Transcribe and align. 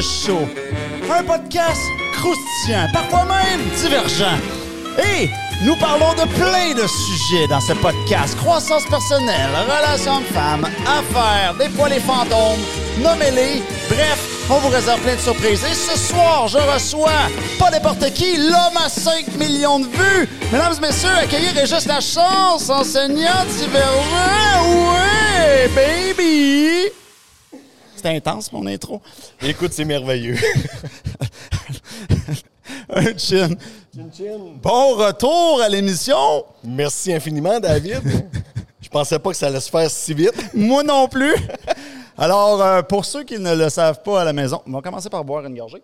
Show. 0.00 0.48
Un 1.14 1.22
podcast 1.24 1.82
croustillant, 2.12 2.86
parfois 2.92 3.24
même 3.26 3.60
divergent. 3.76 4.38
Et 4.98 5.28
nous 5.62 5.76
parlons 5.76 6.14
de 6.14 6.26
plein 6.38 6.72
de 6.74 6.86
sujets 6.86 7.46
dans 7.48 7.60
ce 7.60 7.74
podcast. 7.74 8.34
Croissance 8.38 8.86
personnelle, 8.86 9.50
relations 9.68 10.20
de 10.20 10.24
femmes, 10.26 10.66
affaires, 10.86 11.54
des 11.58 11.68
fois 11.68 11.88
les 11.90 12.00
fantômes, 12.00 12.60
nommez-les. 12.98 13.62
Bref, 13.88 14.46
on 14.48 14.58
vous 14.58 14.68
réserve 14.68 15.00
plein 15.00 15.16
de 15.16 15.20
surprises. 15.20 15.64
Et 15.70 15.74
ce 15.74 15.98
soir, 15.98 16.48
je 16.48 16.58
reçois 16.58 17.28
pas 17.58 17.70
n'importe 17.70 18.12
qui, 18.14 18.36
l'homme 18.38 18.78
à 18.82 18.88
5 18.88 19.36
millions 19.38 19.80
de 19.80 19.86
vues. 19.86 20.28
Mesdames 20.50 20.74
et 20.78 20.86
messieurs, 20.86 21.10
accueillir 21.22 21.52
Régis 21.54 21.86
la 21.86 22.00
chance, 22.00 22.70
enseignant 22.70 23.44
divergent. 23.58 24.64
Ouais, 24.64 25.68
baby! 25.74 26.99
C'était 28.02 28.16
intense, 28.16 28.50
mon 28.50 28.66
intro. 28.66 29.02
Écoute, 29.42 29.74
c'est 29.74 29.84
merveilleux. 29.84 30.38
Un 32.88 33.18
chin. 33.18 33.50
Bon 34.62 34.94
retour 34.94 35.60
à 35.60 35.68
l'émission. 35.68 36.46
Merci 36.64 37.12
infiniment, 37.12 37.60
David. 37.60 38.00
Je 38.80 38.88
pensais 38.88 39.18
pas 39.18 39.32
que 39.32 39.36
ça 39.36 39.48
allait 39.48 39.60
se 39.60 39.68
faire 39.68 39.90
si 39.90 40.14
vite. 40.14 40.54
Moi 40.54 40.82
non 40.82 41.08
plus. 41.08 41.34
Alors, 42.16 42.62
euh, 42.62 42.80
pour 42.80 43.04
ceux 43.04 43.22
qui 43.22 43.38
ne 43.38 43.54
le 43.54 43.68
savent 43.68 44.02
pas 44.02 44.22
à 44.22 44.24
la 44.24 44.32
maison, 44.32 44.62
on 44.66 44.70
va 44.70 44.80
commencer 44.80 45.10
par 45.10 45.22
boire 45.22 45.44
une 45.44 45.54
gorgée. 45.54 45.82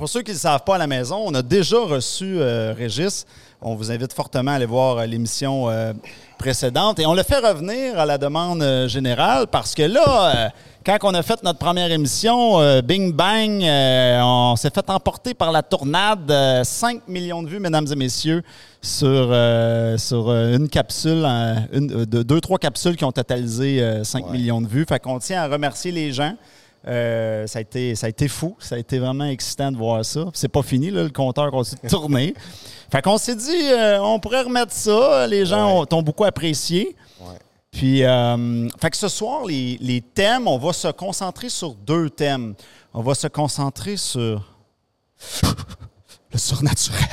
Pour 0.00 0.08
ceux 0.08 0.22
qui 0.22 0.30
ne 0.30 0.36
le 0.36 0.40
savent 0.40 0.64
pas 0.64 0.76
à 0.76 0.78
la 0.78 0.86
maison, 0.86 1.22
on 1.26 1.34
a 1.34 1.42
déjà 1.42 1.78
reçu 1.78 2.38
euh, 2.38 2.72
Régis. 2.72 3.26
On 3.60 3.74
vous 3.74 3.90
invite 3.90 4.14
fortement 4.14 4.52
à 4.52 4.54
aller 4.54 4.64
voir 4.64 4.96
euh, 4.96 5.04
l'émission 5.04 5.68
euh, 5.68 5.92
précédente. 6.40 6.98
Et 6.98 7.06
on 7.06 7.14
le 7.14 7.22
fait 7.22 7.38
revenir 7.38 7.98
à 7.98 8.06
la 8.06 8.18
demande 8.18 8.62
euh, 8.62 8.88
générale 8.88 9.46
parce 9.46 9.74
que 9.74 9.82
là, 9.82 10.34
euh, 10.46 10.48
quand 10.84 10.96
on 11.02 11.12
a 11.14 11.22
fait 11.22 11.42
notre 11.44 11.58
première 11.58 11.92
émission, 11.92 12.58
euh, 12.60 12.80
Bing 12.80 13.12
Bang, 13.12 13.62
euh, 13.62 14.20
on 14.22 14.56
s'est 14.56 14.70
fait 14.74 14.88
emporter 14.90 15.34
par 15.34 15.52
la 15.52 15.62
tournade. 15.62 16.30
Euh, 16.30 16.64
5 16.64 17.06
millions 17.08 17.42
de 17.42 17.48
vues, 17.48 17.60
mesdames 17.60 17.86
et 17.92 17.96
messieurs, 17.96 18.42
sur, 18.82 19.34
sur 19.98 20.32
une 20.32 20.68
capsule, 20.70 21.24
une, 21.72 21.86
de, 22.06 22.22
deux, 22.22 22.40
trois 22.40 22.58
capsules 22.58 22.96
qui 22.96 23.04
ont 23.04 23.12
totalisé 23.12 23.82
euh, 23.82 24.02
5 24.04 24.24
Ouais. 24.26 24.32
millions 24.32 24.62
de 24.62 24.66
vues. 24.66 24.86
Fait 24.88 24.98
qu'on 24.98 25.18
tient 25.18 25.42
à 25.42 25.48
remercier 25.48 25.92
les 25.92 26.12
gens. 26.12 26.34
Euh, 26.86 27.46
ça, 27.46 27.58
a 27.58 27.62
été, 27.62 27.94
ça 27.94 28.06
a 28.06 28.08
été 28.08 28.26
fou. 28.28 28.56
Ça 28.58 28.74
a 28.74 28.78
été 28.78 28.98
vraiment 28.98 29.26
excitant 29.26 29.70
de 29.70 29.76
voir 29.76 30.04
ça. 30.04 30.24
C'est 30.32 30.48
pas 30.48 30.62
fini, 30.62 30.90
là, 30.90 31.02
le 31.02 31.10
compteur 31.10 31.50
continue 31.50 31.80
de 31.84 31.88
tourner. 31.88 32.34
Fait 32.90 33.02
qu'on 33.02 33.18
s'est 33.18 33.36
dit, 33.36 33.50
euh, 33.70 34.02
on 34.02 34.18
pourrait 34.18 34.42
remettre 34.42 34.72
ça. 34.72 35.26
Les 35.26 35.44
gens 35.46 35.80
Ouais. 35.80 35.86
t'ont 35.86 36.02
beaucoup 36.02 36.24
apprécié. 36.24 36.96
Ouais. 37.20 37.36
Puis, 37.70 38.02
euh, 38.02 38.68
fait 38.80 38.90
que 38.90 38.96
ce 38.96 39.08
soir, 39.08 39.44
les, 39.44 39.76
les 39.80 40.00
thèmes, 40.00 40.48
on 40.48 40.58
va 40.58 40.72
se 40.72 40.88
concentrer 40.88 41.48
sur 41.48 41.74
deux 41.74 42.10
thèmes. 42.10 42.54
On 42.92 43.02
va 43.02 43.14
se 43.14 43.28
concentrer 43.28 43.96
sur 43.96 44.44
le 46.32 46.38
surnaturel. 46.38 47.08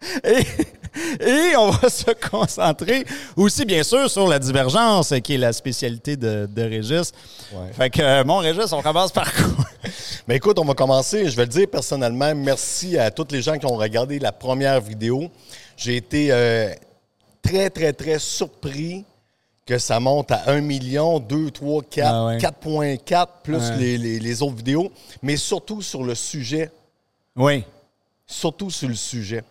Et, 0.24 0.44
et 1.20 1.56
on 1.56 1.70
va 1.70 1.88
se 1.88 2.10
concentrer 2.30 3.04
aussi, 3.36 3.64
bien 3.64 3.82
sûr, 3.82 4.10
sur 4.10 4.26
la 4.28 4.38
divergence, 4.38 5.12
qui 5.22 5.34
est 5.34 5.38
la 5.38 5.52
spécialité 5.52 6.16
de, 6.16 6.48
de 6.50 6.62
Régis. 6.62 7.12
Ouais. 7.52 7.72
Fait 7.72 7.90
que, 7.90 8.02
euh, 8.02 8.24
mon 8.24 8.38
Régis, 8.38 8.72
on 8.72 8.82
commence 8.82 9.12
par 9.12 9.32
quoi? 9.32 9.64
Mais 10.26 10.36
écoute, 10.36 10.58
on 10.58 10.64
va 10.64 10.74
commencer. 10.74 11.28
Je 11.28 11.36
vais 11.36 11.44
le 11.44 11.48
dire 11.48 11.68
personnellement. 11.70 12.34
Merci 12.34 12.98
à 12.98 13.10
tous 13.10 13.28
les 13.30 13.42
gens 13.42 13.56
qui 13.58 13.66
ont 13.66 13.76
regardé 13.76 14.18
la 14.18 14.32
première 14.32 14.80
vidéo. 14.80 15.30
J'ai 15.76 15.96
été 15.96 16.28
euh, 16.32 16.72
très, 17.42 17.70
très, 17.70 17.92
très 17.92 18.18
surpris 18.18 19.04
que 19.64 19.78
ça 19.78 20.00
monte 20.00 20.32
à 20.32 20.50
1 20.50 20.60
million, 20.62 21.20
2, 21.20 21.50
3, 21.52 21.82
4, 21.88 22.08
Ah 22.12 22.26
ouais. 22.26 22.38
4.4, 22.38 23.26
plus 23.44 23.56
Ouais. 23.56 23.76
les, 23.78 23.98
les- 23.98 24.18
les 24.18 24.42
autres 24.42 24.56
vidéos. 24.56 24.90
Mais 25.22 25.36
surtout 25.36 25.80
sur 25.82 26.02
le 26.02 26.14
sujet. 26.14 26.70
Oui, 27.36 27.64
Surtout 28.26 28.70
sur 28.70 28.88
le 28.88 28.94
sujet. 28.94 29.42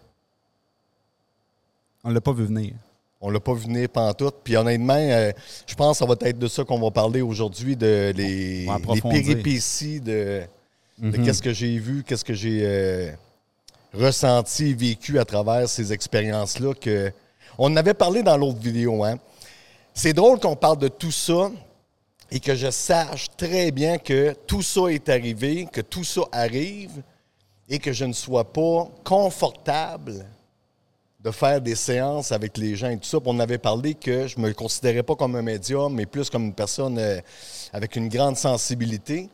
On 2.04 2.10
l'a 2.12 2.22
pas 2.22 2.34
vu 2.34 2.46
venir. 2.46 2.74
On 3.22 3.30
l'a 3.30 3.40
pas 3.40 3.54
vu 3.54 3.66
venir 3.66 3.90
pantoute. 3.90 4.36
Puis 4.44 4.56
honnêtement, 4.56 4.94
euh, 4.96 5.32
je 5.68 5.76
pense 5.76 6.00
que 6.00 6.06
ça 6.06 6.06
va 6.06 6.16
être 6.22 6.40
de 6.40 6.48
ça 6.48 6.64
qu'on 6.64 6.80
va 6.80 6.92
parler 6.92 7.22
aujourd'hui, 7.22 7.76
de 7.76 8.14
les, 8.16 8.68
péripéties 9.04 10.00
de, 10.00 10.44
de 11.00 11.18
qu'est-ce 11.18 11.42
que 11.42 11.52
j'ai 11.52 11.78
vu, 11.80 12.04
qu'est-ce 12.04 12.24
que 12.24 12.34
j'ai 12.34 12.62
euh, 12.64 13.12
ressenti, 13.94 14.74
vécu 14.74 15.20
à 15.20 15.26
travers 15.26 15.68
ces 15.68 15.92
expériences-là. 15.92 16.74
que 16.74 17.12
On 17.58 17.66
en 17.66 17.76
avait 17.76 17.94
parlé 17.94 18.24
dans 18.24 18.38
l'autre 18.38 18.60
vidéo. 18.60 19.04
Hein? 19.04 19.20
C'est 19.94 20.14
drôle 20.14 20.40
qu'on 20.40 20.56
parle 20.56 20.78
de 20.78 20.88
tout 20.88 21.12
ça 21.12 21.52
et 22.32 22.40
que 22.40 22.56
je 22.56 22.72
sache 22.72 23.28
très 23.36 23.72
bien 23.72 23.98
que 23.98 24.34
tout 24.48 24.62
ça 24.62 24.88
est 24.88 25.10
arrivé, 25.10 25.68
que 25.72 25.82
tout 25.82 26.06
ça 26.06 26.22
arrive 26.32 27.02
et 27.68 27.80
que 27.80 27.92
je 27.92 28.06
ne 28.06 28.14
sois 28.14 28.46
pas 28.46 28.88
confortable 29.04 30.26
de 31.20 31.32
faire 31.32 31.60
des 31.62 31.76
séances 31.76 32.32
avec 32.32 32.58
les 32.58 32.76
gens 32.76 32.90
et 32.90 32.98
tout 32.98 33.08
ça. 33.08 33.20
Puis 33.20 33.30
on 33.30 33.40
avait 33.40 33.58
parlé 33.58 33.94
que 33.94 34.28
je 34.28 34.40
me 34.40 34.54
considérais 34.54 35.04
pas 35.04 35.16
comme 35.16 35.36
un 35.36 35.42
médium, 35.42 35.94
mais 35.94 36.06
plus 36.06 36.30
comme 36.30 36.46
une 36.46 36.54
personne 36.54 36.98
euh, 36.98 37.20
avec 37.74 37.96
une 37.96 38.08
grande 38.08 38.38
sensibilité. 38.38 39.30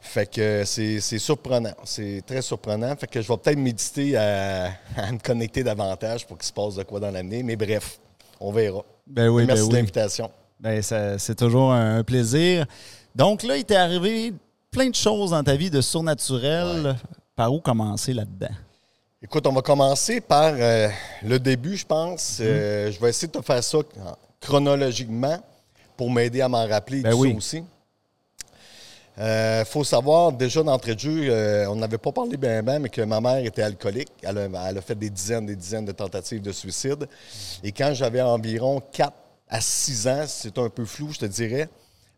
Fait 0.00 0.26
que 0.28 0.64
c'est 0.64 1.00
c'est 1.00 1.18
surprenant. 1.18 1.74
C'est 1.84 2.22
très 2.26 2.42
surprenant. 2.42 2.96
Fait 2.96 3.06
que 3.06 3.20
je 3.22 3.28
vais 3.28 3.36
peut-être 3.36 3.58
méditer 3.58 4.16
à, 4.16 4.72
à 4.96 5.12
me 5.12 5.18
connecter 5.18 5.62
davantage 5.62 6.26
pour 6.26 6.38
qu'il 6.38 6.46
se 6.46 6.52
passe 6.52 6.74
de 6.74 6.82
quoi 6.82 6.98
dans 6.98 7.10
l'année. 7.10 7.42
Mais 7.42 7.56
bref, 7.56 8.00
on 8.40 8.50
verra. 8.50 8.82
Ben 9.06 9.28
oui, 9.28 9.44
Merci 9.46 9.62
ben 9.62 9.68
de 9.68 9.72
oui. 9.72 9.78
l'invitation. 9.78 10.30
Ben, 10.58 10.82
c'est 11.18 11.34
toujours 11.36 11.72
un 11.72 12.02
plaisir. 12.04 12.66
Donc 13.14 13.42
là, 13.42 13.56
il 13.56 13.64
t'est 13.64 13.76
arrivé 13.76 14.32
plein 14.70 14.88
de 14.88 14.94
choses 14.94 15.30
dans 15.30 15.42
ta 15.44 15.54
vie 15.54 15.70
de 15.70 15.80
surnaturel. 15.80 16.96
Par 17.36 17.52
où 17.52 17.60
commencer 17.60 18.12
là-dedans? 18.12 18.54
Écoute, 19.22 19.46
on 19.46 19.52
va 19.52 19.62
commencer 19.62 20.20
par 20.20 20.52
euh, 20.56 20.88
le 21.22 21.38
début, 21.38 21.76
je 21.76 21.86
pense. 21.86 22.40
Mhm. 22.40 22.46
Euh, 22.46 22.90
je 22.92 23.00
vais 23.00 23.10
essayer 23.10 23.28
de 23.28 23.32
te 23.38 23.44
faire 23.44 23.62
ça 23.62 23.78
en- 23.78 23.82
chronologiquement 24.40 25.38
pour 25.96 26.10
m'aider 26.10 26.40
à 26.40 26.48
m'en 26.48 26.66
rappeler 26.66 27.02
Ben 27.02 27.12
tout 27.12 27.18
oui. 27.18 27.30
ça 27.30 27.36
aussi. 27.36 27.64
Il 29.18 29.64
faut 29.66 29.84
savoir, 29.84 30.32
déjà 30.32 30.62
d'entrée 30.62 30.94
de 30.94 31.00
jeu, 31.00 31.20
euh, 31.28 31.66
on 31.68 31.76
n'avait 31.76 31.98
pas 31.98 32.10
parlé 32.10 32.36
bien, 32.36 32.62
bien, 32.62 32.78
mais 32.80 32.88
que 32.88 33.02
ma 33.02 33.20
mère 33.20 33.44
était 33.44 33.62
alcoolique. 33.62 34.08
Elle 34.22 34.38
a, 34.38 34.68
elle 34.70 34.78
a 34.78 34.80
fait 34.80 34.96
des 34.96 35.10
dizaines 35.10 35.46
des 35.46 35.54
dizaines 35.54 35.84
de 35.84 35.92
tentatives 35.92 36.40
de 36.42 36.50
suicide. 36.50 37.06
Et 37.62 37.70
quand 37.70 37.92
j'avais 37.94 38.22
environ 38.22 38.82
4 38.90 39.12
à 39.48 39.60
6 39.60 40.08
ans, 40.08 40.24
c'est 40.26 40.56
un 40.58 40.68
peu 40.70 40.84
flou, 40.86 41.12
je 41.12 41.20
te 41.20 41.26
dirais, 41.26 41.68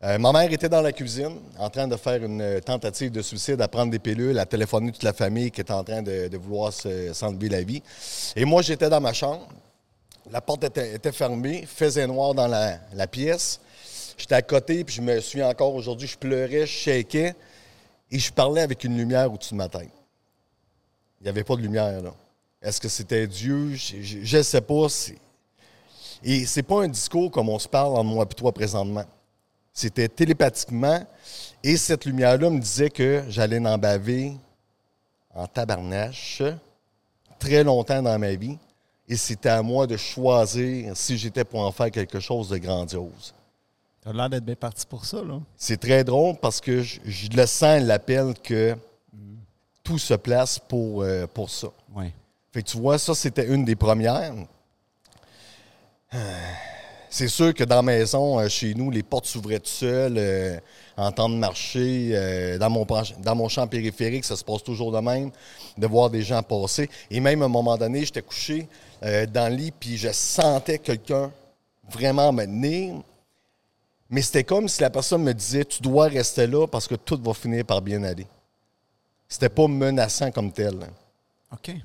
euh, 0.04 0.18
ma 0.18 0.32
mère 0.32 0.52
était 0.52 0.68
dans 0.68 0.82
la 0.82 0.92
cuisine 0.92 1.40
en 1.58 1.70
train 1.70 1.88
de 1.88 1.96
faire 1.96 2.22
une 2.22 2.42
euh, 2.42 2.60
tentative 2.60 3.10
de 3.10 3.22
suicide, 3.22 3.60
à 3.62 3.68
prendre 3.68 3.90
des 3.90 3.98
pilules, 3.98 4.38
à 4.38 4.44
téléphoner 4.44 4.92
toute 4.92 5.02
la 5.02 5.14
famille 5.14 5.50
qui 5.50 5.62
était 5.62 5.72
en 5.72 5.82
train 5.82 6.02
de, 6.02 6.36
vouloir 6.36 6.74
se- 6.74 7.14
s'enlever 7.14 7.48
la 7.48 7.62
vie. 7.62 7.82
Et 8.36 8.44
moi, 8.44 8.60
j'étais 8.60 8.90
dans 8.90 9.00
ma 9.00 9.14
chambre. 9.14 9.48
La 10.30 10.42
porte 10.42 10.64
était, 10.64 11.12
fermée, 11.12 11.64
faisait 11.66 12.06
noir 12.06 12.34
dans 12.34 12.46
la, 12.46 13.06
pièce. 13.06 13.60
J'étais 14.18 14.34
à 14.34 14.42
côté, 14.42 14.84
puis 14.84 14.94
je 14.94 15.00
me 15.00 15.20
suis 15.20 15.42
encore 15.42 15.74
aujourd'hui, 15.74 16.06
je 16.06 16.18
pleurais, 16.18 16.66
je 16.66 16.72
shakais, 16.72 17.34
et 18.10 18.18
je 18.18 18.32
parlais 18.32 18.60
avec 18.60 18.84
une 18.84 18.96
lumière 18.98 19.32
au-dessus 19.32 19.54
de 19.54 19.58
ma 19.58 19.68
tête. 19.68 19.90
Il 21.20 21.24
n'y 21.24 21.28
avait 21.30 21.44
pas 21.44 21.56
de 21.56 21.62
lumière, 21.62 22.02
là. 22.02 22.14
Est-ce 22.60 22.80
que 22.80 22.88
c'était 22.88 23.26
Dieu? 23.26 23.74
Je 23.74 24.36
ne 24.36 24.42
sais 24.42 24.60
pas. 24.60 24.86
Et 26.22 26.46
c'est 26.46 26.62
pas 26.62 26.82
un 26.82 26.88
discours 26.88 27.30
comme 27.30 27.48
on 27.48 27.58
se 27.58 27.68
parle 27.68 27.96
en 27.96 28.04
moi 28.04 28.26
et 28.30 28.34
toi 28.34 28.52
présentement. 28.52 29.04
C'était 29.76 30.08
télépathiquement, 30.08 31.04
et 31.64 31.76
cette 31.76 32.04
lumière-là 32.04 32.48
me 32.48 32.60
disait 32.60 32.90
que 32.90 33.24
j'allais 33.28 33.58
en 33.58 33.76
baver 33.76 34.36
en 35.34 35.48
tabarnache 35.48 36.42
très 37.40 37.64
longtemps 37.64 38.00
dans 38.00 38.16
ma 38.18 38.34
vie. 38.34 38.56
Et 39.08 39.16
c'était 39.16 39.50
à 39.50 39.60
moi 39.62 39.86
de 39.86 39.96
choisir 39.96 40.96
si 40.96 41.18
j'étais 41.18 41.44
pour 41.44 41.60
en 41.60 41.72
faire 41.72 41.90
quelque 41.90 42.20
chose 42.20 42.48
de 42.48 42.56
grandiose. 42.56 43.34
T'as 44.00 44.12
l'air 44.12 44.30
d'être 44.30 44.44
bien 44.44 44.54
parti 44.54 44.86
pour 44.86 45.04
ça, 45.04 45.22
là. 45.22 45.40
C'est 45.56 45.80
très 45.80 46.04
drôle 46.04 46.36
parce 46.36 46.60
que 46.60 46.82
je, 46.82 47.00
je 47.04 47.28
le 47.30 47.46
sens, 47.46 47.82
l'appel 47.82 48.34
que 48.42 48.76
tout 49.82 49.98
se 49.98 50.14
place 50.14 50.58
pour, 50.58 51.02
euh, 51.02 51.26
pour 51.26 51.50
ça. 51.50 51.68
Oui. 51.94 52.12
Fait 52.52 52.62
que 52.62 52.68
tu 52.68 52.78
vois, 52.78 52.98
ça, 52.98 53.14
c'était 53.14 53.46
une 53.46 53.64
des 53.64 53.76
premières. 53.76 54.34
C'est 57.16 57.28
sûr 57.28 57.54
que 57.54 57.62
dans 57.62 57.76
la 57.76 57.82
maison, 57.82 58.40
euh, 58.40 58.48
chez 58.48 58.74
nous, 58.74 58.90
les 58.90 59.04
portes 59.04 59.26
s'ouvraient 59.26 59.60
tout 59.60 59.70
seules, 59.70 60.16
euh, 60.18 60.58
en 60.96 61.12
temps 61.12 61.28
de 61.28 61.36
marché, 61.36 62.10
euh, 62.12 62.58
dans, 62.58 62.68
mon, 63.36 63.48
champ 63.48 63.68
périphérique, 63.68 64.24
ça 64.24 64.34
se 64.34 64.42
passe 64.42 64.64
toujours 64.64 64.90
de 64.90 64.98
même, 64.98 65.30
de 65.78 65.86
voir 65.86 66.10
des 66.10 66.22
gens 66.22 66.42
passer. 66.42 66.90
Et 67.12 67.20
même 67.20 67.42
à 67.42 67.44
un 67.44 67.48
moment 67.48 67.76
donné, 67.76 68.04
j'étais 68.04 68.20
couché 68.20 68.66
dans 69.00 69.48
le 69.48 69.54
lit, 69.54 69.70
puis 69.70 69.96
je 69.96 70.10
sentais 70.10 70.80
quelqu'un 70.80 71.30
vraiment 71.88 72.32
me 72.32 72.46
tenir. 72.46 72.96
Mais 74.10 74.20
c'était 74.20 74.42
comme 74.42 74.66
si 74.66 74.80
la 74.82 74.90
personne 74.90 75.22
me 75.22 75.32
disait 75.32 75.64
Tu 75.64 75.82
dois 75.82 76.08
rester 76.08 76.48
là 76.48 76.66
parce 76.66 76.88
que 76.88 76.96
tout 76.96 77.20
va 77.22 77.32
finir 77.32 77.64
par 77.64 77.80
bien 77.80 78.02
aller. 78.02 78.26
C'était 79.28 79.50
pas 79.50 79.68
menaçant 79.68 80.32
comme 80.32 80.50
tel. 80.50 80.82
hein. 80.82 80.88
OK. 81.52 81.76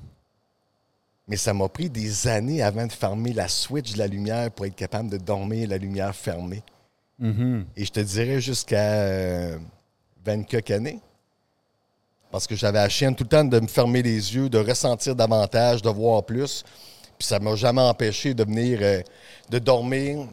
Mais 1.30 1.36
ça 1.36 1.54
m'a 1.54 1.68
pris 1.68 1.88
des 1.88 2.26
années 2.26 2.60
avant 2.60 2.84
de 2.84 2.92
fermer 2.92 3.32
la 3.32 3.46
switch 3.46 3.92
de 3.92 3.98
la 3.98 4.08
lumière 4.08 4.50
pour 4.50 4.66
être 4.66 4.74
capable 4.74 5.08
de 5.08 5.16
dormir 5.16 5.68
la 5.68 5.78
lumière 5.78 6.12
fermée. 6.12 6.64
Mhm. 7.20 7.66
Et 7.76 7.84
je 7.84 7.92
te 7.92 8.00
dirais 8.00 8.40
jusqu'à 8.40 8.94
euh, 8.94 9.58
20 10.24 10.42
quelques 10.42 10.72
années. 10.72 10.98
Parce 12.32 12.48
que 12.48 12.56
j'avais 12.56 12.78
la 12.78 12.88
chienne 12.88 13.14
tout 13.14 13.22
le 13.22 13.28
temps 13.28 13.44
de 13.44 13.60
me 13.60 13.68
fermer 13.68 14.02
les 14.02 14.34
yeux, 14.34 14.48
de 14.48 14.58
ressentir 14.58 15.14
davantage, 15.14 15.82
de 15.82 15.88
voir 15.88 16.24
plus. 16.24 16.64
Puis 17.16 17.28
ça 17.28 17.38
m'a 17.38 17.54
jamais 17.54 17.82
empêché 17.82 18.34
de 18.34 18.42
venir, 18.42 18.80
euh, 18.82 19.00
de 19.50 19.60
dormir, 19.60 20.26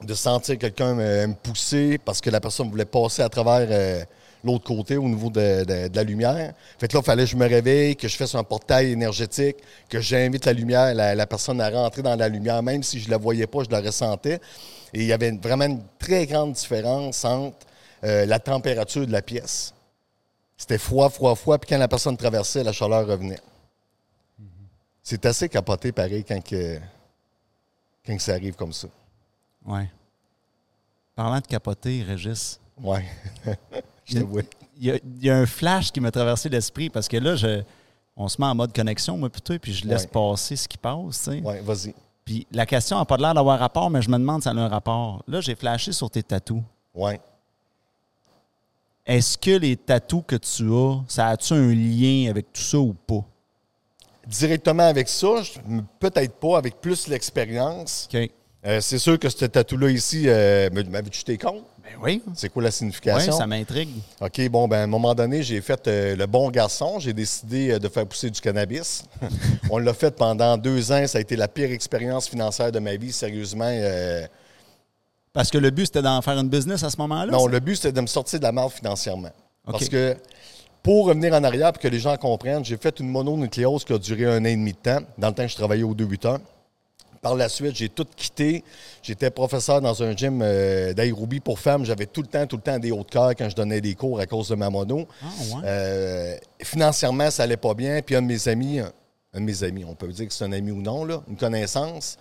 de 0.00 0.14
sentir 0.14 0.56
quelqu'un 0.56 0.94
me, 0.94 1.26
me 1.26 1.34
pousser 1.34 1.98
parce 1.98 2.20
que 2.20 2.30
la 2.30 2.40
personne 2.40 2.70
voulait 2.70 2.84
passer 2.84 3.22
à 3.22 3.28
travers 3.28 3.66
euh, 3.72 4.04
l'autre 4.44 4.64
côté 4.64 4.96
au 4.96 5.08
niveau 5.08 5.30
de, 5.30 5.64
de- 5.64 5.88
de 5.88 5.96
la 5.96 6.02
lumière. 6.04 6.54
Fait 6.78 6.88
que 6.88 6.94
là, 6.94 7.00
il 7.02 7.04
fallait 7.06 7.24
que 7.24 7.30
je 7.30 7.36
me 7.36 7.46
réveille, 7.48 7.96
que 7.96 8.06
je 8.08 8.16
fasse 8.16 8.34
un 8.34 8.44
portail 8.44 8.92
énergétique, 8.92 9.56
que 9.88 10.00
j'invite 10.00 10.44
la 10.46 10.52
lumière, 10.52 10.94
la, 10.94 11.14
la 11.14 11.26
personne 11.26 11.60
à 11.60 11.68
rentrer 11.70 12.02
dans 12.02 12.14
la 12.16 12.28
lumière, 12.28 12.62
même 12.62 12.82
si 12.82 13.00
je 13.00 13.06
ne 13.06 13.10
la 13.12 13.16
voyais 13.18 13.46
pas, 13.46 13.64
je 13.64 13.70
la 13.70 13.80
ressentais. 13.80 14.40
Et 14.94 15.00
il 15.00 15.06
y 15.06 15.12
avait 15.12 15.32
vraiment 15.32 15.64
une 15.66 15.82
très 15.98 16.26
grande 16.26 16.52
différence 16.52 17.24
entre 17.24 17.56
euh, 18.04 18.24
la 18.26 18.38
température 18.38 19.06
de 19.06 19.12
la 19.12 19.22
pièce. 19.22 19.74
C'était 20.56 20.78
froid, 20.78 21.08
froid, 21.10 21.34
froid, 21.34 21.58
puis 21.58 21.68
quand 21.68 21.78
la 21.78 21.88
personne 21.88 22.16
traversait, 22.16 22.64
la 22.64 22.72
chaleur 22.72 23.06
revenait. 23.06 23.38
C'est 25.02 25.24
assez 25.24 25.48
capoté, 25.48 25.90
pareil, 25.92 26.22
quand, 26.24 26.42
que, 26.44 26.78
quand 28.06 28.16
que 28.16 28.22
ça 28.22 28.32
arrive 28.34 28.54
comme 28.56 28.72
ça. 28.72 28.88
Ouais. 29.64 29.88
Parlant 31.14 31.40
de 31.40 31.46
capoter, 31.46 32.02
Régis, 32.02 32.60
Ouais. 32.80 33.04
je 34.08 34.18
il 34.80 34.86
y, 34.86 34.90
a, 34.92 34.94
il 34.96 35.24
y 35.24 35.30
a 35.30 35.36
un 35.36 35.46
flash 35.46 35.90
qui 35.90 36.00
m'a 36.00 36.10
traversé 36.10 36.48
l'esprit 36.48 36.88
parce 36.88 37.08
que 37.08 37.16
là, 37.16 37.34
je, 37.36 37.62
on 38.16 38.28
se 38.28 38.40
met 38.40 38.46
en 38.46 38.54
mode 38.54 38.72
connexion, 38.74 39.16
moi, 39.16 39.28
plutôt, 39.28 39.58
puis 39.58 39.72
je 39.72 39.86
laisse 39.86 40.02
Ouais. 40.02 40.08
passer 40.08 40.54
ce 40.56 40.68
qui 40.68 40.78
passe, 40.78 41.24
tu. 41.24 41.40
Ouais, 41.40 41.60
vas-y. 41.60 41.94
Puis 42.24 42.46
la 42.52 42.64
question 42.66 42.96
n'a 42.98 43.04
pas 43.04 43.16
l'air 43.16 43.34
d'avoir 43.34 43.58
rapport, 43.58 43.90
mais 43.90 44.02
je 44.02 44.08
me 44.10 44.18
demande 44.18 44.42
si 44.42 44.48
elle 44.48 44.58
a 44.58 44.62
un 44.64 44.68
rapport. 44.68 45.22
Là, 45.26 45.40
j'ai 45.40 45.54
flashé 45.54 45.92
sur 45.92 46.10
tes 46.10 46.22
tatous. 46.22 46.62
Ouais. 46.94 47.20
Est-ce 49.06 49.38
que 49.38 49.52
les 49.52 49.76
tatous 49.76 50.22
que 50.26 50.36
tu 50.36 50.70
as, 50.72 51.00
ça 51.08 51.28
a-tu 51.28 51.54
un 51.54 51.72
lien 51.74 52.28
avec 52.30 52.52
tout 52.52 52.60
ça 52.60 52.78
ou 52.78 52.92
pas? 52.94 53.24
Directement 54.26 54.82
avec 54.82 55.08
ça, 55.08 55.28
peut-être 55.98 56.34
pas, 56.34 56.58
avec 56.58 56.80
plus 56.80 57.08
l'expérience. 57.08 58.08
OK. 58.12 58.30
Euh, 58.66 58.80
c'est 58.82 58.98
sûr 58.98 59.18
que 59.18 59.28
ce 59.30 59.46
tatou-là 59.46 59.88
ici, 59.90 60.24
euh, 60.28 60.68
me- 60.70 60.82
m'avais-tu 60.82 61.24
tes 61.24 61.38
compte? 61.38 61.62
Ben 61.90 61.96
oui. 62.02 62.22
C'est 62.34 62.48
quoi 62.50 62.62
la 62.62 62.70
signification? 62.70 63.32
Oui, 63.32 63.38
ça 63.38 63.46
m'intrigue. 63.46 63.90
OK, 64.20 64.48
bon, 64.50 64.68
ben, 64.68 64.78
à 64.80 64.82
un 64.82 64.86
moment 64.86 65.14
donné, 65.14 65.42
j'ai 65.42 65.60
fait 65.60 65.86
euh, 65.88 66.16
le 66.16 66.26
bon 66.26 66.50
garçon. 66.50 66.98
J'ai 66.98 67.12
décidé 67.12 67.70
euh, 67.72 67.78
de 67.78 67.88
faire 67.88 68.06
pousser 68.06 68.30
du 68.30 68.40
cannabis. 68.40 69.04
On 69.70 69.78
l'a 69.78 69.94
fait 69.94 70.10
pendant 70.14 70.56
deux 70.56 70.92
ans. 70.92 71.06
Ça 71.06 71.18
a 71.18 71.20
été 71.20 71.36
la 71.36 71.48
pire 71.48 71.70
expérience 71.70 72.28
financière 72.28 72.70
de 72.72 72.78
ma 72.78 72.96
vie, 72.96 73.12
sérieusement. 73.12 73.64
euh, 73.68 74.26
Parce 75.32 75.50
que 75.50 75.58
le 75.58 75.70
but, 75.70 75.86
c'était 75.86 76.02
d'en 76.02 76.20
faire 76.22 76.38
une 76.38 76.48
business 76.48 76.82
à 76.82 76.90
ce 76.90 76.96
moment-là? 76.98 77.32
non, 77.32 77.44
ça? 77.46 77.50
le 77.50 77.60
but, 77.60 77.76
c'était 77.76 77.92
de 77.92 78.00
me 78.00 78.06
sortir 78.06 78.38
de 78.38 78.44
la 78.44 78.52
merde 78.52 78.72
financièrement. 78.72 79.30
OK. 79.66 79.72
Parce 79.72 79.88
que, 79.88 80.16
pour 80.82 81.06
revenir 81.06 81.32
en 81.34 81.42
arrière, 81.44 81.72
pour 81.72 81.80
que 81.82 81.88
les 81.88 81.98
gens 82.00 82.16
comprennent, 82.16 82.64
j'ai 82.64 82.76
fait 82.76 83.00
une 83.00 83.08
mononucléose 83.08 83.84
qui 83.84 83.92
a 83.92 83.98
duré 83.98 84.26
un 84.26 84.42
an 84.42 84.44
et 84.46 84.56
demi 84.56 84.72
de 84.72 84.78
temps, 84.78 85.00
dans 85.16 85.28
le 85.28 85.34
temps 85.34 85.42
que 85.44 85.48
je 85.50 85.56
travaillais 85.56 85.82
au 85.84 85.94
2-8 85.94 86.26
heures. 86.26 86.38
Par 87.20 87.34
la 87.34 87.48
suite, 87.48 87.74
j'ai 87.74 87.88
tout 87.88 88.06
quitté. 88.16 88.62
J'étais 89.02 89.30
professeur 89.30 89.80
dans 89.80 90.02
un 90.02 90.16
gym 90.16 90.40
euh, 90.42 90.92
d'aérobie 90.92 91.40
pour 91.40 91.58
femmes. 91.58 91.84
J'avais 91.84 92.06
tout 92.06 92.22
le 92.22 92.28
temps, 92.28 92.46
tout 92.46 92.56
le 92.56 92.62
temps 92.62 92.78
des 92.78 92.92
hauts 92.92 93.02
de 93.04 93.10
cœur 93.10 93.30
quand 93.36 93.48
je 93.48 93.56
donnais 93.56 93.80
des 93.80 93.94
cours 93.94 94.20
à 94.20 94.26
cause 94.26 94.48
de 94.48 94.54
ma 94.54 94.70
mono. 94.70 95.06
Ah, 95.22 95.26
ouais. 95.26 95.62
Euh, 95.64 96.36
financièrement, 96.62 97.30
ça 97.30 97.42
allait 97.42 97.56
pas 97.56 97.74
bien. 97.74 98.00
Puis 98.02 98.14
un 98.14 98.22
de 98.22 98.26
mes 98.28 98.48
amis, 98.48 98.78
un, 98.78 98.90
de 99.34 99.40
mes 99.44 99.62
amis, 99.64 99.84
on 99.84 99.94
peut 99.94 100.08
dire 100.08 100.28
que 100.28 100.32
c'est 100.32 100.44
un 100.44 100.52
ami 100.52 100.70
ou 100.70 100.80
non, 100.80 101.04
là, 101.04 101.22
une 101.28 101.36
connaissance, 101.36 102.16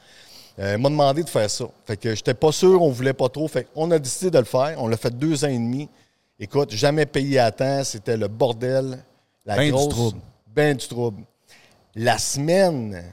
euh, 0.59 0.77
m'a 0.79 0.89
demandé 0.89 1.23
de 1.23 1.29
faire 1.29 1.50
ça. 1.50 1.65
Fait 1.85 1.97
que 1.97 2.15
j'étais 2.15 2.33
pas 2.33 2.51
sûr, 2.51 2.81
on 2.81 2.89
voulait 2.89 3.13
pas 3.13 3.29
trop. 3.29 3.47
Fait 3.47 3.67
qu'on 3.71 3.91
a 3.91 4.00
décidé 4.00 4.31
de 4.31 4.39
le 4.39 4.45
faire. 4.45 4.75
On 4.79 4.88
l'a 4.88 4.97
fait 4.97 5.15
deux 5.15 5.45
ans 5.45 5.50
et 5.50 5.53
demi. 5.57 5.88
Écoute, 6.39 6.71
jamais 6.71 7.05
payé 7.05 7.38
à 7.38 7.51
temps. 7.51 7.83
C'était 7.83 8.17
le 8.17 8.27
bordel. 8.27 8.97
La 9.45 9.55
Ben 9.57 9.65
du 9.65 9.71
grosse. 9.71 9.89
trouble. 9.89 10.19
Ben 10.47 10.75
du 10.75 10.88
trouble. 10.88 11.21
La 11.95 12.17
semaine, 12.17 13.03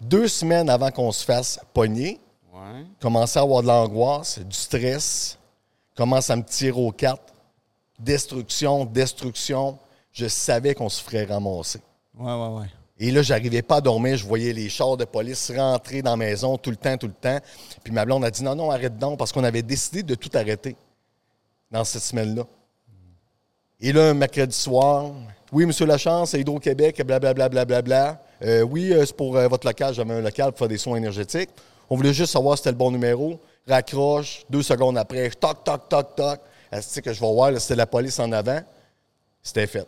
deux 0.00 0.28
semaines 0.28 0.68
avant 0.70 0.90
qu'on 0.90 1.12
se 1.12 1.24
fasse 1.24 1.60
pogner, 1.74 2.20
Ouais. 2.52 2.84
commençais 3.00 3.38
à 3.38 3.42
avoir 3.42 3.62
de 3.62 3.68
l'angoisse, 3.68 4.38
du 4.38 4.54
stress, 4.56 5.38
commence 5.96 6.28
à 6.30 6.36
me 6.36 6.42
tirer 6.42 6.78
aux 6.80 6.92
cartes. 6.92 7.32
Destruction, 7.98 8.84
destruction. 8.84 9.78
Je 10.12 10.26
savais 10.26 10.74
qu'on 10.74 10.88
se 10.88 11.02
ferait 11.02 11.24
ramasser. 11.24 11.80
Ouais, 12.18 12.32
ouais, 12.32 12.58
ouais. 12.60 12.66
Et 12.98 13.10
là, 13.10 13.22
j'arrivais 13.22 13.62
pas 13.62 13.76
à 13.76 13.80
dormir. 13.80 14.16
Je 14.16 14.26
voyais 14.26 14.52
les 14.52 14.68
chars 14.68 14.96
de 14.96 15.04
police 15.04 15.50
rentrer 15.56 16.02
dans 16.02 16.10
la 16.12 16.16
maison 16.16 16.58
tout 16.58 16.70
le 16.70 16.76
temps, 16.76 16.96
tout 16.98 17.06
le 17.06 17.12
temps. 17.14 17.38
Puis 17.82 17.92
ma 17.92 18.04
blonde 18.04 18.24
a 18.24 18.30
dit 18.30 18.42
non, 18.42 18.54
non, 18.54 18.70
arrête 18.70 18.98
donc, 18.98 19.18
parce 19.18 19.32
qu'on 19.32 19.44
avait 19.44 19.62
décidé 19.62 20.02
de 20.02 20.14
tout 20.14 20.30
arrêter 20.34 20.76
dans 21.70 21.84
cette 21.84 22.02
semaine-là. 22.02 22.44
Et 23.80 23.92
là, 23.92 24.10
un 24.10 24.14
mercredi 24.14 24.54
soir, 24.56 25.12
oui, 25.52 25.64
monsieur 25.64 25.86
Lachance, 25.86 26.30
c'est 26.30 26.40
Hydro-Québec, 26.40 27.02
blablabla, 27.06 27.48
blablabla. 27.48 28.22
Euh, 28.42 28.62
oui, 28.62 28.92
euh, 28.92 29.04
c'est 29.04 29.16
pour 29.16 29.36
euh, 29.36 29.48
votre 29.48 29.66
local. 29.66 29.94
J'avais 29.94 30.14
un 30.14 30.20
local 30.20 30.50
pour 30.50 30.58
faire 30.58 30.68
des 30.68 30.78
soins 30.78 30.96
énergétiques. 30.96 31.50
On 31.88 31.96
voulait 31.96 32.14
juste 32.14 32.32
savoir 32.32 32.56
si 32.56 32.62
c'était 32.62 32.70
le 32.70 32.76
bon 32.76 32.90
numéro. 32.90 33.38
Raccroche, 33.66 34.44
deux 34.48 34.62
secondes 34.62 34.96
après, 34.96 35.30
toc, 35.30 35.64
toc, 35.64 35.88
toc, 35.88 36.16
toc. 36.16 36.40
Est-ce 36.72 37.00
que 37.00 37.12
je 37.12 37.20
vais 37.20 37.32
voir, 37.32 37.52
c'était 37.60 37.76
la 37.76 37.86
police 37.86 38.18
en 38.18 38.30
avant? 38.32 38.60
C'était 39.42 39.66
fait. 39.66 39.86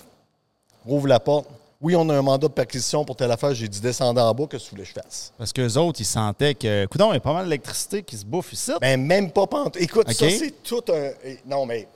Rouvre 0.85 1.09
la 1.09 1.21
porte. 1.21 1.47
Oui, 1.81 1.97
on 1.97 2.09
a 2.11 2.15
un 2.15 2.23
mandat 2.23 2.47
de 2.47 2.53
perquisition 2.53 3.05
pour 3.05 3.17
telle 3.17 3.31
affaire. 3.33 3.55
J'ai 3.55 3.67
dit 3.67 3.81
descendez 3.81 4.21
en 4.21 4.33
bas, 4.33 4.47
que 4.47 4.57
tu 4.57 4.71
voulais 4.71 4.83
que 4.83 4.89
je 4.89 4.95
fasse? 4.95 5.33
Parce 5.37 5.53
qu'eux 5.53 5.77
autres, 5.79 6.01
ils 6.01 6.05
sentaient 6.05 6.55
que. 6.55 6.87
Coudon, 6.87 7.11
il 7.11 7.15
y 7.15 7.17
a 7.17 7.21
pas 7.21 7.33
mal 7.33 7.45
d'électricité 7.45 8.03
qui 8.03 8.17
se 8.17 8.25
bouffe 8.25 8.53
ici. 8.53 8.71
Ben, 8.81 9.01
même 9.05 9.33
pas 9.33 9.47
pantoute. 9.47 9.83
Écoute, 9.83 10.11
ça, 10.13 10.31
c'est 10.31 10.63
tout 10.63 10.85
un. 10.89 11.11
Non, 11.45 11.67
mais 11.67 11.89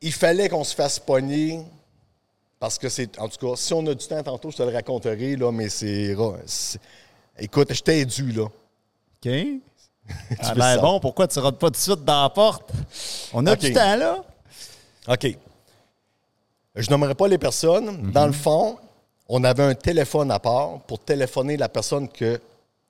il 0.00 0.12
fallait 0.12 0.48
qu'on 0.48 0.62
se 0.62 0.74
fasse 0.74 0.98
pogner 0.98 1.60
parce 2.64 2.78
que 2.78 2.88
c'est. 2.88 3.18
En 3.18 3.28
tout 3.28 3.46
cas, 3.46 3.56
si 3.56 3.74
on 3.74 3.86
a 3.86 3.94
du 3.94 4.06
temps 4.06 4.22
tantôt, 4.22 4.50
je 4.50 4.56
te 4.56 4.62
le 4.62 4.72
raconterai, 4.72 5.36
là, 5.36 5.52
mais 5.52 5.68
c'est. 5.68 6.16
Écoute, 7.38 7.74
je 7.74 7.82
t'ai 7.82 8.06
dû, 8.06 8.32
là. 8.32 8.44
OK. 8.44 9.30
Ça 10.40 10.48
a 10.50 10.52
veux 10.54 10.58
l'air 10.60 10.74
ça? 10.76 10.80
bon. 10.80 10.98
Pourquoi 10.98 11.28
tu 11.28 11.38
ne 11.38 11.50
pas 11.50 11.66
tout 11.66 11.70
de 11.72 11.76
suite 11.76 12.04
dans 12.04 12.22
la 12.22 12.30
porte? 12.30 12.70
On 13.34 13.44
a 13.46 13.54
du 13.54 13.70
temps, 13.72 13.96
là? 13.96 14.24
OK. 15.08 15.36
Je 16.76 16.90
nommerai 16.90 17.14
pas 17.14 17.28
les 17.28 17.36
personnes. 17.36 18.10
Dans 18.12 18.26
le 18.26 18.32
fond, 18.32 18.78
on 19.28 19.44
avait 19.44 19.62
un 19.62 19.74
téléphone 19.74 20.30
à 20.30 20.38
part 20.38 20.80
pour 20.86 20.98
téléphoner 21.00 21.58
la 21.58 21.68
personne 21.68 22.08
que 22.08 22.40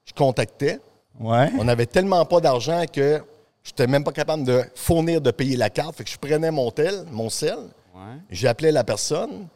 je 0.05 0.13
contactais. 0.13 0.79
Ouais. 1.19 1.51
On 1.59 1.65
n'avait 1.65 1.87
tellement 1.87 2.25
pas 2.25 2.41
d'argent 2.41 2.85
que 2.93 3.21
je 3.65 3.71
n'étais 3.71 3.87
même 3.89 4.05
pas 4.05 4.13
capable 4.13 4.45
de 4.45 4.63
fournir, 4.77 5.21
de 5.21 5.33
payer 5.33 5.57
la 5.57 5.69
carte. 5.71 5.97
Fait 5.97 6.05
que 6.05 6.11
je 6.11 6.19
prenais 6.19 6.51
mon 6.53 6.71
tel, 6.71 7.05
mon 7.11 7.29
sel, 7.29 7.59
Ouais. 7.95 8.17
j'appelais 8.31 8.73
la 8.73 8.83
personne. 8.83 9.47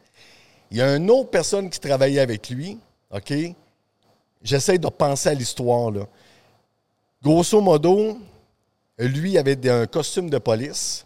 Il 0.71 0.77
y 0.77 0.81
a 0.81 0.95
une 0.95 1.09
autre 1.09 1.29
personne 1.29 1.69
qui 1.69 1.79
travaillait 1.79 2.19
avec 2.19 2.49
lui. 2.49 2.77
OK? 3.11 3.33
J'essaie 4.41 4.77
de 4.77 4.87
penser 4.87 5.29
à 5.29 5.33
l'histoire. 5.33 5.91
Grosso 7.21 7.59
modo, 7.59 8.17
lui 8.97 9.37
avait 9.37 9.69
un 9.69 9.85
costume 9.87 10.29
de 10.29 10.37
police. 10.37 11.05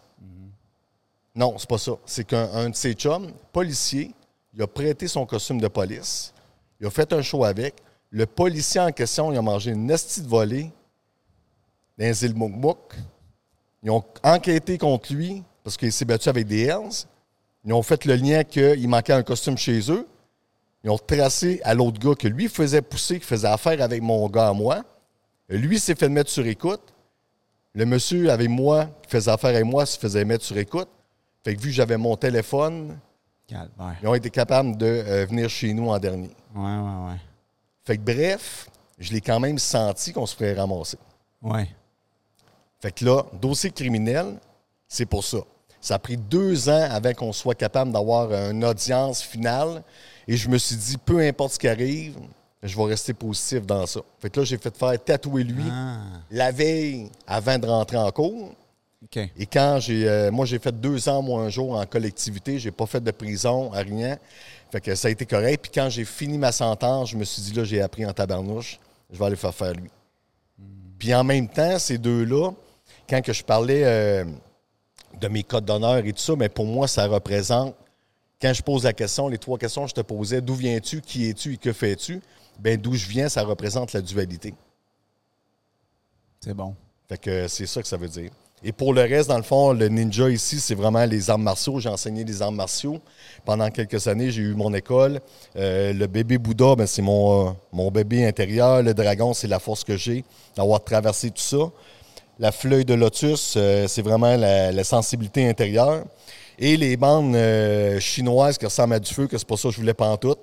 Non, 1.34 1.56
c'est 1.58 1.68
pas 1.68 1.78
ça. 1.78 1.92
C'est 2.06 2.24
qu'un 2.24 2.48
un 2.52 2.70
de 2.70 2.76
ses 2.76 2.92
chums, 2.92 3.32
policier, 3.52 4.12
il 4.52 4.62
a 4.62 4.66
prêté 4.66 5.08
son 5.08 5.26
costume 5.26 5.60
de 5.60 5.68
police. 5.68 6.32
Il 6.78 6.86
a 6.86 6.90
fait 6.90 7.12
un 7.12 7.22
show 7.22 7.44
avec. 7.44 7.74
Le 8.10 8.26
policier 8.26 8.80
en 8.80 8.92
question, 8.92 9.32
il 9.32 9.38
a 9.38 9.42
mangé 9.42 9.72
une 9.72 9.86
nestie 9.86 10.22
de 10.22 10.28
volée 10.28 10.70
dans 11.98 12.04
les 12.04 12.24
îles. 12.24 12.34
Ils 13.82 13.90
ont 13.90 14.04
enquêté 14.22 14.78
contre 14.78 15.12
lui 15.12 15.42
parce 15.64 15.76
qu'il 15.76 15.90
s'est 15.92 16.04
battu 16.04 16.28
avec 16.28 16.46
des 16.46 16.62
Hells. 16.62 17.06
Ils 17.64 17.72
ont 17.72 17.82
fait 17.82 18.04
le 18.04 18.16
lien 18.16 18.44
qu'il 18.44 18.88
manquait 18.88 19.12
un 19.12 19.22
costume 19.22 19.56
chez 19.56 19.90
eux. 19.90 20.06
Ils 20.82 20.90
ont 20.90 20.98
tracé 20.98 21.60
à 21.64 21.74
l'autre 21.74 21.98
gars 21.98 22.14
que 22.14 22.28
lui 22.28 22.48
faisait 22.48 22.82
pousser, 22.82 23.18
qui 23.18 23.26
faisait 23.26 23.48
affaire 23.48 23.80
avec 23.80 24.02
mon 24.02 24.28
gars 24.28 24.48
à 24.48 24.52
moi. 24.52 24.84
Lui 25.48 25.78
s'est 25.78 25.94
fait 25.94 26.08
mettre 26.08 26.30
sur 26.30 26.46
écoute. 26.46 26.92
Le 27.74 27.86
monsieur 27.86 28.30
avec 28.30 28.48
moi, 28.48 28.86
qui 29.02 29.10
faisait 29.10 29.30
affaire 29.30 29.50
avec 29.50 29.64
moi, 29.64 29.86
se 29.86 29.98
faisait 29.98 30.24
mettre 30.24 30.44
sur 30.44 30.56
écoute. 30.58 30.88
Fait 31.42 31.54
que 31.54 31.60
vu 31.60 31.68
que 31.68 31.74
j'avais 31.74 31.96
mon 31.96 32.16
téléphone, 32.16 32.98
Calvaire. 33.46 33.96
ils 34.02 34.08
ont 34.08 34.14
été 34.14 34.30
capables 34.30 34.76
de 34.76 34.86
euh, 34.86 35.26
venir 35.26 35.48
chez 35.48 35.72
nous 35.72 35.88
en 35.88 35.98
dernier. 35.98 36.30
Ouais, 36.54 36.62
ouais, 36.62 37.08
ouais. 37.08 37.20
Fait 37.84 37.96
que 37.96 38.02
bref, 38.02 38.68
je 38.98 39.12
l'ai 39.12 39.20
quand 39.20 39.40
même 39.40 39.58
senti 39.58 40.12
qu'on 40.12 40.26
se 40.26 40.36
ferait 40.36 40.54
ramasser. 40.54 40.98
Ouais. 41.42 41.68
Fait 42.80 42.92
que 42.92 43.04
là, 43.04 43.24
dossier 43.40 43.70
criminel, 43.70 44.38
c'est 44.86 45.06
pour 45.06 45.24
ça. 45.24 45.38
Ça 45.84 45.96
a 45.96 45.98
pris 45.98 46.16
deux 46.16 46.70
ans 46.70 46.88
avant 46.90 47.12
qu'on 47.12 47.32
soit 47.34 47.54
capable 47.54 47.92
d'avoir 47.92 48.32
une 48.32 48.64
audience 48.64 49.20
finale. 49.20 49.82
Et 50.26 50.34
je 50.34 50.48
me 50.48 50.56
suis 50.56 50.76
dit, 50.76 50.96
peu 50.96 51.20
importe 51.20 51.52
ce 51.52 51.58
qui 51.58 51.68
arrive, 51.68 52.16
je 52.62 52.74
vais 52.74 52.84
rester 52.84 53.12
positif 53.12 53.66
dans 53.66 53.84
ça. 53.84 54.00
Fait 54.18 54.30
que 54.30 54.40
là, 54.40 54.46
j'ai 54.46 54.56
fait 54.56 54.74
faire 54.74 55.04
tatouer 55.04 55.44
lui 55.44 55.64
Ah. 55.70 55.98
la 56.30 56.50
veille 56.52 57.10
avant 57.26 57.58
de 57.58 57.66
rentrer 57.66 57.98
en 57.98 58.10
cours. 58.10 58.54
Et 59.36 59.44
quand 59.44 59.78
j'ai. 59.80 60.08
euh, 60.08 60.30
moi, 60.30 60.46
j'ai 60.46 60.58
fait 60.58 60.72
deux 60.80 61.06
ans, 61.10 61.20
moi, 61.20 61.42
un 61.42 61.50
jour 61.50 61.74
en 61.78 61.84
collectivité. 61.84 62.58
J'ai 62.58 62.70
pas 62.70 62.86
fait 62.86 63.02
de 63.04 63.10
prison, 63.10 63.68
rien. 63.68 64.16
Fait 64.72 64.80
que 64.80 64.94
ça 64.94 65.08
a 65.08 65.10
été 65.10 65.26
correct. 65.26 65.60
Puis 65.64 65.70
quand 65.74 65.90
j'ai 65.90 66.06
fini 66.06 66.38
ma 66.38 66.50
sentence, 66.50 67.10
je 67.10 67.16
me 67.18 67.24
suis 67.24 67.42
dit, 67.42 67.52
là, 67.52 67.64
j'ai 67.64 67.82
appris 67.82 68.06
en 68.06 68.12
tabarnouche. 68.14 68.80
Je 69.12 69.18
vais 69.18 69.26
aller 69.26 69.36
faire 69.36 69.54
faire 69.54 69.74
lui. 69.74 69.90
Puis 70.98 71.14
en 71.14 71.22
même 71.24 71.46
temps, 71.48 71.78
ces 71.78 71.98
deux-là, 71.98 72.52
quand 73.06 73.20
que 73.20 73.34
je 73.34 73.44
parlais 73.44 73.82
euh, 73.84 74.24
de 75.20 75.28
mes 75.28 75.42
codes 75.42 75.64
d'honneur 75.64 76.04
et 76.04 76.12
tout 76.12 76.20
ça, 76.20 76.34
mais 76.36 76.48
pour 76.48 76.66
moi, 76.66 76.88
ça 76.88 77.06
représente, 77.06 77.74
quand 78.40 78.52
je 78.52 78.62
pose 78.62 78.84
la 78.84 78.92
question, 78.92 79.28
les 79.28 79.38
trois 79.38 79.58
questions 79.58 79.84
que 79.84 79.90
je 79.90 79.94
te 79.94 80.00
posais, 80.00 80.40
d'où 80.40 80.54
viens-tu, 80.54 81.00
qui 81.00 81.28
es-tu 81.28 81.54
et 81.54 81.56
que 81.56 81.72
fais-tu, 81.72 82.20
ben 82.58 82.80
d'où 82.80 82.94
je 82.94 83.06
viens, 83.06 83.28
ça 83.28 83.42
représente 83.42 83.92
la 83.92 84.00
dualité. 84.00 84.54
C'est 86.40 86.54
bon. 86.54 86.74
Fait 87.08 87.18
que 87.18 87.48
c'est 87.48 87.66
ça 87.66 87.80
que 87.82 87.88
ça 87.88 87.96
veut 87.96 88.08
dire. 88.08 88.30
Et 88.66 88.72
pour 88.72 88.94
le 88.94 89.02
reste, 89.02 89.28
dans 89.28 89.36
le 89.36 89.42
fond, 89.42 89.74
le 89.74 89.88
ninja 89.88 90.30
ici, 90.30 90.58
c'est 90.58 90.74
vraiment 90.74 91.04
les 91.04 91.28
arts 91.28 91.38
martiaux. 91.38 91.80
J'ai 91.80 91.90
enseigné 91.90 92.24
les 92.24 92.40
arts 92.40 92.50
martiaux. 92.50 92.98
Pendant 93.44 93.68
quelques 93.70 94.08
années, 94.08 94.30
j'ai 94.30 94.40
eu 94.40 94.54
mon 94.54 94.72
école. 94.72 95.20
Euh, 95.56 95.92
le 95.92 96.06
bébé 96.06 96.38
Bouddha, 96.38 96.74
ben, 96.74 96.86
c'est 96.86 97.02
mon, 97.02 97.48
euh, 97.48 97.52
mon 97.72 97.90
bébé 97.90 98.26
intérieur. 98.26 98.82
Le 98.82 98.94
dragon, 98.94 99.34
c'est 99.34 99.48
la 99.48 99.58
force 99.58 99.84
que 99.84 99.98
j'ai 99.98 100.24
d'avoir 100.56 100.82
traversé 100.82 101.30
tout 101.30 101.42
ça. 101.42 101.70
La 102.38 102.50
fleuille 102.50 102.84
de 102.84 102.94
lotus, 102.94 103.54
euh, 103.56 103.86
c'est 103.86 104.02
vraiment 104.02 104.36
la, 104.36 104.72
la 104.72 104.84
sensibilité 104.84 105.48
intérieure. 105.48 106.04
Et 106.58 106.76
les 106.76 106.96
bandes 106.96 107.34
euh, 107.34 107.98
chinoises 107.98 108.58
qui 108.58 108.64
ressemblent 108.64 108.94
à 108.94 109.00
du 109.00 109.12
feu, 109.12 109.26
que 109.26 109.36
c'est 109.36 109.46
pas 109.46 109.56
ça 109.56 109.68
que 109.68 109.74
je 109.74 109.80
voulais 109.80 109.94
pas 109.94 110.08
en 110.08 110.16
tout. 110.16 110.36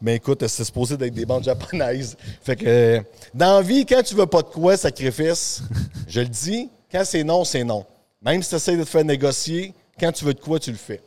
Mais 0.00 0.16
écoute, 0.16 0.46
c'est 0.46 0.64
supposé 0.64 0.96
d'être 0.96 1.14
des 1.14 1.24
bandes 1.24 1.44
japonaises. 1.44 2.16
Fait 2.42 2.56
que, 2.56 2.64
euh, 2.66 3.00
dans 3.32 3.56
la 3.56 3.62
vie, 3.62 3.86
quand 3.86 4.02
tu 4.02 4.14
veux 4.14 4.26
pas 4.26 4.42
de 4.42 4.48
quoi, 4.48 4.76
sacrifice, 4.76 5.62
je 6.08 6.20
le 6.20 6.28
dis, 6.28 6.70
quand 6.90 7.02
c'est 7.04 7.24
non, 7.24 7.44
c'est 7.44 7.64
non. 7.64 7.84
Même 8.22 8.42
si 8.42 8.50
tu 8.50 8.56
essaies 8.56 8.76
de 8.76 8.84
te 8.84 8.88
faire 8.88 9.04
négocier, 9.04 9.72
quand 9.98 10.12
tu 10.12 10.24
veux 10.24 10.34
de 10.34 10.40
quoi, 10.40 10.58
tu 10.58 10.70
le 10.70 10.76
fais. 10.76 11.00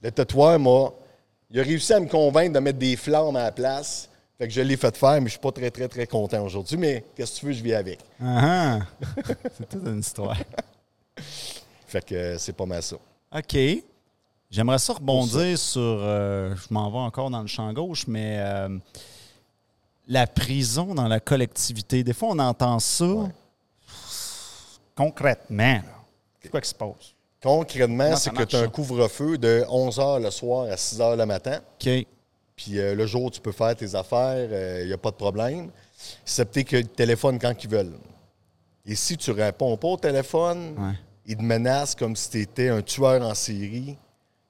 Le 0.00 0.10
tatoueur, 0.10 0.58
moi, 0.58 0.96
il 1.50 1.60
a 1.60 1.62
réussi 1.62 1.92
à 1.92 2.00
me 2.00 2.08
convaincre 2.08 2.52
de 2.52 2.58
mettre 2.60 2.78
des 2.78 2.96
flammes 2.96 3.36
à 3.36 3.44
la 3.44 3.52
place. 3.52 4.08
Fait 4.42 4.48
que 4.48 4.54
je 4.54 4.60
l'ai 4.60 4.76
fait 4.76 4.96
faire, 4.96 5.20
mais 5.20 5.26
je 5.26 5.34
suis 5.34 5.38
pas 5.38 5.52
très, 5.52 5.70
très, 5.70 5.86
très 5.86 6.04
content 6.04 6.44
aujourd'hui. 6.44 6.76
Mais 6.76 7.04
qu'est-ce 7.14 7.34
que 7.36 7.38
tu 7.38 7.46
veux, 7.46 7.52
je 7.52 7.62
vis 7.62 7.74
avec. 7.74 8.00
Ah. 8.20 8.80
c'est 9.56 9.68
toute 9.68 9.86
une 9.86 10.00
histoire. 10.00 10.36
Fait 11.86 12.04
que 12.04 12.12
euh, 12.12 12.38
c'est 12.38 12.52
pas 12.52 12.66
mal 12.66 12.82
ça. 12.82 12.96
OK. 13.36 13.56
J'aimerais 14.50 14.80
ça 14.80 14.94
rebondir 14.94 15.56
sur. 15.56 15.80
euh, 15.80 16.56
je 16.56 16.74
m'en 16.74 16.90
vais 16.90 16.98
encore 16.98 17.30
dans 17.30 17.42
le 17.42 17.46
champ 17.46 17.72
gauche, 17.72 18.08
mais 18.08 18.38
euh, 18.40 18.76
la 20.08 20.26
prison 20.26 20.92
dans 20.92 21.06
la 21.06 21.20
collectivité. 21.20 22.02
Des 22.02 22.12
fois, 22.12 22.30
on 22.32 22.38
entend 22.40 22.80
ça. 22.80 23.28
Concrètement, 24.96 25.82
c'est 26.42 26.48
quoi 26.48 26.60
qui 26.60 26.68
se 26.68 26.74
passe? 26.74 27.14
Concrètement, 27.40 28.16
c'est 28.16 28.32
que 28.32 28.42
tu 28.42 28.56
as 28.56 28.62
un 28.62 28.68
couvre-feu 28.68 29.38
de 29.38 29.64
11h 29.68 30.20
le 30.20 30.32
soir 30.32 30.64
à 30.64 30.74
6h 30.74 31.16
le 31.16 31.26
matin. 31.26 31.60
OK. 31.80 32.06
Puis 32.62 32.78
euh, 32.78 32.94
le 32.94 33.06
jour, 33.06 33.30
tu 33.30 33.40
peux 33.40 33.50
faire 33.52 33.74
tes 33.74 33.94
affaires, 33.94 34.80
il 34.82 34.86
n'y 34.86 34.92
a 34.92 34.98
pas 34.98 35.10
de 35.10 35.16
problème. 35.16 35.70
Excepté 36.22 36.64
qu'ils 36.64 36.86
te 36.86 36.94
téléphonent 36.94 37.38
quand 37.38 37.52
ils 37.62 37.68
veulent. 37.70 37.94
Et 38.86 38.94
si 38.94 39.16
tu 39.16 39.30
réponds 39.32 39.76
pas 39.76 39.88
au 39.88 39.96
téléphone, 39.96 40.74
Ouais. 40.78 40.94
ils 41.26 41.36
te 41.36 41.42
menacent 41.42 41.94
comme 41.94 42.14
si 42.16 42.30
tu 42.30 42.40
étais 42.40 42.68
un 42.68 42.82
tueur 42.82 43.22
en 43.22 43.34
série. 43.34 43.96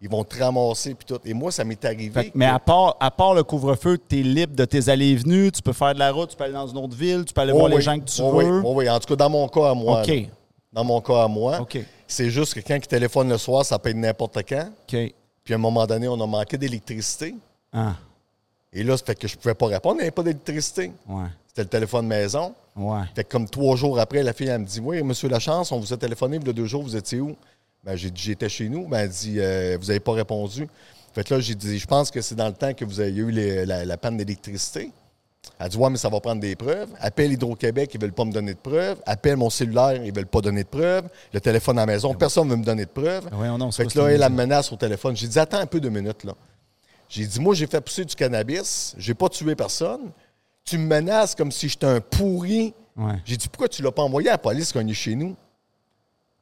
Ils 0.01 0.09
vont 0.11 0.25
te 0.25 0.37
ramasser 0.43 0.95
puis 0.95 1.07
tout. 1.07 1.21
Et 1.25 1.33
moi, 1.33 1.53
ça 1.53 1.65
m'est 1.65 1.83
arrivé. 1.85 2.11
Fait 2.25 2.31
que- 2.31 2.37
mais 2.37 2.49
que- 2.49 2.55
à 2.55 2.59
part, 2.59 2.97
à 2.99 3.11
part 3.11 3.35
le 3.35 3.45
couvre-feu, 3.45 3.99
tu 4.09 4.19
es 4.19 4.23
libre 4.23 4.57
de 4.57 4.65
tes 4.65 4.89
allées 4.89 5.11
et 5.11 5.17
venues, 5.17 5.53
tu 5.53 5.63
peux 5.63 5.73
faire 5.73 5.95
de 5.95 6.01
la 6.01 6.11
route, 6.11 6.31
tu 6.31 6.37
peux 6.37 6.43
aller 6.45 6.53
dans 6.55 6.67
une 6.67 6.79
autre 6.79 6.97
ville, 6.97 7.25
tu 7.25 7.33
peux 7.33 7.41
aller 7.41 7.53
Oh 7.53 7.59
voir 7.59 7.69
les 7.69 7.77
oui. 7.77 7.83
gens 7.83 7.99
que 7.99 8.05
tu 8.05 8.21
Oh 8.21 8.33
oui. 8.35 8.45
veux. 8.45 8.63
Oh 8.65 8.73
oui. 8.75 8.91
En 8.91 8.99
tout 8.99 9.07
cas, 9.07 9.17
dans 9.17 9.31
mon 9.31 9.47
cas 9.49 9.71
à 9.71 9.75
moi. 9.75 10.01
OK. 10.03 10.09
là. 10.09 10.23
Dans 10.73 10.85
mon 10.85 11.01
cas 11.01 11.23
à 11.25 11.29
moi. 11.29 11.61
OK. 11.61 11.79
C'est 12.09 12.31
juste 12.31 12.55
que 12.55 12.61
quand 12.61 12.75
ils 12.75 12.87
téléphonent 12.89 13.29
le 13.29 13.39
soir, 13.39 13.65
ça 13.65 13.79
peut 13.79 13.91
être 13.91 13.97
n'importe 13.97 14.39
quand. 14.49 14.69
OK. 14.89 15.15
Puis 15.45 15.55
à 15.55 15.57
un 15.57 15.61
moment 15.61 15.87
donné, 15.87 16.09
on 16.09 16.21
a 16.21 16.27
manqué 16.27 16.59
d'électricité. 16.59 17.35
Ah, 17.73 17.95
Et 18.73 18.83
là, 18.83 18.97
ça 18.97 19.05
fait 19.05 19.15
que 19.15 19.29
je 19.29 19.37
pouvais 19.37 19.55
pas 19.55 19.67
répondre, 19.67 19.97
il 19.97 19.99
n'y 19.99 20.03
avait 20.03 20.11
pas 20.11 20.23
d'électricité. 20.23 20.93
ouais. 21.09 21.25
C'était 21.49 21.65
le 21.65 21.69
téléphone 21.69 22.07
maison. 22.07 22.55
Ouais. 22.75 23.03
Fait 23.15 23.25
que 23.25 23.29
comme 23.29 23.47
trois 23.47 23.77
jours 23.77 24.01
après, 24.01 24.23
la 24.23 24.33
fille, 24.33 24.49
elle 24.49 24.61
me 24.61 24.65
dit 24.65 24.81
Oui, 24.81 25.03
monsieur 25.03 25.29
Lachance, 25.29 25.71
on 25.71 25.79
vous 25.79 25.93
a 25.93 25.97
téléphoné, 25.99 26.39
il 26.41 26.47
y 26.47 26.51
a 26.51 26.53
deux 26.55 26.65
jours, 26.65 26.83
vous 26.83 26.97
étiez 26.97 27.21
où? 27.21 27.37
Ben, 27.85 27.95
j'ai 27.95 28.11
dit 28.11 28.23
J'étais 28.23 28.49
chez 28.49 28.71
nous. 28.71 28.89
Ben, 28.89 29.01
elle 29.01 29.11
dit 29.11 29.37
Euh, 29.39 29.77
Vous 29.79 29.89
n'avez 29.89 30.01
pas 30.01 30.13
répondu. 30.13 30.67
Fait 31.15 31.23
que 31.25 31.35
là, 31.35 31.41
j'ai 31.41 31.55
dit 31.55 31.79
Je 31.79 31.87
pense 31.87 32.11
que 32.11 32.23
c'est 32.23 32.35
dans 32.35 32.47
le 32.47 32.55
temps 32.55 32.73
que 32.73 32.87
vous 32.87 33.01
avez 33.01 33.11
eu 33.15 33.31
les- 33.31 33.67
la, 33.67 33.85
la 33.85 33.97
panne 33.99 34.17
d'électricité. 34.17 34.91
Elle 35.59 35.69
dit 35.69 35.77
Ouais, 35.77 35.91
mais 35.91 35.99
ça 35.99 36.09
va 36.09 36.21
prendre 36.21 36.41
des 36.41 36.57
preuves. 36.57 36.89
Appelle 37.01 37.33
Hydro-Québec, 37.33 37.91
ils 37.93 37.99
ne 37.99 38.05
veulent 38.05 38.15
pas 38.15 38.25
me 38.25 38.33
donner 38.33 38.55
de 38.55 38.59
preuves. 38.61 38.97
Appelle 39.05 39.37
mon 39.37 39.51
cellulaire, 39.51 39.97
ils 40.03 40.11
ne 40.11 40.17
veulent 40.17 40.25
pas 40.27 40.41
donner 40.41 40.63
de 40.63 40.69
preuves. 40.69 41.05
Le 41.35 41.41
téléphone 41.43 41.77
à 41.79 41.83
la 41.83 41.93
maison, 41.93 42.15
personne 42.15 42.47
ne 42.47 42.53
veut 42.53 42.57
me 42.61 42.65
donner 42.65 42.87
de 42.87 42.91
preuves. 42.91 43.29
Ben 43.31 43.59
donc, 43.59 43.75
c'est 43.75 43.83
fait 43.85 43.91
que 43.93 43.99
là, 43.99 44.11
elle, 44.11 44.23
me 44.33 44.37
menace 44.37 44.73
au 44.73 44.77
téléphone. 44.77 45.15
J'ai 45.15 45.29
dit 45.29 45.39
Attends 45.39 45.59
un 45.59 45.67
peu 45.67 45.81
de 45.81 45.91
minutes, 45.91 46.25
là. 46.25 46.33
J'ai 47.13 47.27
dit 47.27 47.41
Moi, 47.41 47.55
j'ai 47.55 47.67
fait 47.67 47.81
pousser 47.81 48.07
du 48.07 48.15
cannabis, 48.15 48.95
j'ai 48.97 49.13
pas 49.13 49.29
tué 49.29 49.55
personne. 49.55 50.11
Tu 50.65 50.79
me 50.79 50.87
menaces 50.87 51.35
comme 51.35 51.53
si 51.53 51.69
j'étais 51.69 51.87
un 51.87 52.01
pourri. 52.01 52.73
Ouais. 52.97 53.15
J'ai 53.27 53.37
dit, 53.37 53.49
pourquoi 53.49 53.69
tu 53.69 53.83
l'as 53.83 53.93
pas 53.93 54.03
envoyé 54.03 54.29
à 54.29 54.33
la 54.33 54.39
police 54.39 54.73
quand 54.73 54.81
il 54.81 54.91
est 54.91 54.95
chez 54.95 55.15
nous? 55.15 55.37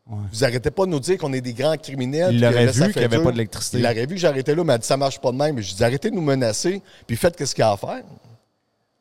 Ouais. 0.08 0.18
Vous 0.32 0.44
arrêtez 0.44 0.70
pas 0.70 0.84
de 0.84 0.90
nous 0.90 1.00
dire 1.00 1.18
qu'on 1.18 1.32
est 1.32 1.40
des 1.40 1.54
grands 1.54 1.76
criminels. 1.76 2.34
Il 2.34 2.40
l'aurait 2.40 2.66
vu 2.66 2.92
qu'il 2.92 3.02
y 3.02 3.04
avait 3.04 3.22
pas 3.22 3.32
d'électricité. 3.32 3.78
Il 3.78 3.82
l'aurait 3.82 4.06
vu 4.06 4.14
que 4.14 4.20
j'arrêtais 4.20 4.54
là, 4.54 4.62
mais 4.62 4.72
elle 4.72 4.76
a 4.76 4.78
dit, 4.78 4.86
ça 4.86 4.96
marche 4.96 5.20
pas 5.20 5.32
de 5.32 5.36
même. 5.36 5.58
J'ai 5.58 5.74
dit, 5.74 5.82
arrêtez 5.82 6.10
de 6.10 6.14
nous 6.14 6.20
menacer, 6.20 6.82
puis 7.06 7.16
faites 7.16 7.44
ce 7.44 7.52
qu'il 7.54 7.62
y 7.62 7.64
a 7.64 7.72
à 7.72 7.76
faire. 7.76 7.88
Là, 7.90 8.02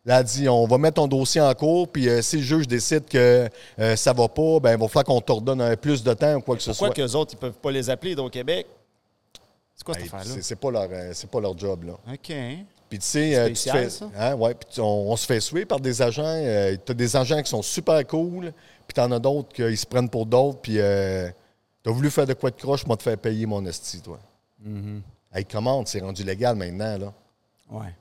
elle 0.05 0.11
a 0.11 0.23
dit, 0.23 0.49
on 0.49 0.65
va 0.65 0.77
mettre 0.79 0.95
ton 0.95 1.07
dossier 1.07 1.41
en 1.41 1.53
cours, 1.53 1.87
puis 1.87 2.09
euh, 2.09 2.23
si 2.23 2.37
le 2.37 2.43
juge 2.43 2.67
décide 2.67 3.05
que 3.05 3.47
euh, 3.79 3.95
ça 3.95 4.13
va 4.13 4.27
pas, 4.27 4.59
ben, 4.59 4.71
il 4.71 4.79
va 4.79 4.87
falloir 4.87 5.03
qu'on 5.03 5.21
t'ordonne 5.21 5.61
un 5.61 5.75
plus 5.75 6.01
de 6.03 6.13
temps 6.13 6.35
ou 6.35 6.41
quoi 6.41 6.55
que 6.55 6.63
ce 6.63 6.71
Pourquoi 6.71 6.87
soit. 6.87 6.95
qu'eux 6.95 7.11
autres, 7.15 7.33
ils 7.33 7.37
peuvent 7.37 7.59
pas 7.61 7.71
les 7.71 7.89
appeler 7.89 8.15
au 8.15 8.29
Québec? 8.29 8.65
C'est 9.79 9.85
quoi 9.85 9.93
cette 9.93 10.03
Hey, 10.03 10.09
affaire-là? 10.13 10.41
c'est, 10.41 10.55
pas 10.57 10.71
leur, 10.71 10.87
euh, 10.91 11.13
pas 11.31 11.39
leur 11.39 11.57
job, 11.57 11.83
là. 11.85 11.93
OK. 12.13 12.33
Puis 12.89 12.99
tu 12.99 13.05
sais, 13.05 13.35
euh, 13.37 13.47
tu 13.47 13.55
fais- 13.55 13.87
hein, 14.17 14.35
ouais, 14.35 14.53
puis 14.55 14.81
on, 14.81 14.83
on 15.11 15.15
se 15.15 15.25
fait 15.25 15.39
suer 15.39 15.65
par 15.65 15.79
des 15.79 16.01
agents. 16.01 16.41
tu 16.85 16.91
as 16.91 16.93
des 16.95 17.15
agents 17.15 17.41
qui 17.41 17.49
sont 17.49 17.61
super 17.61 18.05
cool, 18.05 18.51
puis 18.85 18.93
tu 18.93 18.99
en 18.99 19.09
as 19.13 19.19
d'autres 19.19 19.53
qui 19.53 19.77
se 19.77 19.85
prennent 19.85 20.09
pour 20.09 20.25
d'autres, 20.25 20.59
puis 20.59 20.73
tu 20.73 20.81
as 20.81 21.31
voulu 21.85 22.09
faire 22.11 22.25
de 22.25 22.33
quoi 22.33 22.49
de 22.51 22.57
croche, 22.57 22.85
moi 22.85 22.97
te 22.97 23.03
faire 23.03 23.17
payer 23.17 23.45
mon 23.45 23.65
esti, 23.65 24.01
toi. 24.01 24.19
Mm-hmm. 24.67 25.01
Hey, 25.33 25.45
commande, 25.45 25.87
c'est 25.87 26.01
rendu 26.01 26.23
légal 26.23 26.57
maintenant, 26.57 26.97
là. 26.97 27.13
Ouais. 27.69 27.87
Tu 27.89 27.93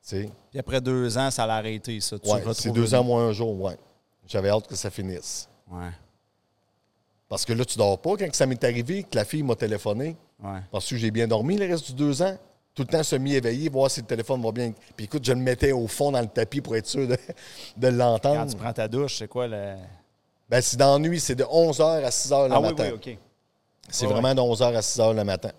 sais, 0.00 0.30
Puis 0.50 0.58
après 0.58 0.80
deux 0.80 1.16
ans, 1.16 1.30
ça 1.30 1.46
l'a 1.46 1.56
arrêté, 1.56 2.00
ça. 2.00 2.18
Tu 2.18 2.26
ouais, 2.28 2.38
retrouves 2.40 2.54
c'est 2.54 2.70
deux 2.72 2.92
ans 2.94 3.04
moins 3.04 3.28
un 3.28 3.32
jour, 3.32 3.60
ouais. 3.60 3.76
J'avais 4.26 4.48
hâte 4.48 4.66
que 4.66 4.74
ça 4.74 4.90
finisse. 4.90 5.48
Ouais. 5.70 5.90
Parce 7.32 7.46
que 7.46 7.54
là, 7.54 7.64
tu 7.64 7.78
dors 7.78 7.98
pas. 7.98 8.14
Quand 8.18 8.28
ça 8.34 8.44
m'est 8.44 8.62
arrivé, 8.62 9.04
que 9.04 9.16
la 9.16 9.24
fille 9.24 9.42
m'a 9.42 9.54
téléphoné, 9.56 10.16
Ouais. 10.44 10.58
parce 10.70 10.86
que 10.86 10.96
j'ai 10.98 11.10
bien 11.10 11.26
dormi 11.26 11.56
le 11.56 11.66
reste 11.66 11.86
du 11.86 11.94
deux 11.94 12.20
ans. 12.20 12.36
Tout 12.74 12.82
le 12.82 12.88
temps 12.88 13.02
semi-éveillé, 13.02 13.70
voir 13.70 13.90
si 13.90 14.00
le 14.02 14.06
téléphone 14.06 14.42
va 14.42 14.52
bien. 14.52 14.74
Puis 14.94 15.06
écoute, 15.06 15.24
je 15.24 15.32
le 15.32 15.38
mettais 15.38 15.72
au 15.72 15.86
fond 15.86 16.12
dans 16.12 16.20
le 16.20 16.26
tapis 16.26 16.60
pour 16.60 16.76
être 16.76 16.86
sûr 16.86 17.08
de, 17.08 17.16
de 17.78 17.88
l'entendre. 17.88 18.38
Quand 18.44 18.46
tu 18.50 18.56
prends 18.58 18.72
ta 18.74 18.86
douche, 18.86 19.16
c'est 19.16 19.28
quoi 19.28 19.48
le. 19.48 19.76
Ben, 20.46 20.60
c'est 20.60 20.76
dans 20.76 20.92
la 20.92 20.98
nuit, 20.98 21.20
c'est 21.20 21.34
de 21.34 21.44
11h 21.44 22.04
à 22.04 22.10
6h 22.10 22.48
le 22.48 22.54
Ah 22.54 22.60
oui, 22.60 22.66
matin. 22.68 22.84
oui, 23.02 23.12
OK. 23.12 23.18
C'est 23.88 24.04
vraiment 24.06 24.34
de 24.34 24.40
11h 24.42 24.76
à 24.76 24.80
6h 24.82 25.14
le 25.16 25.24
matin. 25.24 25.52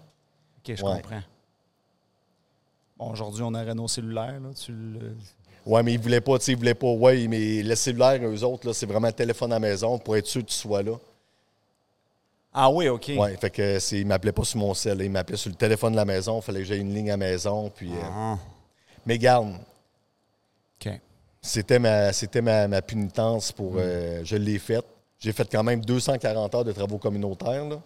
OK, 0.60 0.76
je 0.76 0.84
Ouais. 0.84 0.92
comprends. 1.02 1.22
Bon, 3.00 3.10
aujourd'hui, 3.14 3.42
on 3.42 3.54
aurait 3.56 3.74
nos 3.74 3.88
cellulaires, 3.88 4.40
là. 4.40 4.50
Tu 4.56 4.72
le... 4.72 5.16
Ouais, 5.66 5.82
mais 5.82 5.94
ils 5.94 6.00
voulaient 6.00 6.22
pas, 6.22 6.38
tu 6.38 6.46
sais, 6.46 6.52
ils 6.52 6.58
voulaient 6.58 6.76
pas. 6.76 6.92
Ouais, 6.92 7.28
mais 7.28 7.64
le 7.64 7.74
cellulaire, 7.74 8.20
eux 8.24 8.44
autres, 8.44 8.68
là, 8.68 8.74
c'est 8.76 8.86
vraiment 8.86 9.08
le 9.08 9.14
téléphone 9.14 9.52
à 9.54 9.56
la 9.56 9.60
maison 9.60 9.98
pour 9.98 10.16
être 10.18 10.28
sûr 10.28 10.42
que 10.44 10.50
tu 10.50 10.56
sois 10.56 10.84
là. 10.84 10.94
Ah 12.54 12.70
oui, 12.70 12.88
OK. 12.88 13.12
Ouais, 13.18 13.36
fait 13.38 13.50
que 13.50 13.80
c'est, 13.80 14.00
ils 14.00 14.06
m'appelaient 14.06 14.32
pas 14.32 14.44
sur 14.44 14.60
mon 14.60 14.74
cell, 14.74 15.02
ils 15.02 15.10
m'appelaient 15.10 15.38
sur 15.38 15.50
le 15.50 15.56
téléphone 15.56 15.94
de 15.94 15.98
la 15.98 16.06
maison. 16.06 16.40
Il 16.40 16.44
fallait 16.44 16.60
que 16.60 16.66
j'aie 16.66 16.78
une 16.78 16.94
ligne 16.94 17.10
à 17.10 17.14
la 17.14 17.18
maison. 17.18 17.72
Puis, 17.76 17.92
euh, 17.92 18.02
Ah, 18.12 18.38
mais 19.06 19.18
garde, 19.18 19.54
OK. 20.86 20.92
c'était 21.42 21.80
ma, 21.80 22.14
c'était 22.14 22.42
ma, 22.42 22.68
ma 22.68 22.82
pénitence 22.82 23.52
Mm. 23.52 23.56
pour. 23.56 23.74
euh, 23.78 24.22
je 24.24 24.36
l'ai 24.36 24.60
faite. 24.60 24.86
J'ai 25.20 25.32
fait 25.32 25.48
quand 25.52 25.64
même 25.64 25.84
240 25.84 26.54
heures 26.56 26.66
de 26.66 26.72
travaux 26.74 26.98
communautaires. 26.98 27.66
Là. 27.66 27.82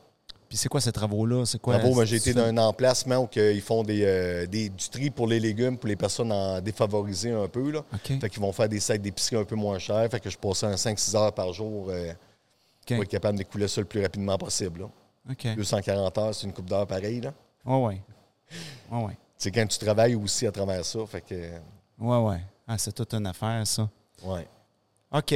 Puis 0.49 0.57
c'est 0.57 0.69
quoi 0.69 0.81
ces 0.81 0.91
travaux-là? 0.91 1.45
C'est 1.45 1.59
quoi? 1.61 1.77
Moi, 1.77 2.03
c'est- 2.03 2.05
j'ai 2.07 2.15
été 2.17 2.33
dans 2.33 2.45
un 2.45 2.57
emplacement 2.57 3.17
où 3.17 3.29
ils 3.35 3.61
font 3.61 3.83
des, 3.83 4.03
euh, 4.05 4.45
des- 4.47 4.69
du 4.69 4.89
tri 4.89 5.09
pour 5.11 5.27
les 5.27 5.39
légumes, 5.39 5.77
pour 5.77 5.87
les 5.89 5.95
personnes 5.97 6.31
en 6.31 6.59
défavorisées 6.61 7.31
un 7.31 7.47
peu. 7.47 7.69
Là. 7.71 7.79
OK. 7.93 8.19
Fait 8.19 8.29
qu'ils 8.29 8.41
vont 8.41 8.51
faire 8.53 8.69
des 8.69 8.79
sacs 8.79 9.01
d'épicerie 9.01 9.35
un 9.35 9.43
peu 9.43 9.55
moins 9.55 9.77
chers. 9.77 10.09
Fait 10.09 10.19
que 10.19 10.29
je 10.29 10.37
passais 10.37 10.65
un 10.65 10.77
5-6 10.77 11.15
heures 11.15 11.33
par 11.33 11.51
jour 11.53 11.87
euh, 11.89 12.13
OK. 12.89 12.95
pour 12.95 13.03
être 13.03 13.09
capable 13.09 13.37
d'écouler 13.37 13.67
ça 13.67 13.81
le 13.81 13.87
plus 13.87 14.01
rapidement 14.01 14.37
possible. 14.37 14.81
là. 14.81 14.89
OK. 15.31 15.55
240 15.55 16.17
heures, 16.17 16.33
c'est 16.35 16.45
une 16.47 16.53
coupe 16.53 16.69
d'heures 16.69 16.87
pareil. 16.87 17.21
Là. 17.21 17.33
Ouais, 17.65 17.85
ouais. 17.85 18.01
Ouais, 18.91 19.03
ouais. 19.05 19.17
C'est 19.37 19.51
quand 19.51 19.67
tu 19.67 19.77
travailles 19.77 20.15
aussi 20.15 20.47
à 20.47 20.51
travers 20.51 20.83
ça. 20.85 20.99
Fait 21.05 21.21
que, 21.21 21.35
Ouais, 21.99 22.17
ouais. 22.17 22.41
Ah, 22.67 22.77
c'est 22.77 22.91
toute 22.93 23.13
une 23.13 23.27
affaire, 23.27 23.65
ça. 23.67 23.89
ouais. 24.23 24.47
OK. 25.11 25.33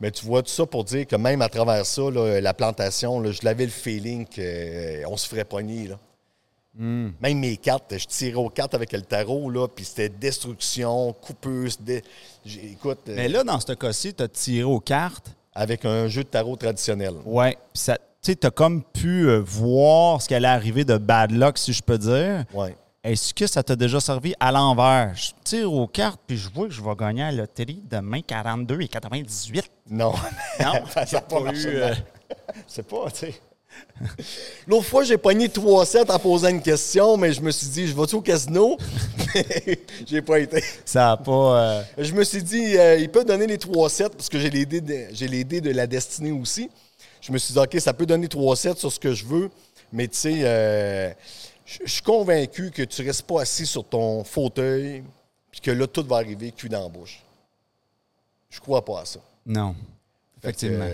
Mais 0.00 0.10
tu 0.10 0.24
vois 0.24 0.42
tout 0.42 0.50
ça 0.50 0.64
pour 0.64 0.84
dire 0.84 1.06
que 1.06 1.16
même 1.16 1.42
à 1.42 1.48
travers 1.48 1.84
ça, 1.84 2.02
là, 2.10 2.40
la 2.40 2.54
plantation, 2.54 3.20
là, 3.20 3.32
je 3.32 3.40
l'avais 3.42 3.64
le 3.66 3.70
feeling 3.70 4.24
qu'on 4.26 5.16
se 5.16 5.28
ferait 5.28 5.44
pogner. 5.44 5.88
Là. 5.88 5.98
Hmm. 6.76 7.10
Même 7.20 7.38
mes 7.38 7.56
cartes, 7.56 7.96
je 7.96 8.06
tirais 8.06 8.36
aux 8.36 8.48
cartes 8.48 8.74
avec 8.74 8.92
le 8.92 9.02
tarot, 9.02 9.48
là, 9.50 9.68
puis 9.68 9.84
c'était 9.84 10.08
destruction, 10.08 11.12
coupeuse. 11.12 11.78
dé- 11.78 12.02
Écoute, 12.46 13.00
euh, 13.08 13.14
Mais 13.14 13.28
là, 13.28 13.44
dans 13.44 13.60
ce 13.60 13.72
cas-ci, 13.74 14.14
tu 14.14 14.22
as 14.22 14.28
tiré 14.28 14.64
aux 14.64 14.80
cartes. 14.80 15.30
Avec 15.54 15.84
un 15.84 16.08
jeu 16.08 16.24
de 16.24 16.28
tarot 16.28 16.56
traditionnel. 16.56 17.14
Ça. 17.72 17.96
Tu 18.22 18.32
sais, 18.32 18.36
tu 18.36 18.46
as 18.46 18.50
comme 18.50 18.82
pu 18.82 19.28
euh, 19.28 19.42
voir 19.44 20.22
ce 20.22 20.28
qui 20.28 20.34
allait 20.34 20.48
arriver 20.48 20.84
de 20.84 20.96
bad 20.96 21.30
luck, 21.30 21.58
si 21.58 21.72
je 21.74 21.82
peux 21.82 21.98
dire. 21.98 22.44
Ouais. 22.54 22.74
Est-ce 23.02 23.34
que 23.34 23.46
ça 23.46 23.62
t'a 23.62 23.76
déjà 23.76 24.00
servi 24.00 24.34
à 24.40 24.50
l'envers? 24.50 25.12
Je 25.14 25.30
tire 25.44 25.70
aux 25.70 25.86
cartes, 25.86 26.20
puis 26.26 26.38
je 26.38 26.48
vois 26.50 26.66
que 26.68 26.72
je 26.72 26.80
vais 26.82 26.96
gagner 26.96 27.22
à 27.22 27.30
la 27.30 27.42
loterie 27.42 27.82
demain 27.84 28.22
42 28.22 28.80
et 28.80 28.88
98. 28.88 29.70
Non. 29.90 30.14
Non, 30.58 30.72
ça 30.90 31.04
ça 31.04 31.18
a 31.18 31.20
pas 31.20 31.40
eu. 31.52 31.66
euh. 31.66 31.94
C'est 32.66 32.88
pas, 32.88 33.10
tu 33.10 33.18
sais. 33.26 33.34
L'autre 34.66 34.86
fois, 34.86 35.04
j'ai 35.04 35.16
pogné 35.18 35.48
3-7 35.48 36.10
en 36.10 36.18
posant 36.18 36.48
une 36.48 36.62
question, 36.62 37.16
mais 37.16 37.32
je 37.32 37.40
me 37.40 37.50
suis 37.50 37.68
dit, 37.68 37.86
je 37.86 37.94
vais-tu 37.94 38.16
au 38.16 38.20
casino? 38.20 38.76
j'ai 40.06 40.20
pas 40.22 40.40
été. 40.40 40.62
Ça 40.84 41.12
a 41.12 41.16
pas. 41.16 41.32
euh, 41.78 41.82
Je 41.98 42.12
me 42.12 42.24
suis 42.24 42.42
dit, 42.42 42.76
euh, 42.76 42.96
il 42.98 43.08
peut 43.10 43.24
donner 43.24 43.46
les 43.46 43.56
3-7 43.58 44.10
parce 44.10 44.28
que 44.28 44.38
j'ai 44.38 44.50
les 44.50 44.66
dés 44.66 44.80
de, 44.80 45.06
j'ai 45.12 45.28
les 45.28 45.44
dés 45.44 45.60
de 45.60 45.70
la 45.70 45.86
destinée 45.86 46.32
aussi. 46.32 46.68
Je 47.20 47.32
me 47.32 47.38
suis 47.38 47.52
dit, 47.54 47.58
OK, 47.58 47.76
ça 47.80 47.92
peut 47.94 48.06
donner 48.06 48.26
3-7 48.26 48.76
sur 48.78 48.92
ce 48.92 48.98
que 49.00 49.14
je 49.14 49.24
veux, 49.24 49.50
mais 49.92 50.08
tu 50.08 50.16
sais, 50.18 50.38
euh, 50.42 51.10
je 51.64 51.78
suis 51.86 52.02
convaincu 52.02 52.70
que 52.70 52.82
tu 52.82 53.02
restes 53.02 53.22
pas 53.22 53.42
assis 53.42 53.64
sur 53.66 53.84
ton 53.84 54.22
fauteuil 54.24 55.02
puis 55.50 55.60
que 55.60 55.70
là, 55.70 55.86
tout 55.86 56.04
va 56.04 56.16
arriver 56.16 56.50
cul 56.50 56.68
dans 56.68 56.82
la 56.82 56.88
bouche. 56.88 57.22
Je 58.50 58.58
crois 58.60 58.84
pas 58.84 59.00
à 59.00 59.04
ça. 59.04 59.20
Non. 59.46 59.74
Fait 60.42 60.52
que, 60.52 60.66
Effectivement. 60.66 60.84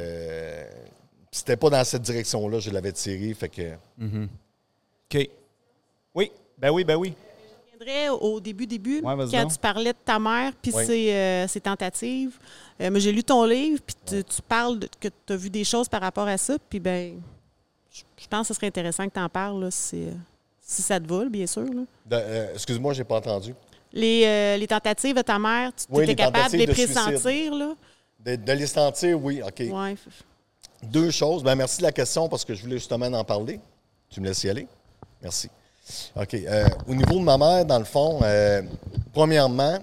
C'était 1.31 1.57
pas 1.57 1.71
dans 1.71 1.85
cette 1.85 2.03
direction-là, 2.03 2.59
je 2.61 2.71
l'avais 2.71 2.93
tiré. 2.93 3.33
Fait 3.35 3.49
que. 3.49 3.75
OK. 4.03 5.29
Oui. 6.15 6.33
Ben 6.59 6.71
oui, 6.71 6.85
ben 6.85 6.97
oui. 6.97 7.15
Je 7.73 7.79
reviendrai 7.85 8.09
au 8.11 8.41
début, 8.41 8.67
début, 8.67 8.97
Ouais, 9.01 9.15
quand 9.17 9.27
donc. 9.43 9.53
tu 9.53 9.59
parlais 9.59 9.93
de 9.93 9.99
ta 10.05 10.19
mère 10.19 10.53
puis 10.61 10.71
Oui. 10.75 10.85
ses, 10.85 11.13
euh, 11.13 11.49
ses 11.49 11.61
tentatives. 11.61 12.37
Euh, 12.81 12.91
moi, 12.91 12.99
j'ai 13.01 13.13
lu 13.13 13.25
ton 13.25 13.45
livre, 13.45 13.81
puis 13.87 13.97
tu, 14.07 14.23
tu 14.25 14.43
parles 14.43 14.79
de- 14.79 14.89
que 15.01 15.09
tu 15.09 15.33
as 15.33 15.37
vu 15.37 15.49
des 15.51 15.65
choses 15.65 15.89
par 15.89 16.01
rapport 16.03 16.27
à 16.29 16.37
ça, 16.37 16.57
puis 16.69 16.79
ben, 16.81 17.21
je 17.91 18.03
je 18.23 18.27
pense 18.29 18.49
que 18.49 18.55
ce 18.55 18.59
serait 18.59 18.67
intéressant 18.67 19.07
que 19.09 19.15
tu 19.15 19.21
en 19.21 19.29
parles, 19.31 19.61
là, 19.63 19.71
si, 19.71 20.05
euh, 20.05 20.11
si 20.61 20.83
ça 20.83 21.01
te 21.01 21.07
va, 21.11 21.25
là, 21.25 21.31
bien 21.31 21.47
sûr. 21.47 21.65
euh, 22.13 22.53
excuse-moi, 22.53 22.93
j'ai 22.93 23.05
pas 23.05 23.17
entendu. 23.17 23.55
Les, 23.93 24.25
euh, 24.27 24.57
les 24.59 24.67
tentatives 24.67 25.17
de 25.17 25.23
ta 25.23 25.39
mère, 25.39 25.73
tu 25.75 25.85
Oui, 25.91 26.05
étais 26.05 26.15
capable 26.17 26.53
de 26.53 26.59
les 26.59 26.67
pressentir, 26.67 27.55
là? 27.55 27.75
De, 28.21 28.37
de 28.37 28.53
les 28.53 28.67
sentir, 28.67 29.21
oui, 29.23 29.41
OK. 29.43 29.59
Ouais. 29.73 29.97
Deux 30.83 31.11
choses. 31.11 31.43
Ben, 31.43 31.55
merci 31.55 31.79
de 31.79 31.83
la 31.83 31.93
question 31.93 32.29
parce 32.29 32.45
que 32.45 32.55
je 32.55 32.63
voulais 32.63 32.79
justement 32.79 33.07
en 33.07 33.25
parler. 33.25 33.61
Tu 34.09 34.21
me 34.21 34.27
laisses 34.27 34.43
y 34.45 34.51
aller? 34.51 34.67
Merci. 35.23 35.51
OK. 36.17 36.35
euh, 36.35 36.69
au 36.87 36.95
niveau 36.95 37.19
de 37.19 37.25
ma 37.25 37.37
mère, 37.37 37.65
dans 37.65 37.79
le 37.79 37.85
fond, 37.85 38.21
euh, 38.23 38.63
premièrement, 39.13 39.79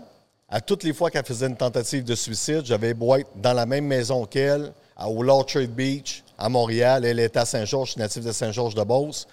à 0.50 0.62
toutes 0.62 0.84
les 0.84 0.94
fois 0.94 1.12
qu'elle 1.12 1.26
faisait 1.26 1.48
une 1.48 1.58
tentative 1.58 2.04
de 2.04 2.16
suicide, 2.16 2.66
j'avais 2.66 2.94
beau 2.94 3.16
être 3.16 3.30
dans 3.36 3.54
la 3.54 3.66
même 3.66 3.86
maison 3.86 4.26
qu'elle, 4.26 4.72
au 5.06 5.22
L'Orchard 5.22 5.68
Beach, 5.68 6.24
à 6.38 6.50
Montréal. 6.50 7.06
Elle 7.06 7.20
était 7.20 7.40
à 7.40 7.46
Saint-Georges, 7.46 7.94
je 7.96 8.00
natif 8.00 8.24
de 8.24 8.32
Saint-Georges-de-Beauce. 8.32 9.28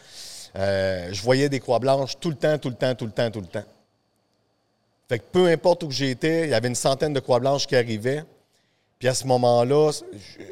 Euh, 0.56 1.08
je 1.12 1.22
voyais 1.22 1.48
des 1.48 1.60
croix 1.60 1.78
blanches 1.78 2.18
tout 2.18 2.30
le 2.30 2.36
temps, 2.36 2.58
tout 2.58 2.68
le 2.68 2.76
temps, 2.76 2.94
tout 2.94 3.06
le 3.06 3.12
temps, 3.12 3.30
tout 3.30 3.40
le 3.40 3.46
temps. 3.46 3.64
Fait 5.08 5.18
que 5.18 5.24
peu 5.30 5.48
importe 5.48 5.82
où 5.82 5.90
j'étais, 5.90 6.44
il 6.44 6.50
y 6.50 6.54
avait 6.54 6.68
une 6.68 6.74
centaine 6.74 7.12
de 7.12 7.20
croix 7.20 7.40
blanches 7.40 7.66
qui 7.66 7.76
arrivaient. 7.76 8.24
Puis 9.04 9.10
à 9.10 9.14
ce 9.14 9.26
moment-là, 9.26 9.90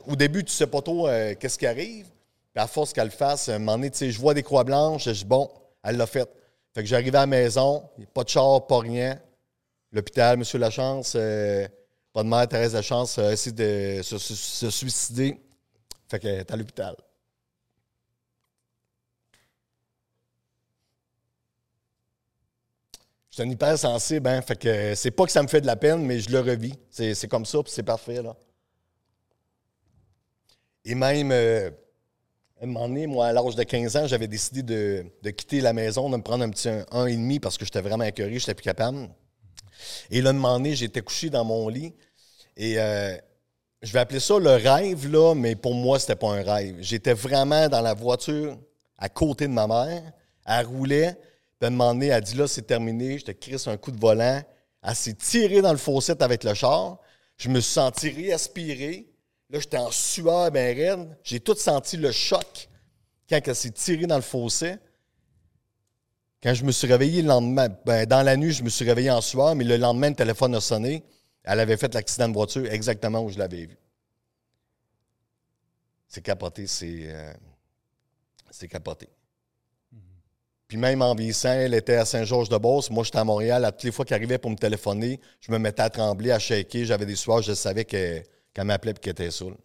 au 0.07 0.15
début, 0.15 0.45
tu 0.45 0.53
sais 0.53 0.67
pas 0.67 0.83
trop 0.83 1.09
euh, 1.09 1.35
qu'est-ce 1.41 1.57
qui 1.57 1.65
arrive. 1.65 2.07
À 2.55 2.67
force 2.67 2.93
qu'elle 2.93 3.07
le 3.07 3.11
fasse, 3.11 3.49
un 3.49 3.59
moment 3.59 3.79
donné, 3.79 3.91
tu 3.91 3.97
sais, 3.97 4.11
je 4.11 4.21
vois 4.21 4.35
des 4.35 4.43
croix 4.43 4.63
blanches, 4.63 5.07
je 5.07 5.11
dis 5.13 5.25
bon, 5.25 5.51
elle 5.83 5.97
l'a 5.97 6.07
fait. 6.07 6.29
Fait 6.75 6.83
que 6.83 6.87
j'arrivais 6.87 7.17
à 7.17 7.23
la 7.23 7.27
maison, 7.27 7.89
pas 8.13 8.25
de 8.25 8.29
char, 8.29 8.67
pas 8.67 8.81
rien. 8.81 9.19
L'hôpital, 9.91 10.37
Monsieur 10.37 10.59
Lachance, 10.59 11.15
euh, 11.17 11.67
pas 12.13 12.23
de 12.23 12.29
mère, 12.29 12.47
Thérèse 12.47 12.75
Lachance, 12.75 13.17
a 13.19 13.33
essayé 13.33 13.57
de 13.57 14.03
se, 14.03 14.19
suicider. 14.69 15.41
Fait 16.11 16.19
qu'elle 16.19 16.41
est 16.41 16.51
à 16.53 16.57
l'hôpital. 16.57 16.95
Je 23.31 23.37
suis 23.37 23.43
un 23.45 23.51
hypersensible, 23.51 24.29
hein? 24.29 24.43
Fait 24.43 24.57
que 24.57 24.95
c'est 24.95 25.11
pas 25.11 25.25
que 25.25 25.33
ça 25.33 25.43
me 25.43 25.49
fait 25.49 25.63
de 25.63 25.67
la 25.67 25.77
peine, 25.77 26.05
mais 26.05 26.21
je 26.21 26.29
le 26.29 26.41
revis. 26.41 26.75
C'est 26.91 27.29
comme 27.29 27.47
ça, 27.47 27.63
puis 27.63 27.73
c'est 27.73 27.83
parfait, 27.83 28.21
là. 28.21 28.37
Et 30.85 30.95
même, 30.95 31.31
euh, 31.33 31.71
à 32.61 32.65
un 32.65 32.67
moment 32.67 32.89
moi, 33.09 33.27
à 33.27 33.33
l'âge 33.33 33.57
de 33.57 33.63
15 33.63 33.97
ans, 33.97 34.07
j'avais 34.07 34.29
décidé 34.29 34.63
de, 34.63 35.07
de 35.23 35.31
quitter 35.31 35.61
la 35.61 35.73
maison, 35.73 36.11
de 36.11 36.17
me 36.17 36.23
prendre 36.23 36.45
un 36.45 36.51
petit 36.51 36.69
un, 36.69 36.85
un 36.91 37.07
et 37.07 37.17
demi 37.17 37.41
parce 37.41 37.57
que 37.57 37.65
j'étais 37.65 37.81
vraiment 37.81 38.05
écœuré, 38.05 38.39
j'étais 38.39 38.55
plus 38.55 38.65
capable. 38.65 39.09
Et 40.11 40.21
là, 40.21 40.31
un 40.31 40.33
moment 40.35 40.55
donné, 40.55 40.75
j'étais 40.75 41.03
couché 41.03 41.31
dans 41.31 41.45
mon 41.45 41.69
lit 41.69 41.95
et 42.57 42.79
euh, 42.79 43.17
je 43.83 43.93
vais 43.93 43.99
appeler 43.99 44.21
ça 44.21 44.39
le 44.39 44.51
rêve, 44.51 45.11
là, 45.11 45.35
mais 45.35 45.57
pour 45.57 45.75
moi, 45.75 45.99
c'était 45.99 46.17
pas 46.17 46.29
un 46.29 46.43
rêve. 46.43 46.77
J'étais 46.81 47.15
vraiment 47.15 47.69
dans 47.69 47.81
la 47.81 47.95
voiture 47.95 48.57
à 48.99 49.09
côté 49.09 49.49
de 49.49 49.53
ma 49.53 49.67
mère. 49.67 50.13
Elle 50.47 50.67
roulait. 50.67 51.17
À 51.61 51.67
un 51.67 51.71
moment 51.71 51.95
donné, 51.95 52.09
elle 52.09 52.23
dit 52.23 52.35
là, 52.35 52.47
c'est 52.47 52.63
terminé. 52.63 53.19
Je 53.19 53.25
te 53.25 53.31
crisse 53.33 53.67
un 53.67 53.77
coup 53.77 53.91
de 53.91 54.01
volant. 54.01 54.43
Elle 54.83 54.95
s'est 54.95 55.15
tirée 55.15 55.63
dans 55.63 55.73
le 55.73 55.79
fossé 55.79 56.13
avec 56.19 56.45
le 56.45 56.55
char. 56.55 56.99
Je 57.37 57.49
me 57.49 57.61
suis 57.61 57.73
senti 57.73 58.11
réaspirer. 58.11 59.12
Là, 59.53 59.61
j'étais 59.61 59.77
en 59.77 59.91
sueur 59.91 60.51
bien 60.51 60.75
raide. 60.75 61.17
J'ai 61.23 61.39
tout 61.39 61.55
senti 61.55 61.99
le 61.99 62.11
choc 62.11 62.69
quand 63.29 63.39
elle 63.47 63.55
s'est 63.55 63.71
tirée 63.71 64.07
dans 64.07 64.17
le 64.17 64.23
fossé. 64.23 64.77
Quand 66.43 66.55
je 66.55 66.65
me 66.65 66.73
suis 66.73 66.87
réveillé 66.89 67.21
le 67.21 67.29
lendemain, 67.29 67.69
ben, 67.85 68.07
dans 68.07 68.23
la 68.23 68.37
nuit, 68.37 68.53
je 68.53 68.65
me 68.65 68.71
suis 68.71 68.87
réveillé 68.87 69.11
en 69.11 69.21
sueur, 69.21 69.55
mais 69.55 69.65
le 69.65 69.77
lendemain, 69.77 70.09
le 70.09 70.17
téléphone 70.17 70.55
a 70.55 70.61
sonné. 70.61 71.05
Elle 71.45 71.61
avait 71.61 71.77
fait 71.77 71.93
l'accident 71.93 72.29
de 72.29 72.35
voiture 72.35 72.65
exactement 72.73 73.23
où 73.23 73.29
je 73.29 73.39
l'avais 73.39 73.67
vu. 73.67 73.77
C'est 76.09 76.23
capoté, 76.23 76.67
c'est. 76.67 77.13
euh, 77.13 77.33
c'est 78.51 78.69
capoté. 78.69 79.09
Puis 80.67 80.79
même 80.79 81.03
en 81.03 81.15
vieillissant, 81.15 81.53
elle 81.53 81.75
était 81.75 81.97
à 81.97 82.07
Saint-Georges-de-Beauce. 82.07 82.91
Moi, 82.91 83.05
j'étais 83.05 83.19
à 83.19 83.25
Montréal. 83.25 83.67
À 83.67 83.73
toutes 83.73 83.85
les 83.85 83.93
fois 83.93 84.07
qu'elle 84.07 84.17
arrivait 84.17 84.39
pour 84.39 84.51
me 84.51 84.57
téléphoner, 84.57 85.21
je 85.41 85.53
me 85.53 85.59
mettais 85.59 85.83
à 85.83 85.91
trembler, 85.91 86.31
à 86.31 86.39
shaker. 86.39 86.87
J'avais 86.87 87.05
des 87.05 87.17
soirs, 87.17 87.43
je 87.43 87.53
savais 87.53 87.85
qu'elle 88.55 88.65
m'appelait 88.65 88.93
et 88.93 88.95
qu'elle 88.95 89.13
était 89.13 89.31
saoule. 89.31 89.57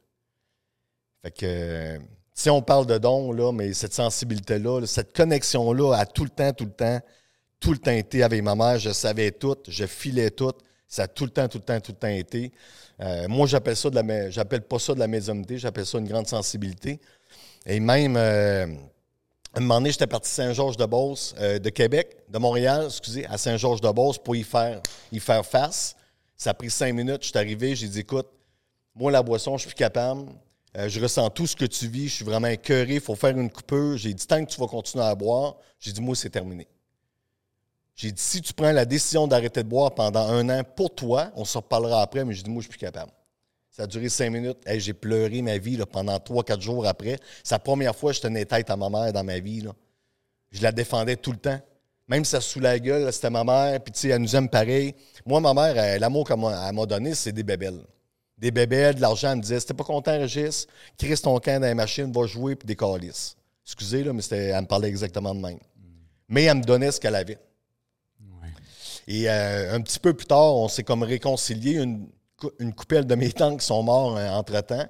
Fait 1.21 1.31
que, 1.31 1.45
euh, 1.45 1.99
si 2.33 2.49
on 2.49 2.61
parle 2.61 2.85
de 2.85 2.97
dons, 2.97 3.31
là, 3.31 3.51
mais 3.51 3.73
cette 3.73 3.93
sensibilité-là, 3.93 4.81
là, 4.81 4.87
cette 4.87 5.15
connexion-là, 5.15 5.95
a 5.95 6.05
tout 6.05 6.23
le 6.23 6.29
temps, 6.29 6.53
tout 6.53 6.65
le 6.65 6.71
temps, 6.71 6.99
tout 7.59 7.71
le 7.71 7.79
temps 7.79 7.91
été 7.91 8.23
avec 8.23 8.43
ma 8.43 8.55
mère. 8.55 8.77
Je 8.77 8.91
savais 8.91 9.31
tout, 9.31 9.57
je 9.67 9.85
filais 9.85 10.29
tout. 10.29 10.53
Ça 10.87 11.03
a 11.03 11.07
tout 11.07 11.25
le 11.25 11.31
temps, 11.31 11.47
tout 11.47 11.57
le 11.57 11.63
temps, 11.63 11.79
tout 11.81 11.91
le 11.91 11.97
temps 11.97 12.07
été. 12.07 12.51
Euh, 13.01 13.27
moi, 13.27 13.45
j'appelle 13.45 13.75
ça 13.75 13.89
de 13.89 13.95
la, 13.95 14.29
j'appelle 14.29 14.61
pas 14.61 14.79
ça 14.79 14.93
de 14.93 14.99
la 14.99 15.07
médiumnité, 15.07 15.57
j'appelle 15.57 15.85
ça 15.85 15.97
une 15.97 16.07
grande 16.07 16.27
sensibilité. 16.27 16.99
Et 17.65 17.79
même, 17.79 18.15
euh, 18.15 18.65
à 19.53 19.57
un 19.57 19.61
moment 19.61 19.79
donné, 19.79 19.91
j'étais 19.91 20.07
parti 20.07 20.29
de 20.29 20.35
Saint-Georges-de-Beauce, 20.35 21.35
euh, 21.39 21.59
de 21.59 21.69
Québec, 21.69 22.15
de 22.29 22.37
Montréal, 22.37 22.85
excusez, 22.85 23.25
à 23.25 23.37
Saint-Georges-de-Beauce 23.37 24.19
pour 24.19 24.35
y 24.35 24.43
faire, 24.43 24.81
y 25.11 25.19
faire 25.19 25.45
face. 25.45 25.95
Ça 26.37 26.51
a 26.51 26.53
pris 26.53 26.69
cinq 26.69 26.93
minutes. 26.93 27.23
Je 27.23 27.29
suis 27.29 27.37
arrivé, 27.37 27.75
j'ai 27.75 27.87
dit, 27.87 27.99
écoute, 27.99 28.27
moi, 28.97 29.11
la 29.11 29.21
boisson, 29.21 29.57
je 29.57 29.61
suis 29.61 29.69
plus 29.69 29.75
capable. 29.75 30.25
Euh, 30.75 30.89
je 30.89 30.99
ressens 30.99 31.29
tout 31.29 31.47
ce 31.47 31.55
que 31.55 31.65
tu 31.65 31.87
vis. 31.87 32.07
Je 32.07 32.15
suis 32.15 32.25
vraiment 32.25 32.47
écœuré. 32.47 32.95
Il 32.95 33.01
faut 33.01 33.15
faire 33.15 33.37
une 33.37 33.49
coupure. 33.49 33.97
J'ai 33.97 34.13
dit, 34.13 34.27
tant 34.27 34.43
que 34.43 34.51
tu 34.51 34.59
vas 34.59 34.67
continuer 34.67 35.05
à 35.05 35.15
boire, 35.15 35.55
j'ai 35.79 35.91
dit, 35.91 36.01
moi, 36.01 36.15
c'est 36.15 36.29
terminé. 36.29 36.67
J'ai 37.95 38.11
dit, 38.11 38.21
si 38.21 38.41
tu 38.41 38.53
prends 38.53 38.71
la 38.71 38.85
décision 38.85 39.27
d'arrêter 39.27 39.63
de 39.63 39.69
boire 39.69 39.93
pendant 39.93 40.27
un 40.27 40.49
an 40.49 40.63
pour 40.63 40.93
toi, 40.93 41.31
on 41.35 41.45
s'en 41.45 41.59
reparlera 41.59 42.01
après, 42.01 42.25
mais 42.25 42.33
j'ai 42.33 42.43
dit, 42.43 42.49
moi, 42.49 42.61
je 42.61 42.65
suis 42.65 42.77
plus 42.77 42.85
capable. 42.85 43.11
Ça 43.71 43.83
a 43.83 43.87
duré 43.87 44.09
cinq 44.09 44.31
minutes. 44.31 44.57
J'ai 44.67 44.93
pleuré 44.93 45.41
ma 45.41 45.57
vie 45.57 45.77
pendant 45.91 46.19
trois, 46.19 46.43
quatre 46.43 46.61
jours 46.61 46.87
après. 46.87 47.17
C'est 47.43 47.53
la 47.53 47.59
première 47.59 47.95
fois 47.95 48.11
que 48.11 48.17
je 48.17 48.21
tenais 48.21 48.45
tête 48.45 48.69
à 48.69 48.75
ma 48.75 48.89
mère 48.89 49.13
dans 49.13 49.23
ma 49.23 49.39
vie. 49.39 49.63
Je 50.51 50.63
la 50.63 50.71
défendais 50.71 51.15
tout 51.15 51.31
le 51.31 51.37
temps. 51.37 51.59
Même 52.07 52.23
si 52.25 52.31
ça 52.31 52.41
se 52.41 52.49
sous 52.49 52.59
la 52.59 52.79
gueule, 52.79 53.11
c'était 53.11 53.29
ma 53.29 53.43
mère, 53.43 53.79
puis 53.83 53.91
tu 53.91 53.99
sais, 53.99 54.07
elle 54.09 54.21
nous 54.21 54.35
aime 54.35 54.49
pareil. 54.49 54.95
Moi, 55.25 55.41
ma 55.41 55.53
mère, 55.53 55.99
l'amour 55.99 56.27
qu'elle 56.27 56.39
m'a 56.39 56.69
elle 56.69 56.73
m'a 56.73 56.85
donné, 56.85 57.13
c'est 57.13 57.33
des 57.33 57.43
bébelles. 57.43 57.81
Des 58.37 58.51
bébelles, 58.51 58.95
de 58.95 59.01
l'argent, 59.01 59.31
elle 59.31 59.37
me 59.37 59.41
disait, 59.41 59.59
t'es 59.59 59.73
pas 59.73 59.83
content, 59.83 60.11
Régis, 60.11 60.67
crisse 60.97 61.21
ton 61.23 61.39
camp 61.39 61.59
dans 61.59 61.67
les 61.67 61.73
machines, 61.73 62.11
va 62.11 62.27
jouer, 62.27 62.55
puis 62.55 62.67
des 62.67 62.75
calices. 62.75 63.35
Excusez, 63.65 64.03
là, 64.03 64.13
mais 64.13 64.21
c'était- 64.21 64.47
elle 64.49 64.61
me 64.61 64.67
parlait 64.67 64.87
exactement 64.89 65.33
de 65.33 65.39
même. 65.39 65.57
Mais 66.29 66.43
elle 66.43 66.57
me 66.57 66.63
donnait 66.63 66.91
ce 66.91 66.99
qu'elle 66.99 67.15
avait. 67.15 67.39
Et 69.07 69.29
euh, 69.29 69.73
un 69.75 69.81
petit 69.81 69.99
peu 69.99 70.13
plus 70.13 70.25
tard, 70.27 70.55
on 70.55 70.67
s'est 70.67 70.83
comme 70.83 71.03
réconcilié. 71.03 71.73
Une, 71.81 72.07
une 72.59 72.73
coupelle 72.73 73.05
de 73.07 73.15
mes 73.15 73.31
tantes 73.31 73.61
qui 73.61 73.65
sont 73.65 73.81
morts 73.81 74.17
euh, 74.17 74.27
entre-temps. 74.29 74.85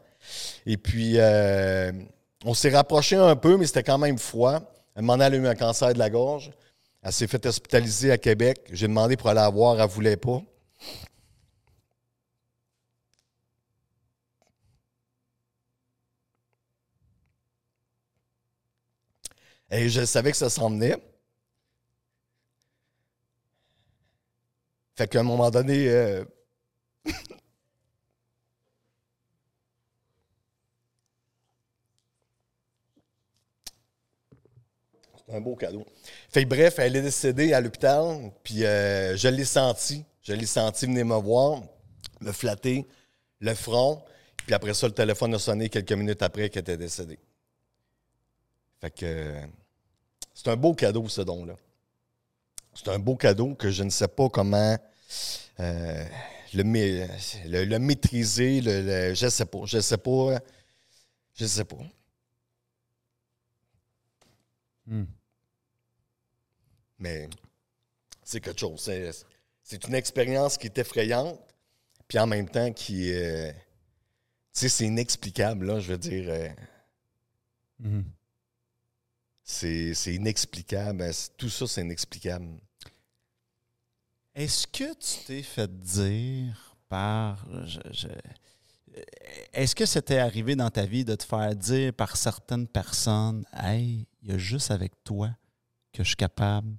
Et 0.65 0.75
puis, 0.77 1.13
euh, 1.17 1.91
on 2.43 2.53
s'est 2.53 2.71
rapproché 2.71 3.15
un 3.15 3.35
peu, 3.35 3.55
mais 3.57 3.65
c'était 3.67 3.83
quand 3.83 3.97
même 3.97 4.17
froid. 4.17 4.59
Elle 4.95 5.09
a 5.09 5.29
eu 5.29 5.47
un 5.47 5.55
cancer 5.55 5.93
de 5.93 5.99
la 5.99 6.09
gorge. 6.09 6.51
Elle 7.03 7.13
s'est 7.13 7.27
fait 7.27 7.45
hospitaliser 7.45 8.11
à 8.11 8.17
Québec. 8.17 8.67
J'ai 8.73 8.87
demandé 8.87 9.15
pour 9.15 9.29
aller 9.29 9.39
la 9.39 9.49
voir, 9.49 9.75
elle 9.79 9.87
ne 9.87 9.91
voulait 9.91 10.17
pas. 10.17 10.41
Et 19.71 19.89
je 19.89 20.05
savais 20.05 20.31
que 20.31 20.37
ça 20.37 20.49
s'en 20.49 20.69
venait. 20.69 20.95
Fait 24.95 25.07
qu'à 25.07 25.19
un 25.19 25.23
moment 25.23 25.51
donné, 25.51 25.89
euh, 25.89 26.23
c'est 27.05 27.13
un 35.29 35.41
beau 35.41 35.55
cadeau. 35.55 35.85
Fait 36.29 36.45
bref, 36.45 36.79
elle 36.79 36.95
est 36.95 37.01
décédée 37.01 37.53
à 37.53 37.61
l'hôpital, 37.61 38.31
puis 38.43 38.65
euh, 38.65 39.15
je 39.15 39.27
l'ai 39.27 39.45
senti. 39.45 40.03
Je 40.23 40.33
l'ai 40.33 40.45
senti 40.47 40.87
venir 40.87 41.05
me 41.05 41.15
voir, 41.15 41.61
me 42.21 42.31
flatter 42.31 42.87
le 43.39 43.53
front, 43.53 44.03
puis 44.45 44.55
après 44.55 44.73
ça, 44.73 44.87
le 44.87 44.93
téléphone 44.93 45.35
a 45.35 45.39
sonné 45.39 45.69
quelques 45.69 45.91
minutes 45.91 46.21
après 46.23 46.49
qu'elle 46.49 46.61
était 46.61 46.77
décédée. 46.77 47.19
Fait 48.79 48.91
que 48.91 49.41
c'est 50.33 50.47
un 50.49 50.55
beau 50.55 50.73
cadeau, 50.73 51.07
ce 51.09 51.21
don-là. 51.21 51.55
C'est 52.73 52.89
un 52.89 52.99
beau 52.99 53.15
cadeau 53.15 53.55
que 53.55 53.71
je 53.71 53.83
ne 53.83 53.89
sais 53.89 54.07
pas 54.07 54.29
comment 54.29 54.77
euh, 55.59 56.05
le, 56.53 56.63
le- 57.49 57.65
le 57.65 57.79
maîtriser. 57.79 58.61
Le, 58.61 58.81
le- 58.81 59.15
je 59.15 59.25
ne 59.25 59.29
sais 59.31 59.45
pas. 59.45 59.65
Je 59.65 59.77
ne 59.77 59.81
sais 59.81 59.97
pas. 59.97 60.39
Je 61.35 61.43
ne 61.43 61.49
sais 61.49 61.65
pas. 61.65 61.77
Hmm. 64.87 65.07
Mais 66.99 67.27
c'est 68.23 68.41
quelque 68.41 68.59
chose. 68.59 68.79
C'est, 68.81 69.11
c'est 69.63 69.87
une 69.87 69.95
expérience 69.95 70.57
qui 70.57 70.67
est 70.67 70.77
effrayante, 70.77 71.39
puis 72.07 72.19
en 72.19 72.27
même 72.27 72.49
temps 72.49 72.71
qui. 72.73 73.13
euh, 73.13 73.51
tu 73.51 74.61
sais, 74.61 74.69
c'est 74.69 74.85
inexplicable, 74.85 75.65
là, 75.67 75.79
je 75.79 75.91
veux 75.91 75.97
dire. 75.97 76.25
euh, 76.29 76.49
c'est, 77.83 78.03
c'est 79.49 80.13
inexplicable. 80.13 81.09
Tout 81.37 81.49
ça, 81.49 81.65
c'est 81.67 81.81
inexplicable? 81.81 82.59
Est-ce 84.35 84.67
que 84.67 84.93
tu 84.93 85.25
t'es 85.25 85.41
fait 85.41 85.79
dire 85.79 86.75
par. 86.89 87.45
je- 87.65 87.79
je- 87.91 88.07
est-ce 89.53 89.75
que 89.75 89.85
c'était 89.85 90.17
arrivé 90.19 90.55
dans 90.55 90.69
ta 90.69 90.85
vie 90.85 91.05
de 91.05 91.15
te 91.15 91.23
faire 91.23 91.55
dire 91.55 91.93
par 91.93 92.15
certaines 92.17 92.67
personnes 92.67 93.45
Hey, 93.53 94.05
il 94.21 94.29
y 94.29 94.33
a 94.33 94.37
juste 94.37 94.69
avec 94.71 95.03
toi 95.03 95.29
que 95.93 96.03
je 96.03 96.09
suis 96.09 96.15
capable 96.15 96.75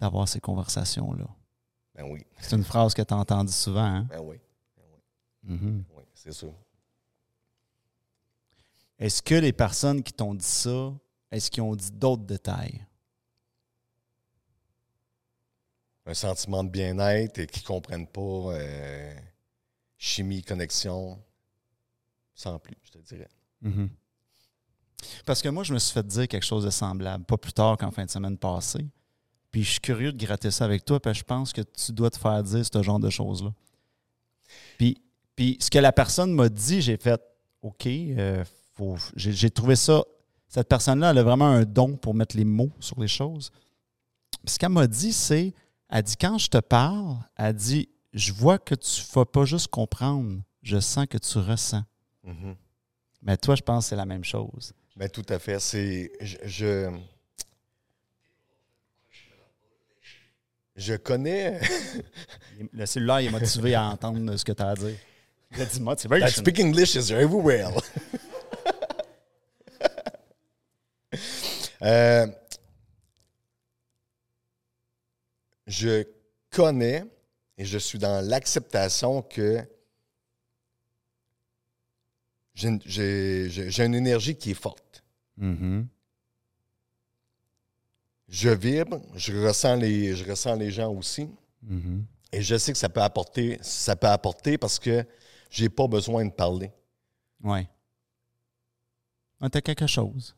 d'avoir 0.00 0.26
ces 0.28 0.40
conversations-là? 0.40 1.26
Ben 1.94 2.04
oui, 2.10 2.24
C'est 2.40 2.56
une 2.56 2.64
phrase 2.64 2.92
que 2.94 3.02
tu 3.02 3.12
as 3.14 3.16
entendue 3.16 3.52
souvent, 3.52 3.84
hein? 3.84 4.06
ben 4.10 4.20
oui, 4.20 4.36
Mhm. 5.42 5.84
oui, 5.96 6.02
c'est 6.14 6.32
sûr. 6.32 6.52
Est-ce 8.98 9.22
que 9.22 9.34
les 9.34 9.52
personnes 9.52 10.02
qui 10.02 10.12
t'ont 10.12 10.34
dit 10.34 10.44
ça, 10.44 10.92
est-ce 11.30 11.50
qu'ils 11.50 11.62
ont 11.62 11.74
dit 11.74 11.90
d'autres 11.92 12.24
détails? 12.24 12.84
Un 16.06 16.14
sentiment 16.14 16.62
de 16.62 16.70
bien-être 16.70 17.38
et 17.38 17.46
qu'ils 17.46 17.62
ne 17.62 17.66
comprennent 17.66 18.06
pas 18.06 18.20
euh, 18.20 19.18
chimie, 19.98 20.42
connexion, 20.42 21.20
sans 22.34 22.58
plus, 22.58 22.76
je 22.84 22.90
te 22.92 22.98
dirais. 22.98 23.28
Mhm. 23.62 23.90
Parce 25.24 25.42
que 25.42 25.48
moi, 25.48 25.64
je 25.64 25.74
me 25.74 25.78
suis 25.78 25.92
fait 25.92 26.06
dire 26.06 26.28
quelque 26.28 26.44
chose 26.44 26.64
de 26.64 26.70
semblable, 26.70 27.24
pas 27.24 27.36
plus 27.36 27.52
tard 27.52 27.76
qu'en 27.76 27.90
fin 27.90 28.04
de 28.04 28.10
semaine 28.10 28.38
passée. 28.38 28.86
Puis 29.50 29.64
je 29.64 29.70
suis 29.72 29.80
curieux 29.80 30.12
de 30.12 30.24
gratter 30.24 30.50
ça 30.50 30.64
avec 30.64 30.84
toi, 30.84 31.00
parce 31.00 31.18
que 31.18 31.20
je 31.20 31.24
pense 31.24 31.52
que 31.52 31.62
tu 31.62 31.92
dois 31.92 32.10
te 32.10 32.18
faire 32.18 32.42
dire 32.42 32.64
ce 32.64 32.82
genre 32.82 33.00
de 33.00 33.10
choses-là. 33.10 33.52
Puis, 34.78 35.02
puis 35.34 35.56
ce 35.60 35.70
que 35.70 35.78
la 35.78 35.92
personne 35.92 36.32
m'a 36.32 36.48
dit, 36.48 36.80
j'ai 36.80 36.96
fait 36.96 37.20
OK, 37.62 37.86
euh, 37.86 38.44
j'ai 39.16 39.50
trouvé 39.50 39.76
ça. 39.76 40.04
Cette 40.56 40.68
personne-là, 40.68 41.10
elle 41.10 41.18
a 41.18 41.22
vraiment 41.22 41.48
un 41.48 41.66
don 41.66 41.98
pour 41.98 42.14
mettre 42.14 42.34
les 42.34 42.46
mots 42.46 42.72
sur 42.80 42.98
les 42.98 43.08
choses. 43.08 43.50
Puis 44.42 44.54
ce 44.54 44.58
qu'elle 44.58 44.70
m'a 44.70 44.86
dit, 44.86 45.12
c'est 45.12 45.52
elle 45.90 46.02
dit, 46.02 46.16
quand 46.18 46.38
je 46.38 46.48
te 46.48 46.56
parle, 46.56 47.18
elle 47.36 47.52
dit, 47.52 47.90
je 48.14 48.32
vois 48.32 48.58
que 48.58 48.74
tu 48.74 49.02
ne 49.02 49.14
vas 49.14 49.26
pas 49.26 49.44
juste 49.44 49.68
comprendre, 49.68 50.40
je 50.62 50.80
sens 50.80 51.04
que 51.10 51.18
tu 51.18 51.36
ressens. 51.36 51.82
Mhm. 52.24 52.56
Mais 53.20 53.36
toi, 53.36 53.54
je 53.54 53.60
pense 53.60 53.84
que 53.84 53.88
c'est 53.90 53.96
la 53.96 54.06
même 54.06 54.24
chose. 54.24 54.72
Ben, 54.96 55.10
tout 55.10 55.26
à 55.28 55.38
fait. 55.38 55.60
C'est. 55.60 56.10
Je, 56.22 56.36
je, 56.44 56.98
je 60.74 60.94
connais. 60.94 61.60
Le 62.72 62.86
cellulaire 62.86 63.20
il 63.20 63.26
est 63.26 63.30
motivé 63.30 63.74
à 63.74 63.90
entendre 63.90 64.34
ce 64.34 64.44
que 64.46 64.52
tu 64.52 64.62
as 64.62 64.68
à 64.70 64.74
dire. 64.74 64.96
That 65.54 66.30
speak 66.30 66.60
English 66.60 66.94
is 66.94 67.10
very 67.10 67.26
Euh, 71.82 72.26
je 75.66 76.04
connais 76.50 77.04
et 77.58 77.64
je 77.64 77.78
suis 77.78 77.98
dans 77.98 78.24
l'acceptation 78.26 79.22
que 79.22 79.62
j'ai 82.54 82.68
une- 83.84 83.94
énergie 83.94 84.36
qui 84.36 84.52
est 84.52 84.54
forte. 84.54 85.04
Mhm. 85.36 85.86
Je 88.28 88.48
vibre, 88.48 89.00
je 89.14 89.32
ressens 89.46 89.76
les, 89.76 90.16
je 90.16 90.28
ressens 90.28 90.56
les 90.56 90.70
gens 90.70 90.92
aussi. 90.92 91.28
Mhm. 91.62 92.04
Et 92.32 92.42
je 92.42 92.56
sais 92.56 92.72
que 92.72 92.78
ça 92.78 92.88
peut 92.88 93.02
apporter, 93.02 93.58
ça 93.62 93.94
peut 93.94 94.08
apporter 94.08 94.58
parce 94.58 94.78
que 94.78 95.04
j'ai 95.50 95.68
pas 95.68 95.86
besoin 95.86 96.24
de 96.24 96.30
parler. 96.32 96.72
Ouais. 97.42 97.68
Ah, 99.40 99.48
T'as 99.50 99.60
quelque 99.60 99.86
chose. 99.86 100.34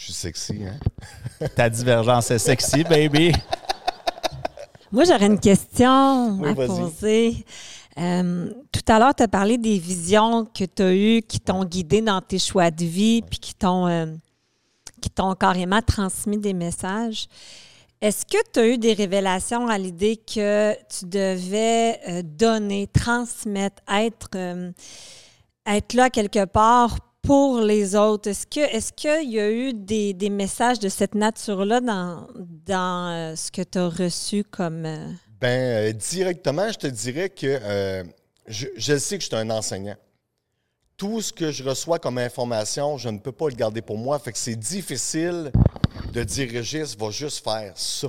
Je 0.00 0.04
suis 0.06 0.12
sexy, 0.14 0.60
hein? 0.64 1.46
Ta 1.56 1.68
divergence 1.68 2.30
est 2.30 2.38
sexy, 2.38 2.84
baby. 2.84 3.32
Moi, 4.90 5.04
j'aurais 5.04 5.26
une 5.26 5.38
question 5.38 6.38
Oui, 6.40 6.48
à 6.48 6.54
vas-y. 6.54 6.66
poser. 6.68 7.44
Euh, 7.98 8.50
tout 8.72 8.80
à 8.90 8.98
l'heure, 8.98 9.14
tu 9.14 9.22
as 9.22 9.28
parlé 9.28 9.58
des 9.58 9.78
visions 9.78 10.46
que 10.46 10.64
tu 10.64 10.82
as 10.82 10.94
eues 10.94 11.20
qui 11.20 11.38
t'ont 11.38 11.66
guidé 11.66 12.00
dans 12.00 12.22
tes 12.22 12.38
choix 12.38 12.70
de 12.70 12.82
vie 12.86 13.20
puis 13.20 13.38
qui 13.38 13.54
t'ont 13.54 13.86
euh, 13.88 14.06
qui 15.02 15.10
t'ont 15.10 15.34
carrément 15.34 15.82
transmis 15.82 16.38
des 16.38 16.54
messages. 16.54 17.26
Est-ce 18.00 18.24
que 18.24 18.38
tu 18.54 18.60
as 18.60 18.66
eu 18.68 18.78
des 18.78 18.94
révélations 18.94 19.68
à 19.68 19.76
l'idée 19.76 20.16
que 20.16 20.72
tu 20.88 21.04
devais 21.04 22.00
euh, 22.08 22.22
donner, 22.24 22.86
transmettre, 22.86 23.82
être, 23.86 24.30
euh, 24.34 24.72
être 25.66 25.92
là 25.92 26.08
quelque 26.08 26.46
part 26.46 26.96
pour 27.22 27.60
les 27.60 27.94
autres? 27.94 28.30
Est-ce 28.30 28.46
que 28.46 28.60
est-ce 28.60 28.92
qu'il 28.92 29.30
y 29.30 29.40
a 29.40 29.50
eu 29.50 29.72
des, 29.72 30.14
messages 30.30 30.78
de 30.78 30.88
cette 30.88 31.14
nature-là 31.14 31.80
dans, 31.80 32.26
dans 32.66 33.10
euh, 33.10 33.36
ce 33.36 33.50
que 33.50 33.62
tu 33.62 33.78
as 33.78 33.88
reçu 33.88 34.44
comme. 34.44 34.84
euh, 34.86 35.08
Ben, 35.40 35.88
euh, 35.88 35.92
directement, 35.92 36.70
je 36.70 36.78
te 36.78 36.86
dirais 36.86 37.30
que 37.30 38.04
je, 38.46 38.66
je 38.76 38.98
sais 38.98 39.16
que 39.18 39.22
je 39.24 39.28
suis 39.28 39.36
un 39.36 39.50
enseignant. 39.50 39.96
Tout 40.96 41.22
ce 41.22 41.32
que 41.32 41.50
je 41.50 41.64
reçois 41.64 41.98
comme 41.98 42.18
information, 42.18 42.98
je 42.98 43.08
ne 43.08 43.18
peux 43.18 43.32
pas 43.32 43.48
le 43.48 43.54
garder 43.54 43.80
pour 43.80 43.96
moi. 43.96 44.18
Fait 44.18 44.32
que 44.32 44.38
c'est 44.38 44.56
difficile 44.56 45.50
de 46.12 46.22
dire 46.24 46.50
Régis 46.50 46.96
va 46.96 47.10
juste 47.10 47.42
faire 47.42 47.72
ça. 47.74 48.08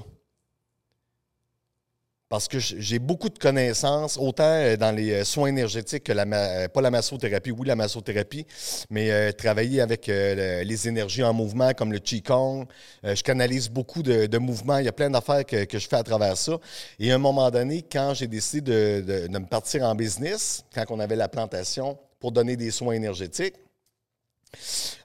Parce 2.31 2.47
que 2.47 2.59
j'ai 2.59 2.97
beaucoup 2.97 3.27
de 3.27 3.37
connaissances, 3.37 4.17
autant 4.17 4.45
euh, 4.45 4.77
dans 4.77 4.95
les 4.95 5.11
euh, 5.11 5.23
soins 5.25 5.47
énergétiques 5.49 6.05
que 6.05 6.13
la, 6.13 6.23
euh, 6.23 6.69
pas 6.69 6.79
la 6.79 6.89
massothérapie, 6.89 7.51
oui, 7.51 7.67
la 7.67 7.75
massothérapie, 7.75 8.47
mais 8.89 9.33
travailler 9.33 9.81
avec 9.81 10.07
le- 10.07 10.63
les 10.63 10.87
énergies 10.87 11.23
en 11.25 11.33
mouvement 11.33 11.73
comme 11.73 11.91
le 11.91 11.99
Qigong. 11.99 12.65
Euh, 13.03 13.15
je 13.15 13.21
canalise 13.21 13.67
beaucoup 13.69 14.01
de, 14.01 14.37
mouvements. 14.37 14.77
Il 14.77 14.85
y 14.85 14.87
a 14.87 14.93
plein 14.93 15.09
d'affaires 15.09 15.45
que, 15.45 15.65
que 15.65 15.77
je 15.77 15.85
fais 15.89 15.97
à 15.97 16.03
travers 16.03 16.37
ça. 16.37 16.53
Et 16.99 17.11
à 17.11 17.15
un 17.15 17.17
moment 17.17 17.51
donné, 17.51 17.81
quand 17.81 18.13
j'ai 18.13 18.27
décidé 18.27 18.61
de, 19.01 19.27
de- 19.27 19.37
me 19.39 19.45
partir 19.45 19.83
en 19.83 19.93
business, 19.93 20.63
quand 20.73 20.85
on 20.89 21.01
avait 21.01 21.17
la 21.17 21.27
plantation 21.27 21.97
pour 22.21 22.31
donner 22.31 22.55
des 22.55 22.71
soins 22.71 22.93
énergétiques, 22.93 23.55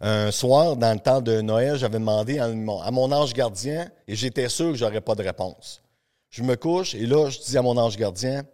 un 0.01 0.31
soir, 0.31 0.77
dans 0.77 0.93
le 0.93 1.01
temps 1.01 1.21
de 1.21 1.41
Noël, 1.41 1.77
j'avais 1.77 1.99
demandé 1.99 2.39
à 2.39 2.47
mon, 2.47 2.81
à 2.81 2.93
mon 2.93 3.11
ange 3.11 3.33
gardien 3.33 3.91
et 4.07 4.15
j'étais 4.15 4.49
sûr 4.49 4.71
que 4.71 4.77
j'aurais 4.79 5.01
pas 5.01 5.17
de 5.17 5.25
réponse. 5.25 5.83
Je 6.31 6.43
me 6.43 6.57
couche 6.57 6.95
et 6.95 7.07
là, 7.07 7.31
je 7.31 7.39
dis 7.41 7.57
à 7.57 7.63
mon 7.63 7.77
ange 7.77 7.97
gardien, 7.97 8.45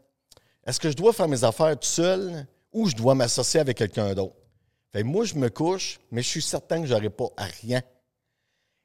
est-ce 0.64 0.78
que 0.78 0.90
je 0.90 0.96
dois 0.96 1.12
faire 1.12 1.28
mes 1.28 1.44
affaires 1.44 1.78
tout 1.78 1.88
seul 1.88 2.46
ou 2.72 2.88
je 2.88 2.94
dois 2.94 3.14
m'associer 3.14 3.60
avec 3.60 3.78
quelqu'un 3.78 4.14
d'autre? 4.14 4.36
Fait 4.92 5.02
moi, 5.02 5.24
je 5.24 5.34
me 5.34 5.48
couche, 5.48 5.98
mais 6.10 6.22
je 6.22 6.28
suis 6.28 6.42
certain 6.42 6.80
que 6.82 6.86
j'aurais 6.86 7.10
pas 7.10 7.28
à 7.36 7.44
rien. 7.44 7.80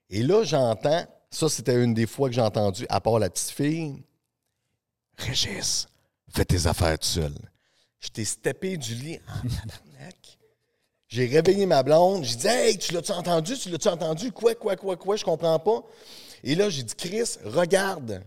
Et 0.09 0.23
là, 0.23 0.43
j'entends, 0.43 1.05
ça 1.29 1.49
c'était 1.49 1.83
une 1.83 1.93
des 1.93 2.07
fois 2.07 2.29
que 2.29 2.35
j'ai 2.35 2.41
entendu, 2.41 2.85
à 2.89 3.01
part 3.01 3.19
la 3.19 3.29
petite 3.29 3.49
fille, 3.49 4.03
Régis, 5.17 5.87
fais 6.29 6.45
tes 6.45 6.67
affaires 6.67 6.97
tout 6.97 7.07
seul. 7.07 7.33
Je 7.99 8.09
t'ai 8.09 8.25
steppé 8.25 8.77
du 8.77 8.95
lit. 8.95 9.19
J'ai 11.07 11.25
réveillé 11.25 11.65
ma 11.65 11.83
blonde. 11.83 12.23
J'ai 12.23 12.35
dit 12.35 12.47
Hey, 12.47 12.77
tu 12.77 12.93
l'as-tu 12.93 13.11
entendu? 13.11 13.57
Tu 13.57 13.69
l'as-tu 13.69 13.87
entendu? 13.87 14.31
Quoi, 14.31 14.55
quoi, 14.55 14.75
quoi, 14.75 14.97
quoi? 14.97 15.15
Je 15.15 15.23
comprends 15.23 15.57
pas. 15.57 15.83
Et 16.43 16.53
là, 16.53 16.69
j'ai 16.69 16.83
dit 16.83 16.95
Chris, 16.95 17.37
regarde. 17.43 18.23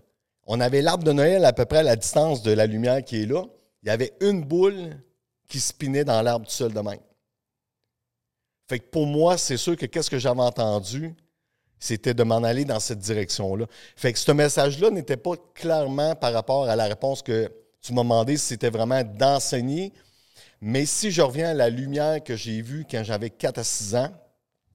On 0.53 0.59
avait 0.59 0.83
l'arbre 0.83 1.05
de 1.05 1.13
Noël 1.13 1.45
à 1.45 1.53
peu 1.53 1.65
près 1.65 1.79
à 1.79 1.83
la 1.85 1.95
distance 1.95 2.43
de 2.43 2.51
la 2.51 2.67
lumière 2.67 3.05
qui 3.05 3.23
est 3.23 3.27
là. 3.27 3.45
Il 3.85 3.87
y 3.87 3.91
avait 3.93 4.15
une 4.21 4.43
boule 4.43 5.01
qui 5.47 5.61
spinait 5.61 6.03
dans 6.03 6.21
l'arbre 6.23 6.45
tout 6.45 6.53
seul 6.53 6.73
de. 6.73 6.81
Fait 8.69 8.81
que 8.81 8.91
pour 8.91 9.07
moi, 9.07 9.39
c'est 9.39 9.57
sûr 9.57 9.77
que 9.77 9.87
qu'est-ce 9.87 10.11
que 10.11 10.19
j'avais 10.19 10.41
entendu, 10.41 11.15
c'était 11.79 12.15
de 12.15 12.25
m'en 12.25 12.43
aller 12.43 12.65
dans 12.65 12.81
cette 12.81 12.99
direction-là. 12.99 13.67
Fait 13.95 14.13
que 14.13 14.19
ce 14.19 14.33
message-là 14.33 14.91
n'était 14.91 15.17
pas 15.17 15.37
clairement 15.55 16.17
par 16.17 16.33
rapport 16.33 16.69
à 16.69 16.75
la 16.75 16.87
réponse 16.87 17.23
que 17.23 17.49
tu 17.81 17.93
m'as 17.93 18.03
demandé 18.03 18.37
si 18.37 18.47
c'était 18.47 18.71
vraiment 18.71 19.05
d'enseigner. 19.05 19.93
Mais 20.61 20.85
si 20.85 21.13
je 21.13 21.23
reviens 21.23 21.51
à 21.51 21.55
la 21.55 21.71
lumière 21.71 22.25
que 22.25 22.35
j'ai 22.35 22.61
vue 22.61 22.85
quand 22.91 23.05
j'avais 23.05 23.31
4 23.31 23.59
à 23.59 23.63
6 23.63 23.95
ans 23.95 24.11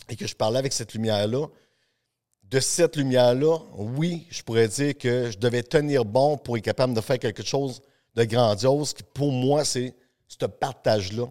et 0.08 0.16
que 0.16 0.26
je 0.26 0.38
parlais 0.38 0.60
avec 0.60 0.72
cette 0.72 0.94
lumière-là, 0.94 1.48
de 2.50 2.60
cette 2.60 2.96
lumière-là, 2.96 3.58
oui, 3.74 4.28
je 4.30 4.44
pourrais 4.44 4.68
dire 4.68 4.98
que 4.98 5.32
je 5.32 5.38
devais 5.38 5.64
tenir 5.64 6.06
bon 6.06 6.38
pour 6.38 6.58
être 6.58 6.64
capable 6.64 6.94
de 6.94 7.02
faire 7.02 7.20
quelque 7.20 7.44
chose 7.44 7.82
de 8.14 8.24
grandiose. 8.24 8.94
qui, 8.94 9.04
Pour 9.04 9.32
moi, 9.32 9.66
c'est 9.66 9.94
ce 10.28 10.46
partage-là. 10.46 11.28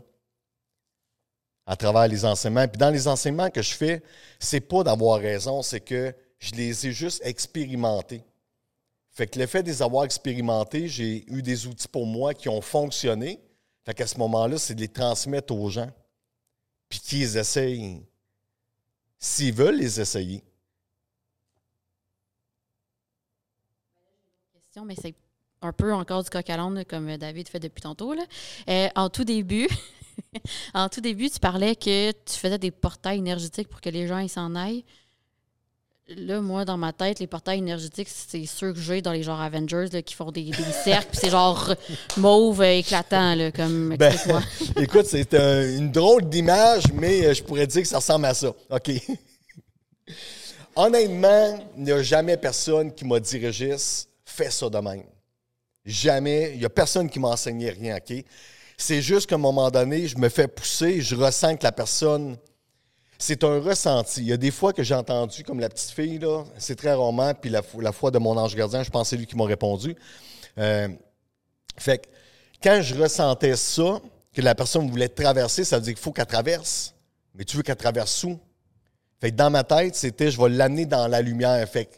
à 1.67 1.77
travers 1.77 2.09
les 2.09 2.25
enseignements. 2.27 2.69
Puis 2.69 2.79
dans 2.79 2.91
les 2.91 3.09
enseignements 3.09 3.49
que 3.49 3.63
je 3.63 3.73
fais, 3.73 4.03
c'est 4.39 4.61
pas 4.61 4.85
d'avoir 4.85 5.19
raison, 5.19 5.63
c'est 5.63 5.81
que 5.81 6.15
je 6.39 6.53
les 6.53 6.87
ai 6.87 6.93
juste 6.93 7.23
expérimentés. 7.25 8.23
Fait 9.13 9.27
que 9.27 9.39
l'effet 9.39 9.63
des 9.63 9.81
avoir 9.81 10.05
expérimentés, 10.05 10.89
j'ai 10.89 11.25
eu 11.33 11.41
des 11.41 11.67
outils 11.67 11.89
pour 11.89 12.05
moi 12.05 12.35
qui 12.35 12.49
ont 12.51 12.61
fonctionné. 12.61 13.41
Fait 13.87 13.95
qu'à 13.95 14.07
ce 14.07 14.19
moment-là, 14.19 14.59
c'est 14.59 14.75
de 14.75 14.81
les 14.81 14.89
transmettre 14.89 15.55
aux 15.55 15.71
gens. 15.71 15.91
Puis 16.89 17.01
qu'ils 17.01 17.37
essayent. 17.37 18.05
S'ils 19.19 19.55
veulent 19.55 19.79
les 19.79 20.01
essayer. 20.01 20.45
Question, 24.75 24.85
mais 24.85 24.97
c'est 25.01 25.15
un 25.63 25.73
peu 25.73 25.93
encore 25.95 26.25
du 26.25 26.31
coq 26.31 26.51
à 26.51 26.57
l'âne, 26.57 26.85
comme 26.89 27.17
David 27.17 27.49
fait 27.49 27.61
depuis 27.61 27.81
tantôt. 27.81 28.13
Là. 28.13 28.25
Euh, 28.69 28.89
en 28.97 29.09
tout 29.09 29.23
début, 29.23 29.69
en 30.75 30.89
tout 30.89 31.01
début, 31.01 31.31
tu 31.31 31.39
parlais 31.39 31.77
que 31.77 32.11
tu 32.11 32.35
faisais 32.35 32.59
des 32.59 32.73
portails 32.73 33.19
énergétiques 33.19 33.69
pour 33.69 33.81
que 33.81 33.89
les 33.89 34.09
gens 34.09 34.27
s'en 34.27 34.57
aillent. 34.57 34.85
Là, 36.09 36.41
moi, 36.41 36.65
dans 36.65 36.77
ma 36.77 36.93
tête, 36.93 37.21
les 37.21 37.29
portails 37.29 37.59
énergétiques, 37.59 38.09
c'est 38.11 38.45
ceux 38.47 38.73
que 38.73 38.81
j'ai 38.81 39.01
dans 39.01 39.13
les 39.13 39.23
genres 39.23 39.41
Avengers 39.41 39.87
là, 39.93 40.03
qui 40.03 40.15
font 40.15 40.33
des, 40.33 40.43
des 40.43 40.53
cercles, 40.85 41.09
puis 41.11 41.21
c'est 41.23 41.31
genre 41.31 41.73
mauve 42.17 42.61
euh, 42.61 42.79
éclatant, 42.79 43.37
là, 43.37 43.53
comme. 43.53 43.97
Ben, 43.97 44.13
écoute, 44.77 45.07
c'est 45.07 45.35
euh, 45.35 45.79
une 45.79 45.93
drôle 45.93 46.29
d'image, 46.29 46.93
mais 46.93 47.27
euh, 47.27 47.33
je 47.33 47.45
pourrais 47.45 47.69
dire 47.69 47.83
que 47.83 47.89
ça 47.89 47.99
ressemble 47.99 48.27
à 48.27 48.35
ça. 48.35 48.53
OK. 48.71 48.91
Honnêtement, 50.77 51.65
il 51.77 51.85
n'y 51.85 51.93
a 51.93 52.03
jamais 52.03 52.37
personne 52.37 52.93
qui 52.93 53.05
m'a 53.05 53.21
dit, 53.21 53.39
Régis, 53.39 54.09
fais 54.35 54.51
ça 54.51 54.69
de 54.69 54.79
même. 54.79 55.05
Jamais. 55.85 56.53
Il 56.53 56.59
n'y 56.59 56.65
a 56.65 56.71
personne 56.71 57.09
qui 57.09 57.19
m'a 57.19 57.29
enseigné 57.29 57.71
rien, 57.71 57.97
OK? 57.97 58.25
C'est 58.77 59.03
juste 59.03 59.29
qu'à 59.29 59.37
un 59.37 59.39
moment 59.39 59.71
donné, 59.71 60.09
je 60.09 60.19
me 60.19 60.29
fais 60.29 60.49
pousser, 60.49 61.01
je 61.01 61.15
ressens 61.15 61.57
que 61.57 61.65
la 61.65 61.73
personne. 61.73 62.37
C'est 63.17 63.45
un 63.45 63.61
ressenti. 63.61 64.21
Il 64.23 64.27
y 64.27 64.33
a 64.33 64.37
des 64.37 64.51
fois 64.51 64.73
que 64.73 64.83
j'ai 64.83 64.95
entendu, 64.95 65.45
comme 65.45 65.61
la 65.61 65.69
petite 65.69 65.91
fille, 65.91 66.19
là, 66.19 66.45
c'est 66.59 66.75
très 66.75 66.93
rarement, 66.93 67.33
puis 67.33 67.49
la, 67.49 67.63
fo- 67.63 67.81
la 67.81 67.93
fois 67.93 68.11
de 68.11 68.19
mon 68.19 68.37
ange 68.37 68.57
gardien, 68.57 68.83
je 68.83 68.91
pense 68.91 69.03
que 69.05 69.11
c'est 69.11 69.17
lui 69.17 69.27
qui 69.27 69.37
m'a 69.37 69.45
répondu. 69.45 69.95
Euh, 70.59 70.89
fait 71.79 71.99
que 71.99 72.09
quand 72.63 72.81
je 72.83 72.95
ressentais 72.97 73.57
ça, 73.57 74.01
que 74.33 74.43
la 74.43 74.55
personne 74.57 74.91
voulait 74.91 75.09
traverser, 75.09 75.63
ça 75.65 75.77
veut 75.77 75.85
dire 75.85 75.95
qu'il 75.95 76.03
faut 76.03 76.13
qu'elle 76.13 76.27
traverse. 76.27 76.93
Mais 77.35 77.45
tu 77.45 77.57
veux 77.57 77.63
qu'elle 77.63 77.77
traverse 77.77 78.25
où? 78.25 78.39
Fait 79.21 79.31
que 79.31 79.37
dans 79.37 79.51
ma 79.51 79.63
tête, 79.63 79.95
c'était 79.95 80.31
je 80.31 80.41
vais 80.41 80.49
l'amener 80.49 80.85
dans 80.85 81.07
la 81.07 81.23
lumière. 81.23 81.67
Fait 81.69 81.89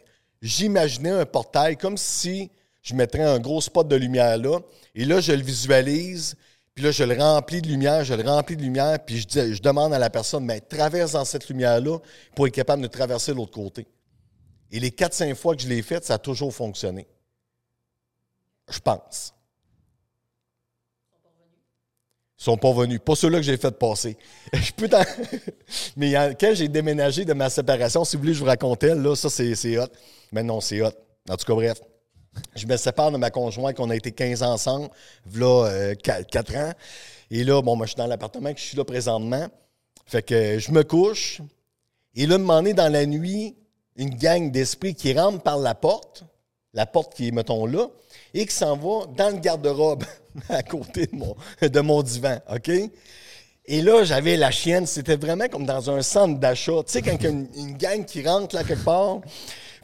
j'imaginais 0.43 1.11
un 1.11 1.27
portail 1.27 1.77
comme 1.77 1.97
si 1.97 2.51
je 2.83 2.95
mettrais 2.95 3.25
un 3.25 3.39
gros 3.39 3.61
spot 3.61 3.89
de 3.89 3.97
lumière 3.97 4.39
là. 4.39 4.61
Et 4.95 5.05
là, 5.05 5.21
je 5.21 5.33
le 5.33 5.43
visualise. 5.43 6.37
Puis 6.75 6.85
là, 6.85 6.91
je 6.91 7.05
le 7.05 7.19
remplis 7.19 7.63
de 7.63 7.69
lumière, 7.69 8.05
je 8.05 8.15
le 8.15 8.23
remplis 8.23 8.57
de 8.57 8.63
lumière. 8.63 8.99
Puis 9.05 9.27
je, 9.29 9.61
demande 9.61 9.93
à 9.93 9.99
la 9.99 10.11
personne, 10.11 10.45
mais 10.45 10.61
traverse 10.61 11.13
dans 11.13 11.25
cette 11.25 11.49
lumière-là 11.49 11.99
pour 12.35 12.47
être 12.47 12.55
capable 12.55 12.83
de 12.83 12.87
traverser 12.87 13.35
l'autre 13.35 13.53
côté. 13.53 13.87
Et 14.71 14.79
les 14.79 14.91
4-5 14.91 15.35
fois 15.35 15.57
que 15.57 15.63
je 15.63 15.69
l'ai 15.69 15.83
fait, 15.83 16.05
ça 16.05 16.15
a 16.15 16.19
toujours 16.19 16.55
fonctionné. 16.55 17.07
Je 18.69 18.79
pense. 18.79 19.33
Ils 22.36 22.36
sont 22.47 22.57
pas 22.57 22.73
venus. 22.73 23.01
Pas 23.05 23.15
ceux-là 23.15 23.39
que 23.39 23.45
j'ai 23.45 23.57
fait 23.57 23.77
passer. 23.79 24.17
Je 24.53 24.73
peux 24.73 24.89
Mais 25.97 26.13
quand 26.39 26.55
j'ai 26.55 26.69
déménagé 26.69 27.25
de 27.25 27.33
ma 27.33 27.51
séparation, 27.51 28.05
si 28.05 28.17
vous 28.17 28.23
voulez, 28.23 28.35
je 28.35 28.41
vous 28.41 28.47
racontais, 28.47 28.95
là, 28.95 29.15
ça, 29.15 29.29
c'est 29.29 29.79
hot. 29.79 29.89
Mais 30.33 30.43
non, 30.43 30.61
c'est 30.61 30.81
hot. 30.81 30.93
En 31.29 31.37
tout 31.37 31.45
cas, 31.45 31.55
bref. 31.55 31.81
Je 32.55 32.67
me 32.67 32.77
sépare 32.77 33.11
de 33.11 33.17
ma 33.17 33.31
conjointe, 33.31 33.77
qu'on 33.77 33.91
a 33.91 33.97
été 33.97 34.13
15 34.13 34.43
ans 34.43 34.53
ensemble, 34.53 34.91
là, 35.35 35.95
4, 36.03 36.57
ans. 36.57 36.73
Et 37.31 37.45
là, 37.45 37.63
bon, 37.63 37.77
moi, 37.77 37.87
je 37.87 37.93
suis 37.93 37.97
dans 37.97 38.07
l'appartement 38.07 38.53
que 38.53 38.61
je 38.61 38.65
suis 38.65 38.77
là 38.77 38.85
présentement. 38.85 39.49
Fait 40.05 40.23
que 40.23 40.35
euh, 40.35 40.59
je 40.59 40.71
me 40.71 40.85
couche. 40.85 41.41
Et 42.15 42.27
là, 42.27 42.39
m'en 42.39 42.65
est 42.65 42.75
dans 42.75 42.93
la 42.93 43.05
nuit, 43.07 43.57
une 43.97 44.11
gang 44.11 44.51
d'esprits 44.51 44.95
qui 44.95 45.13
rentre 45.13 45.43
par 45.43 45.59
la 45.59 45.75
porte, 45.75 46.25
la 46.73 46.87
porte 46.87 47.15
qui 47.15 47.29
est, 47.29 47.31
mettons, 47.33 47.67
là, 47.67 47.89
et 48.35 48.47
qui 48.47 48.55
s'en 48.55 48.77
va 48.77 49.07
dans 49.17 49.31
le 49.31 49.39
garde-robe 49.39 50.05
à 50.49 50.63
côté 50.63 51.07
de 51.07 51.17
mon, 51.17 51.37
de 51.61 51.81
mon 51.81 52.03
divan, 52.03 52.39
OK? 52.53 52.71
Et 53.69 53.83
là, 53.83 54.05
j'avais 54.05 54.37
la 54.37 54.51
chienne. 54.51 54.87
C'était 54.87 55.17
vraiment 55.17 55.49
comme 55.49 55.67
dans 55.67 55.91
un 55.91 56.03
centre 56.03 56.39
d'achat. 56.39 56.83
Tu 56.87 56.93
sais, 56.93 57.03
quand 57.03 57.17
il 57.19 57.25
y 57.25 57.27
a 57.27 57.31
une, 57.31 57.77
gang 57.77 58.05
qui 58.05 58.27
rentre 58.27 58.55
là 58.55 58.63
quelque 58.63 58.85
part. 58.85 59.21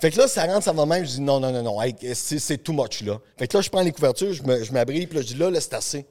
Fait 0.01 0.11
que 0.11 0.19
là, 0.19 0.29
ça 0.29 0.47
rentre, 0.47 0.65
ça 0.65 0.73
va 0.73 0.87
même. 0.87 1.05
Je 1.05 1.13
dis 1.13 1.21
non, 1.21 1.41
non, 1.41 1.51
non, 1.51 1.63
non. 1.63 1.79
c'est, 2.15 2.63
too 2.63 2.73
much, 2.73 3.03
là. 3.03 3.19
Fait 3.37 3.49
que 3.49 3.57
là, 3.57 3.61
je 3.61 3.71
prends 3.71 3.83
les 3.83 3.93
couvertures, 3.93 4.33
je, 4.33 4.73
m'abrite, 4.73 5.09
puis 5.09 5.19
là, 5.19 5.23
je 5.23 5.29
dis 5.29 5.35
là, 5.35 5.51
là, 5.51 5.61
c'est 5.61 5.75
assez. 5.75 6.07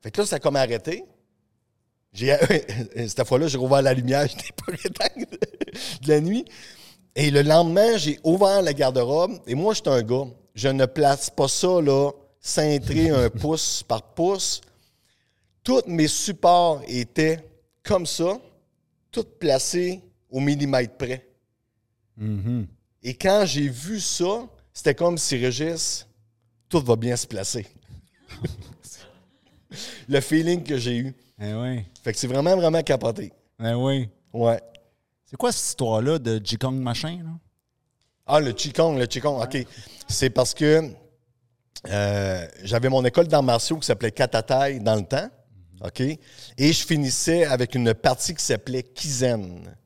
Fait 0.00 0.10
que 0.10 0.20
là, 0.20 0.26
ça 0.26 0.36
a 0.36 0.38
comme 0.38 0.56
arrêté. 0.56 1.04
Cette 2.14 3.24
fois-là, 3.24 3.48
j'ai 3.48 3.58
rouvert 3.58 3.82
la 3.82 3.94
lumière, 3.94 4.26
j'étais 4.28 4.52
pas 4.54 4.72
rétang 4.72 5.22
de 6.02 6.08
la 6.08 6.20
nuit. 6.20 6.44
Et 7.14 7.30
le 7.30 7.42
lendemain, 7.42 7.96
j'ai 7.96 8.18
ouvert 8.22 8.62
la 8.62 8.72
garde-robe. 8.72 9.38
Et 9.46 9.54
moi, 9.54 9.74
je 9.74 9.80
suis 9.80 9.90
un 9.90 10.02
gars. 10.02 10.26
Je 10.54 10.68
ne 10.68 10.86
place 10.86 11.30
pas 11.30 11.48
ça, 11.48 11.80
là, 11.80 12.10
cintré 12.40 13.10
un 13.10 13.30
pouce 13.42 13.82
par 13.82 14.02
pouce. 14.02 14.60
Tous 15.62 15.82
mes 15.86 16.08
supports 16.08 16.82
étaient 16.88 17.38
comme 17.82 18.06
ça, 18.06 18.38
tous 19.10 19.26
placés 19.38 20.02
au 20.30 20.40
millimètre 20.40 20.96
près. 20.96 21.26
Et 23.02 23.14
quand 23.14 23.44
j'ai 23.46 23.68
vu 23.68 24.00
ça, 24.00 24.46
c'était 24.72 24.94
comme 24.94 25.18
si 25.18 25.36
Régis, 25.36 26.06
tout 26.68 26.80
va 26.80 26.96
bien 26.96 27.16
se 27.16 27.26
placer. 27.26 27.66
Le 30.08 30.20
feeling 30.20 30.62
que 30.62 30.76
j'ai 30.78 30.98
eu. 30.98 31.14
Eh 31.40 31.54
oui. 31.54 31.84
Fait 32.02 32.12
que 32.12 32.18
c'est 32.18 32.26
vraiment, 32.26 32.56
vraiment 32.56 32.82
capoté. 32.82 33.32
Eh 33.62 33.72
oui. 33.74 34.08
Ouais. 34.32 34.60
C'est 35.26 35.36
quoi 35.36 35.50
cette 35.50 35.66
histoire-là 35.66 36.18
de 36.18 36.40
Jikong 36.42 36.74
machin, 36.74 37.18
là? 37.24 37.30
Ah, 38.34 38.40
le 38.40 38.54
Qigong, 38.54 38.96
le 38.96 39.04
Qigong, 39.04 39.42
OK. 39.42 39.58
C'est 40.08 40.30
parce 40.30 40.54
que 40.54 40.88
euh, 41.86 42.46
j'avais 42.62 42.88
mon 42.88 43.04
école 43.04 43.28
d'arts 43.28 43.42
martiaux 43.42 43.76
qui 43.76 43.84
s'appelait 43.84 44.10
Katatai 44.10 44.78
dans 44.78 44.96
le 44.96 45.02
temps, 45.02 45.28
OK? 45.84 46.00
Et 46.00 46.18
je 46.72 46.86
finissais 46.86 47.44
avec 47.44 47.74
une 47.74 47.92
partie 47.92 48.34
qui 48.34 48.42
s'appelait 48.42 48.84
Kizen. 48.84 49.76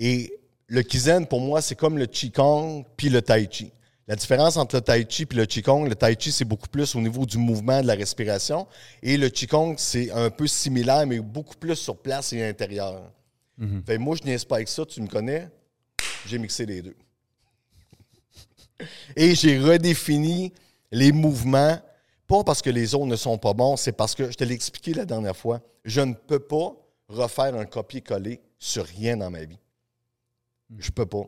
Et 0.00 0.36
le 0.66 0.82
Kizen, 0.82 1.28
pour 1.28 1.40
moi, 1.40 1.62
c'est 1.62 1.76
comme 1.76 1.96
le 1.96 2.06
Qigong 2.06 2.84
puis 2.96 3.08
le 3.08 3.22
Tai 3.22 3.46
Chi. 3.48 3.70
La 4.08 4.16
différence 4.16 4.56
entre 4.56 4.74
le 4.74 4.80
Tai 4.80 5.06
Chi 5.08 5.22
et 5.22 5.34
le 5.36 5.46
Qigong, 5.46 5.88
le 5.88 5.94
Tai 5.94 6.16
Chi, 6.18 6.32
c'est 6.32 6.44
beaucoup 6.44 6.68
plus 6.68 6.96
au 6.96 7.00
niveau 7.00 7.24
du 7.24 7.38
mouvement, 7.38 7.80
de 7.80 7.86
la 7.86 7.94
respiration. 7.94 8.66
Et 9.00 9.16
le 9.16 9.28
Qigong, 9.28 9.76
c'est 9.78 10.10
un 10.10 10.28
peu 10.28 10.48
similaire, 10.48 11.06
mais 11.06 11.20
beaucoup 11.20 11.54
plus 11.54 11.76
sur 11.76 11.96
place 11.96 12.32
et 12.32 12.42
à 12.42 12.48
l'intérieur. 12.48 13.12
Fait 13.86 13.94
que 13.94 14.00
moi, 14.00 14.16
je 14.20 14.26
niaise 14.26 14.44
pas 14.44 14.56
avec 14.56 14.66
ça, 14.66 14.84
tu 14.84 15.00
me 15.00 15.06
connais. 15.06 15.48
J'ai 16.26 16.38
mixé 16.38 16.66
les 16.66 16.82
deux. 16.82 16.96
Et 19.16 19.34
j'ai 19.34 19.58
redéfini 19.58 20.52
les 20.90 21.12
mouvements, 21.12 21.78
pas 22.26 22.44
parce 22.44 22.62
que 22.62 22.70
les 22.70 22.94
autres 22.94 23.06
ne 23.06 23.16
sont 23.16 23.38
pas 23.38 23.52
bons, 23.52 23.76
c'est 23.76 23.92
parce 23.92 24.14
que, 24.14 24.30
je 24.30 24.36
te 24.36 24.44
l'ai 24.44 24.54
expliqué 24.54 24.94
la 24.94 25.04
dernière 25.04 25.36
fois, 25.36 25.60
je 25.84 26.00
ne 26.00 26.14
peux 26.14 26.38
pas 26.38 26.74
refaire 27.08 27.54
un 27.54 27.66
copier-coller 27.66 28.40
sur 28.58 28.84
rien 28.84 29.16
dans 29.16 29.30
ma 29.30 29.44
vie. 29.44 29.58
Je 30.78 30.90
peux 30.90 31.06
pas. 31.06 31.24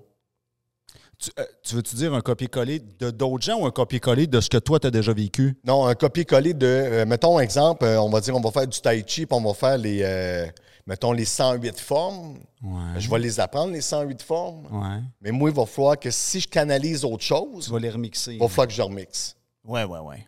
Tu, 1.19 1.31
euh, 1.39 1.45
tu 1.63 1.75
veux-tu 1.75 1.97
dire 1.97 2.13
un 2.15 2.21
copier-coller 2.21 2.79
de 2.79 3.11
d'autres 3.11 3.45
gens 3.45 3.61
ou 3.61 3.67
un 3.67 3.71
copier-coller 3.71 4.27
de 4.27 4.41
ce 4.41 4.51
que 4.51 4.59
toi, 4.59 4.79
tu 4.79 4.87
as 4.87 4.91
déjà 4.91 5.13
vécu? 5.13 5.57
Non, 5.65 5.87
un 5.87 5.95
copier-coller 5.95 6.53
de, 6.55 6.67
euh, 6.67 7.07
mettons 7.07 7.41
exemple, 7.41 7.85
euh, 7.85 8.01
on 8.01 8.11
va 8.11 8.21
dire, 8.21 8.35
on 8.35 8.41
va 8.41 8.51
faire 8.51 8.67
du 8.67 8.81
tai 8.81 9.03
chi, 9.07 9.25
puis 9.27 9.39
on 9.39 9.43
va 9.43 9.55
faire 9.55 9.79
les, 9.79 10.01
euh, 10.03 10.47
mettons, 10.87 11.13
les 11.13 11.25
108 11.25 11.79
formes. 11.81 12.39
Ouais. 12.63 12.99
Je 13.01 13.11
vais 13.11 13.19
les 13.19 13.41
apprendre, 13.41 13.73
les 13.73 13.81
108 13.81 14.23
formes. 14.23 14.67
Ouais. 14.71 15.03
Mais 15.21 15.31
moi, 15.33 15.51
il 15.51 15.57
va 15.57 15.67
falloir 15.67 15.99
que 15.99 16.11
si 16.11 16.41
je 16.41 16.49
canalise 16.49 17.05
autre 17.05 17.25
chose, 17.25 17.67
Tu 17.67 17.73
vas 17.73 17.79
les 17.79 17.91
remixer. 17.91 18.35
il 18.35 18.39
va 18.41 18.49
falloir 18.49 18.69
que 18.69 18.73
je 18.73 18.83
remixe. 18.83 19.37
Ouais, 19.65 19.85
ouais, 19.85 19.99
ouais. 19.99 20.27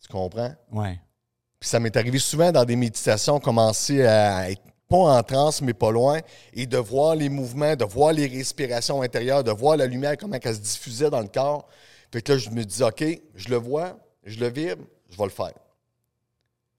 Tu 0.00 0.08
comprends? 0.08 0.54
Ouais. 0.72 0.98
Puis 1.58 1.68
ça 1.68 1.78
m'est 1.78 1.94
arrivé 1.96 2.18
souvent 2.18 2.50
dans 2.50 2.64
des 2.64 2.76
méditations, 2.76 3.38
commencer 3.38 4.06
à 4.06 4.50
être 4.50 4.62
pas 4.88 4.96
en 4.96 5.22
transe, 5.22 5.60
mais 5.62 5.74
pas 5.74 5.92
loin, 5.92 6.18
et 6.52 6.66
de 6.66 6.78
voir 6.78 7.14
les 7.14 7.28
mouvements, 7.28 7.76
de 7.76 7.84
voir 7.84 8.12
les 8.12 8.26
respirations 8.26 9.02
intérieures, 9.02 9.44
de 9.44 9.52
voir 9.52 9.76
la 9.76 9.86
lumière, 9.86 10.16
comment 10.16 10.36
elle 10.42 10.54
se 10.54 10.58
diffusait 10.60 11.10
dans 11.10 11.20
le 11.20 11.28
corps. 11.28 11.68
Fait 12.10 12.22
que 12.22 12.32
là, 12.32 12.38
je 12.38 12.50
me 12.50 12.64
dis, 12.64 12.82
OK, 12.82 13.04
je 13.36 13.48
le 13.50 13.56
vois, 13.56 13.96
je 14.24 14.40
le 14.40 14.48
vibre, 14.48 14.82
je 15.08 15.16
vais 15.16 15.24
le 15.24 15.30
faire. 15.30 15.52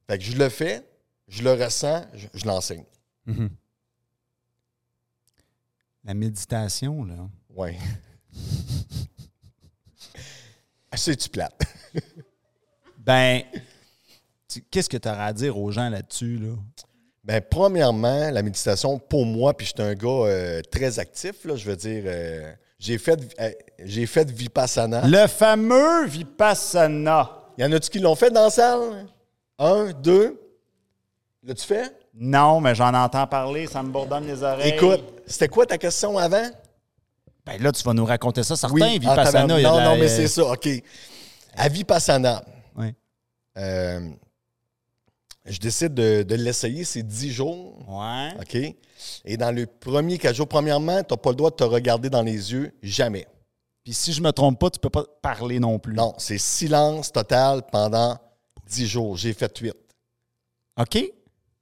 Fait 0.10 0.18
que 0.18 0.24
je 0.26 0.36
le 0.36 0.50
fais, 0.50 0.84
je 1.32 1.44
le 1.44 1.54
ressens, 1.54 2.06
je, 2.14 2.28
je 2.34 2.46
l'enseigne. 2.46 2.84
La 6.04 6.14
méditation, 6.14 7.06
là. 7.06 7.16
Oui. 7.56 7.72
C'est-tu 10.94 11.30
plate? 11.30 11.62
Ben, 13.04 13.42
qu'est-ce 14.70 14.88
que 14.88 14.98
tu 14.98 15.10
auras 15.10 15.26
à 15.26 15.34
dire 15.34 15.58
aux 15.58 15.72
gens 15.72 15.90
là-dessus, 15.90 16.38
là? 16.38 16.54
Ben, 17.24 17.42
premièrement, 17.42 18.30
la 18.30 18.44
méditation, 18.44 19.00
pour 19.00 19.26
moi, 19.26 19.56
puis 19.56 19.66
je 19.66 19.72
suis 19.76 19.82
un 19.82 19.96
gars 19.96 20.08
euh, 20.08 20.62
très 20.72 21.00
actif, 21.00 21.44
là, 21.46 21.56
je 21.56 21.66
veux 21.68 21.76
dire, 21.76 22.04
euh, 22.06 22.54
j'ai 22.78 23.00
fait, 23.00 23.20
euh, 23.40 23.52
j'ai 23.80 24.06
fait 24.06 24.30
Vipassana. 24.30 25.08
Le 25.08 25.26
fameux 25.26 26.06
Vipassana. 26.06 27.44
Y 27.58 27.64
en 27.66 27.72
a-tu 27.72 27.90
qui 27.90 28.00
l'ont 28.00 28.16
fait 28.16 28.30
dans 28.30 28.44
la 28.44 28.50
salle? 28.52 29.08
Un, 29.58 29.92
deux? 29.94 30.40
L'as-tu 31.44 31.66
fait? 31.66 31.96
Non, 32.14 32.62
mais 32.62 32.76
j'en 32.76 32.94
entends 32.94 33.26
parler, 33.26 33.66
ça 33.68 33.82
me 33.82 33.90
bourdonne 33.92 34.28
les 34.28 34.44
oreilles. 34.44 34.74
Écoute, 34.74 35.02
c'était 35.26 35.48
quoi 35.48 35.66
ta 35.66 35.78
question 35.78 36.18
avant? 36.18 36.50
Ben 37.46 37.62
là, 37.62 37.72
tu 37.72 37.82
vas 37.84 37.94
nous 37.94 38.06
raconter 38.06 38.44
ça. 38.44 38.56
Certains, 38.56 38.76
Oui. 38.76 39.00
Vipassana, 39.00 39.22
Ah, 39.22 39.32
tabarnak. 39.32 39.58
il 39.60 39.64
y 39.64 39.66
a 39.66 39.70
Non, 39.72 39.78
la- 39.78 39.86
non, 39.86 39.98
mais 39.98 40.08
c'est 40.08 40.28
ça, 40.28 40.44
OK. 40.46 40.70
À 41.56 41.68
Vipassana, 41.70 42.44
Oui. 42.78 42.94
euh, 43.58 44.08
je 45.46 45.60
décide 45.60 45.96
de, 45.96 46.22
de 46.22 46.36
l'essayer, 46.36 46.84
c'est 46.84 47.02
10 47.02 47.32
jours. 47.32 47.80
Ouais. 47.90 48.30
OK? 48.40 48.76
Et 49.26 49.38
dans 49.38 49.52
le 49.56 49.66
premier 49.66 50.20
4 50.20 50.36
jours, 50.36 50.48
premièrement, 50.48 51.02
tu 51.04 51.12
n'as 51.14 51.18
pas 51.18 51.32
le 51.32 51.36
droit 51.36 51.50
de 51.50 51.56
te 51.56 51.64
regarder 51.64 52.12
dans 52.12 52.22
les 52.22 52.54
yeux, 52.54 52.72
jamais. 52.84 53.26
Puis 53.84 53.94
si 53.96 54.14
je 54.14 54.22
me 54.22 54.32
trompe 54.32 54.60
pas, 54.60 54.70
tu 54.70 54.80
peux 54.80 54.92
pas 54.92 55.06
parler 55.24 55.60
non 55.60 55.80
plus. 55.80 55.96
Non, 55.96 56.14
c'est 56.20 56.38
silence 56.38 57.12
total 57.12 57.64
pendant 57.72 58.16
10 58.68 58.86
jours. 58.86 59.18
J'ai 59.18 59.34
fait 59.34 59.58
8. 59.58 59.74
OK? 60.80 61.12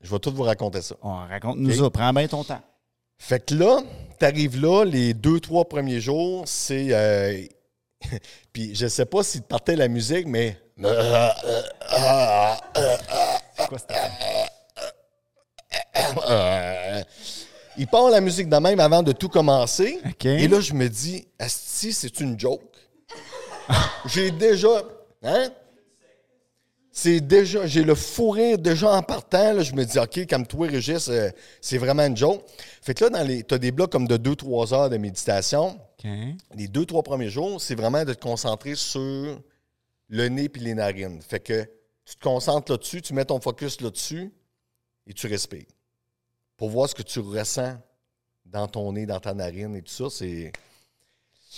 Je 0.01 0.09
vais 0.09 0.19
tout 0.19 0.31
vous 0.31 0.43
raconter 0.43 0.81
ça. 0.81 0.95
On 1.01 1.15
raconte-nous 1.15 1.71
OK? 1.71 1.83
ça. 1.83 1.89
Prends 1.89 2.13
bien 2.13 2.27
ton 2.27 2.43
temps. 2.43 2.61
Fait 3.17 3.45
que 3.45 3.53
là, 3.53 3.81
t'arrives 4.17 4.61
là, 4.61 4.85
les 4.85 5.13
deux, 5.13 5.39
trois 5.39 5.65
premiers 5.67 5.99
jours, 5.99 6.43
c'est. 6.47 6.87
euh, 6.91 7.41
Puis 8.53 8.73
je 8.75 8.87
sais 8.87 9.05
pas 9.05 9.23
si 9.23 9.41
partait 9.41 9.75
la 9.75 9.87
musique, 9.89 10.25
mais. 10.27 10.57
C'est 13.57 13.67
quoi 13.67 13.77
Euh, 16.29 17.03
il 17.77 17.87
part 17.87 18.09
la 18.09 18.21
musique 18.21 18.49
de 18.49 18.57
même 18.57 18.79
avant 18.79 19.03
de 19.03 19.11
tout 19.11 19.29
commencer. 19.29 19.99
Et 20.23 20.47
là, 20.47 20.59
je 20.59 20.73
me 20.73 20.87
dis, 20.87 21.27
Asti, 21.37 21.93
c'est 21.93 22.19
une 22.19 22.39
joke. 22.39 22.61
j'ai 24.05 24.31
déjà. 24.31 24.81
Hein? 25.23 25.49
C'est 27.01 27.21
déjà. 27.21 27.65
J'ai 27.65 27.83
le 27.83 27.95
fou 27.95 28.31
rire 28.31 28.57
déjà 28.57 28.91
en 28.91 29.01
partant. 29.01 29.53
là. 29.53 29.63
je 29.63 29.73
me 29.73 29.85
dis, 29.85 29.97
OK, 29.97 30.27
comme 30.29 30.45
toi, 30.45 30.67
Régis, 30.67 31.07
euh, 31.07 31.29
c'est 31.61 31.77
vraiment 31.77 32.05
une 32.05 32.17
joke. 32.17 32.43
Fait 32.81 32.93
que 32.93 33.05
là, 33.05 33.09
dans 33.09 33.23
les, 33.25 33.41
tu 33.43 33.53
as 33.53 33.57
des 33.57 33.71
blocs 33.71 33.89
comme 33.89 34.05
de 34.05 34.17
2-3 34.17 34.73
heures 34.73 34.89
de 34.89 34.97
méditation. 34.97 35.79
Les 36.55 36.67
deux, 36.67 36.85
trois 36.85 37.01
premiers 37.01 37.29
jours, 37.29 37.61
c'est 37.61 37.75
vraiment 37.75 38.03
de 38.03 38.13
te 38.13 38.19
concentrer 38.19 38.75
sur 38.75 39.41
le 40.09 40.27
nez 40.27 40.49
puis 40.49 40.61
les 40.61 40.73
narines. 40.73 41.21
Fait 41.21 41.39
que 41.39 41.63
tu 42.03 42.15
te 42.15 42.21
concentres 42.21 42.69
là-dessus, 42.69 43.01
tu 43.01 43.13
mets 43.13 43.23
ton 43.23 43.39
focus 43.39 43.79
là-dessus 43.79 44.33
et 45.07 45.13
tu 45.13 45.27
respires. 45.27 45.67
Pour 46.57 46.69
voir 46.69 46.89
ce 46.89 46.95
que 46.95 47.03
tu 47.03 47.19
ressens 47.19 47.77
dans 48.45 48.67
ton 48.67 48.91
nez, 48.91 49.05
dans 49.05 49.21
ta 49.21 49.33
narine 49.33 49.73
et 49.77 49.81
tout 49.81 49.93
ça, 49.93 50.09
c'est. 50.09 50.51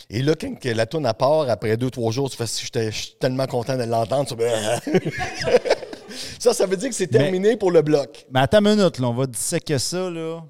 Et 0.10 0.22
là, 0.22 0.34
quand 0.40 0.54
la 0.64 0.86
tourne 0.86 1.06
à 1.06 1.14
part, 1.14 1.50
après 1.50 1.76
deux, 1.78 1.90
trois 1.90 2.12
jours, 2.12 2.30
tu 2.30 2.38
fais 2.38 2.48
si 2.48 2.64
j'étais- 2.66 2.92
je 2.92 2.98
suis 2.98 3.16
tellement 3.20 3.46
content 3.48 3.78
de 3.78 3.84
l'entendre. 3.84 4.26
tu 4.28 4.36
fais, 4.38 5.00
ça, 6.40 6.54
ça 6.54 6.66
veut 6.66 6.78
dire 6.78 6.90
que 6.90 6.96
c'est 6.96 7.12
Mais- 7.12 7.18
terminé 7.20 7.58
pour 7.58 7.72
le 7.72 7.82
bloc. 7.82 8.26
Mais 8.32 8.40
attends 8.42 8.60
une 8.64 8.76
minute, 8.76 9.00
là, 9.00 9.08
on 9.08 9.14
va 9.14 9.26
disséquer 9.26 9.80
ça. 9.80 10.10
Là, 10.10 10.42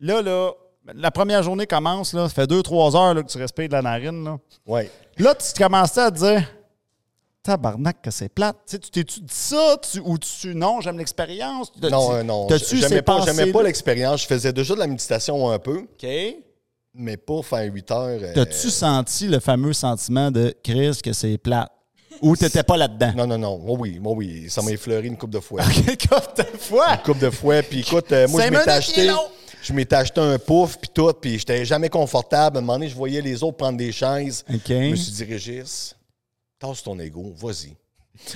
là, 0.00 0.22
là 0.22 0.52
la 0.94 1.10
première 1.10 1.42
journée 1.42 1.66
commence. 1.66 2.12
Là, 2.14 2.28
ça 2.28 2.34
fait 2.34 2.46
deux, 2.46 2.62
trois 2.62 2.96
heures 2.96 3.14
là, 3.14 3.22
que 3.22 3.28
tu 3.30 3.38
respires 3.38 3.68
de 3.68 3.72
la 3.74 3.82
narine. 3.82 4.24
Là, 4.24 4.38
Ouais. 4.66 4.90
là 5.18 5.34
tu 5.34 5.52
commences 5.60 5.96
à 5.98 6.10
te 6.10 6.18
dire 6.18 6.48
Tabarnak, 7.42 8.02
que 8.02 8.10
c'est 8.10 8.28
plate. 8.28 8.56
Tu 8.68 8.78
t'es-tu 8.78 9.20
dit 9.20 9.26
ça? 9.34 9.76
Tu- 9.90 10.00
ou 10.00 10.18
tu. 10.18 10.54
Non, 10.54 10.80
j'aime 10.80 10.98
l'expérience? 10.98 11.72
Non, 11.82 12.08
tu- 12.10 12.14
euh, 12.16 12.22
non. 12.22 12.48
J'aimais 12.48 13.02
pas, 13.02 13.24
pas 13.24 13.62
l'expérience. 13.62 14.22
Je 14.22 14.26
faisais 14.26 14.52
déjà 14.52 14.74
de 14.74 14.80
la 14.80 14.86
méditation 14.86 15.50
un 15.50 15.58
peu, 15.58 15.78
OK. 15.78 16.06
Mais 16.94 17.16
pas 17.16 17.42
faire 17.42 17.72
8 17.72 17.90
heures. 17.90 18.20
euh, 18.22 18.32
T'as-tu 18.34 18.70
senti 18.70 19.28
le 19.28 19.40
fameux 19.40 19.72
sentiment 19.72 20.30
de 20.30 20.54
Chris 20.62 20.98
que 21.02 21.12
c'est 21.12 21.38
plate? 21.38 21.70
Ou 22.22 22.36
t'étais 22.36 22.62
pas 22.62 22.76
là-dedans? 22.76 23.12
Non, 23.16 23.26
non, 23.26 23.38
non. 23.38 23.58
Moi, 23.58 23.76
oui, 23.80 23.98
moi, 23.98 24.12
oui. 24.14 24.50
Ça 24.50 24.60
m'a 24.60 24.70
effleuré 24.72 25.06
une 25.06 25.16
couple 25.16 25.32
de 25.34 25.40
fois. 25.40 25.62
OK, 25.62 26.08
comme 26.08 26.34
ta 26.34 26.44
fois. 26.44 26.92
Une 26.94 26.98
couple 27.02 27.20
de 27.20 27.30
fois. 27.30 27.62
Puis 27.62 27.80
écoute, 27.80 28.12
euh, 28.12 28.28
moi, 28.28 28.42
je 28.44 28.50
m'étais 28.50 28.70
acheté. 28.70 29.10
Je 29.62 29.72
m'étais 29.74 29.96
acheté 29.96 30.20
un 30.20 30.38
pouf, 30.38 30.78
puis 30.78 30.90
tout, 30.92 31.12
puis 31.12 31.38
j'étais 31.38 31.64
jamais 31.66 31.90
confortable. 31.90 32.56
À 32.56 32.60
un 32.60 32.62
moment 32.62 32.74
donné, 32.78 32.88
je 32.88 32.94
voyais 32.94 33.20
les 33.20 33.42
autres 33.42 33.58
prendre 33.58 33.76
des 33.76 33.92
chaises. 33.92 34.42
Je 34.48 34.74
me 34.90 34.96
suis 34.96 35.12
dit, 35.12 35.24
Régis, 35.24 35.94
tasse 36.58 36.82
ton 36.82 36.98
ego, 36.98 37.34
vas-y. 37.36 37.76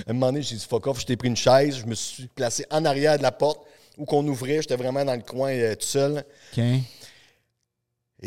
À 0.07 0.11
un 0.11 0.13
moment 0.13 0.27
donné, 0.27 0.43
j'ai 0.43 0.55
dit, 0.55 0.65
fuck 0.67 0.85
off, 0.85 0.99
je 1.01 1.05
t'ai 1.07 1.15
pris 1.17 1.27
une 1.27 1.35
chaise, 1.35 1.77
je 1.77 1.85
me 1.87 1.95
suis 1.95 2.27
placé 2.27 2.65
en 2.71 2.85
arrière 2.85 3.17
de 3.17 3.23
la 3.23 3.31
porte 3.31 3.59
où 3.97 4.05
qu'on 4.05 4.25
ouvrait, 4.27 4.61
j'étais 4.61 4.75
vraiment 4.75 5.03
dans 5.03 5.15
le 5.15 5.21
coin 5.23 5.49
euh, 5.51 5.73
tout 5.73 5.85
seul. 5.87 6.23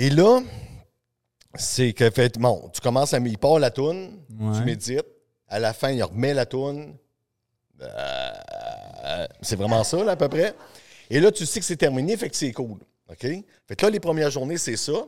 Et 0.00 0.10
là, 0.10 0.40
c'est 1.56 1.92
que, 1.92 2.08
fait, 2.10 2.38
bon, 2.38 2.70
tu 2.72 2.80
commences 2.80 3.12
à. 3.14 3.18
Il 3.18 3.36
part 3.36 3.58
la 3.58 3.72
toune, 3.72 4.10
Ouais. 4.40 4.56
tu 4.56 4.64
médites. 4.64 5.04
À 5.48 5.58
la 5.58 5.72
fin, 5.72 5.90
il 5.90 6.02
remet 6.04 6.34
la 6.34 6.46
toune. 6.46 6.94
Euh, 7.82 9.26
c'est 9.42 9.56
vraiment 9.56 9.82
ça, 9.82 10.02
là, 10.04 10.12
à 10.12 10.16
peu 10.16 10.28
près. 10.28 10.54
Et 11.10 11.18
là, 11.18 11.32
tu 11.32 11.44
sais 11.46 11.58
que 11.58 11.66
c'est 11.66 11.76
terminé, 11.76 12.16
fait 12.16 12.28
que 12.30 12.36
c'est 12.36 12.52
cool. 12.52 12.78
OK? 13.10 13.20
Fait 13.66 13.76
que 13.76 13.84
là, 13.86 13.90
les 13.90 13.98
premières 13.98 14.30
journées, 14.30 14.56
c'est 14.58 14.76
ça. 14.76 15.04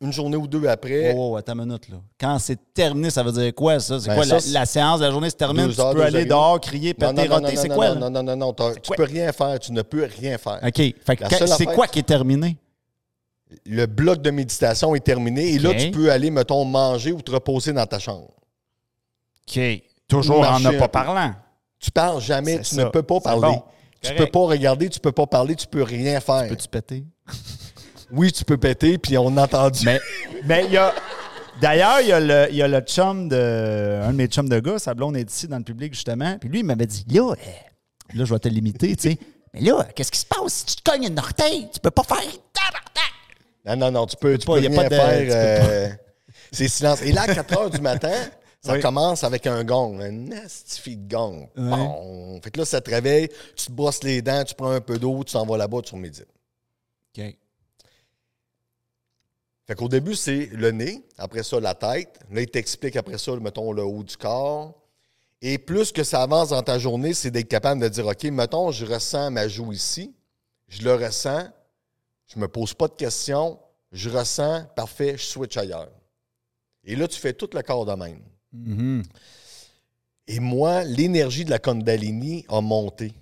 Une 0.00 0.10
journée 0.12 0.38
ou 0.38 0.46
deux 0.46 0.66
après, 0.68 1.12
Oh, 1.14 1.36
attends 1.36 1.52
une 1.52 1.66
minute, 1.66 1.90
là. 1.90 1.96
Quand 2.18 2.38
c'est 2.38 2.58
terminé, 2.72 3.10
ça 3.10 3.22
veut 3.22 3.32
dire 3.32 3.54
quoi, 3.54 3.78
ça? 3.78 4.00
C'est 4.00 4.08
Ben, 4.08 4.14
quoi, 4.14 4.24
ça, 4.24 4.38
la, 4.52 4.64
séance 4.64 5.00
de 5.00 5.04
la 5.04 5.10
journée 5.10 5.28
se 5.28 5.34
termine, 5.36 5.68
tu 5.68 5.76
peux 5.76 6.02
aller 6.02 6.20
heures 6.22 6.26
dehors, 6.26 6.60
crier, 6.62 6.94
Non, 6.98 7.12
péter, 7.12 7.28
non, 7.28 7.34
non, 7.36 7.42
roter, 7.42 7.54
non, 7.56 7.60
c'est 7.62 7.68
non, 7.68 7.74
quoi, 7.74 7.88
non, 7.88 7.94
là? 7.94 8.00
non, 8.00 8.10
non, 8.10 8.22
non, 8.22 8.36
non, 8.36 8.52
t'as- 8.54 8.74
tu 8.76 8.90
peux 8.96 9.02
rien 9.02 9.30
faire, 9.32 9.58
tu 9.58 9.72
ne 9.72 9.82
peux 9.82 10.04
rien 10.04 10.38
faire. 10.38 10.60
OK. 10.66 10.76
Fait 10.76 11.16
que 11.16 11.46
c'est 11.46 11.66
quoi 11.66 11.86
qui 11.88 11.98
est 11.98 12.04
terminé? 12.06 12.56
Le 13.64 13.86
bloc 13.86 14.22
de 14.22 14.30
méditation 14.30 14.94
est 14.94 15.00
terminé 15.04 15.52
et 15.54 15.58
là, 15.58 15.70
OK. 15.70 15.76
tu 15.76 15.90
peux 15.92 16.10
aller, 16.10 16.30
mettons, 16.30 16.64
manger 16.64 17.12
ou 17.12 17.22
te 17.22 17.30
reposer 17.30 17.72
dans 17.72 17.86
ta 17.86 17.98
chambre. 17.98 18.30
OK. 19.48 19.60
Toujours 20.08 20.38
en 20.38 20.42
Marcher 20.42 20.64
ne 20.64 20.68
un 20.76 20.78
pas 20.78 20.88
peu. 20.88 20.92
parlant. 20.92 21.34
Tu 21.78 21.90
parles 21.90 22.20
jamais, 22.20 22.56
C'est 22.56 22.62
tu 22.70 22.74
ça. 22.76 22.84
ne 22.84 22.88
peux 22.90 23.02
pas 23.02 23.16
C'est 23.16 23.22
parler. 23.24 23.40
bon. 23.48 23.62
Tu 24.00 24.10
Correct. 24.12 24.18
peux 24.18 24.30
pas 24.30 24.46
regarder, 24.46 24.88
tu 24.88 25.00
peux 25.00 25.12
pas 25.12 25.26
parler, 25.26 25.54
tu 25.56 25.66
peux 25.66 25.82
rien 25.82 26.20
faire. 26.20 26.48
Peux-tu 26.48 26.68
péter? 26.68 27.04
Oui, 28.12 28.30
tu 28.30 28.44
peux 28.44 28.56
péter, 28.56 28.98
puis 28.98 29.18
on 29.18 29.36
a 29.36 29.42
entendu. 29.42 29.84
Mais 29.84 29.98
mais 30.44 30.64
il 30.66 30.70
y 30.72 30.76
a. 30.76 30.94
D'ailleurs, 31.60 32.00
il 32.02 32.06
y, 32.06 32.12
a 32.12 32.20
le- 32.20 32.46
il 32.50 32.56
y 32.56 32.62
a 32.62 32.68
le 32.68 32.78
chum 32.82 33.28
de. 33.28 34.00
Un 34.04 34.12
de 34.12 34.16
mes 34.16 34.28
chums 34.28 34.48
de 34.48 34.60
gars, 34.60 34.78
sa 34.78 34.94
blonde 34.94 35.16
est 35.16 35.28
ici 35.28 35.48
dans 35.48 35.58
le 35.58 35.64
public, 35.64 35.92
justement. 35.92 36.38
Puis 36.38 36.48
lui, 36.48 36.60
il 36.60 36.64
m'avait 36.64 36.86
dit 36.86 37.04
Là, 37.10 37.32
euh, 37.32 37.34
là, 38.14 38.24
je 38.24 38.32
vais 38.32 38.38
te 38.38 38.46
limiter, 38.48 38.94
tu 38.94 39.10
sais. 39.10 39.18
Mais 39.52 39.60
là, 39.62 39.88
qu'est-ce 39.92 40.12
qui 40.12 40.20
se 40.20 40.26
passe 40.26 40.52
si 40.52 40.66
tu 40.66 40.76
te 40.76 40.88
cognes 40.88 41.06
une 41.08 41.18
orteil? 41.18 41.68
Tu 41.74 41.80
peux 41.80 41.90
pas 41.90 42.04
faire. 42.04 42.18
Tabarnak! 42.52 43.12
Non, 43.66 43.76
non, 43.76 43.90
non, 43.90 44.06
tu 44.06 44.16
peux, 44.16 44.38
tu 44.38 44.46
pas, 44.46 44.54
peux 44.54 44.62
y 44.62 44.66
a 44.66 44.70
rien 44.70 44.76
pas 44.82 44.88
de- 44.88 44.94
faire. 44.94 45.28
euh, 45.30 45.88
c'est 46.52 46.68
silence. 46.68 47.02
Et 47.02 47.12
là, 47.12 47.22
à 47.22 47.34
4 47.34 47.58
heures 47.58 47.70
du 47.70 47.80
matin, 47.80 48.14
ça 48.62 48.74
Oui. 48.74 48.80
commence 48.80 49.24
avec 49.24 49.46
un 49.46 49.64
gong, 49.64 50.00
un 50.00 50.10
nasty 50.12 50.96
de 50.96 51.08
gong. 51.14 51.48
Bon. 51.56 52.40
Fait 52.42 52.50
que 52.50 52.58
là, 52.60 52.64
ça 52.64 52.80
te 52.80 52.90
réveille, 52.90 53.28
tu 53.56 53.66
te 53.66 53.72
brosses 53.72 54.02
les 54.04 54.22
dents, 54.22 54.44
tu 54.44 54.54
prends 54.54 54.70
un 54.70 54.80
peu 54.80 54.98
d'eau, 54.98 55.24
tu 55.24 55.32
t'en 55.32 55.44
vas 55.46 55.56
là-bas, 55.56 55.82
tu 55.82 55.94
remédites. 55.94 56.28
OK. 57.18 57.24
Fait 59.66 59.74
qu'au 59.74 59.88
début, 59.88 60.14
c'est 60.14 60.48
le 60.52 60.70
nez, 60.70 61.02
après 61.18 61.42
ça, 61.42 61.58
la 61.58 61.74
tête. 61.74 62.20
Là, 62.30 62.40
il 62.42 62.46
t'explique 62.48 62.94
après 62.96 63.18
ça, 63.18 63.32
mettons, 63.36 63.72
le 63.72 63.82
haut 63.82 64.04
du 64.04 64.16
corps. 64.16 64.74
Et 65.42 65.58
plus 65.58 65.90
que 65.92 66.04
ça 66.04 66.22
avance 66.22 66.50
dans 66.50 66.62
ta 66.62 66.78
journée, 66.78 67.14
c'est 67.14 67.30
d'être 67.32 67.48
capable 67.48 67.80
de 67.80 67.88
dire, 67.88 68.06
OK, 68.06 68.22
mettons, 68.24 68.70
je 68.70 68.86
ressens 68.86 69.30
ma 69.32 69.48
joue 69.48 69.72
ici, 69.72 70.14
je 70.68 70.82
le 70.82 70.94
ressens, 70.94 71.48
je 72.26 72.38
me 72.38 72.48
pose 72.48 72.74
pas 72.74 72.88
de 72.88 72.94
questions, 72.94 73.58
je 73.92 74.10
ressens, 74.10 74.64
parfait, 74.74 75.16
je 75.16 75.24
switch 75.24 75.56
ailleurs. 75.56 75.90
Et 76.84 76.96
là, 76.96 77.08
tu 77.08 77.18
fais 77.18 77.32
tout 77.32 77.48
le 77.52 77.62
corps 77.62 77.84
de 77.84 77.94
même. 77.94 78.20
Mhm. 78.52 79.02
Et 80.28 80.40
moi, 80.40 80.84
l'énergie 80.84 81.44
de 81.44 81.50
la 81.50 81.58
Kundalini 81.58 82.44
a 82.48 82.60
monté. 82.60 83.12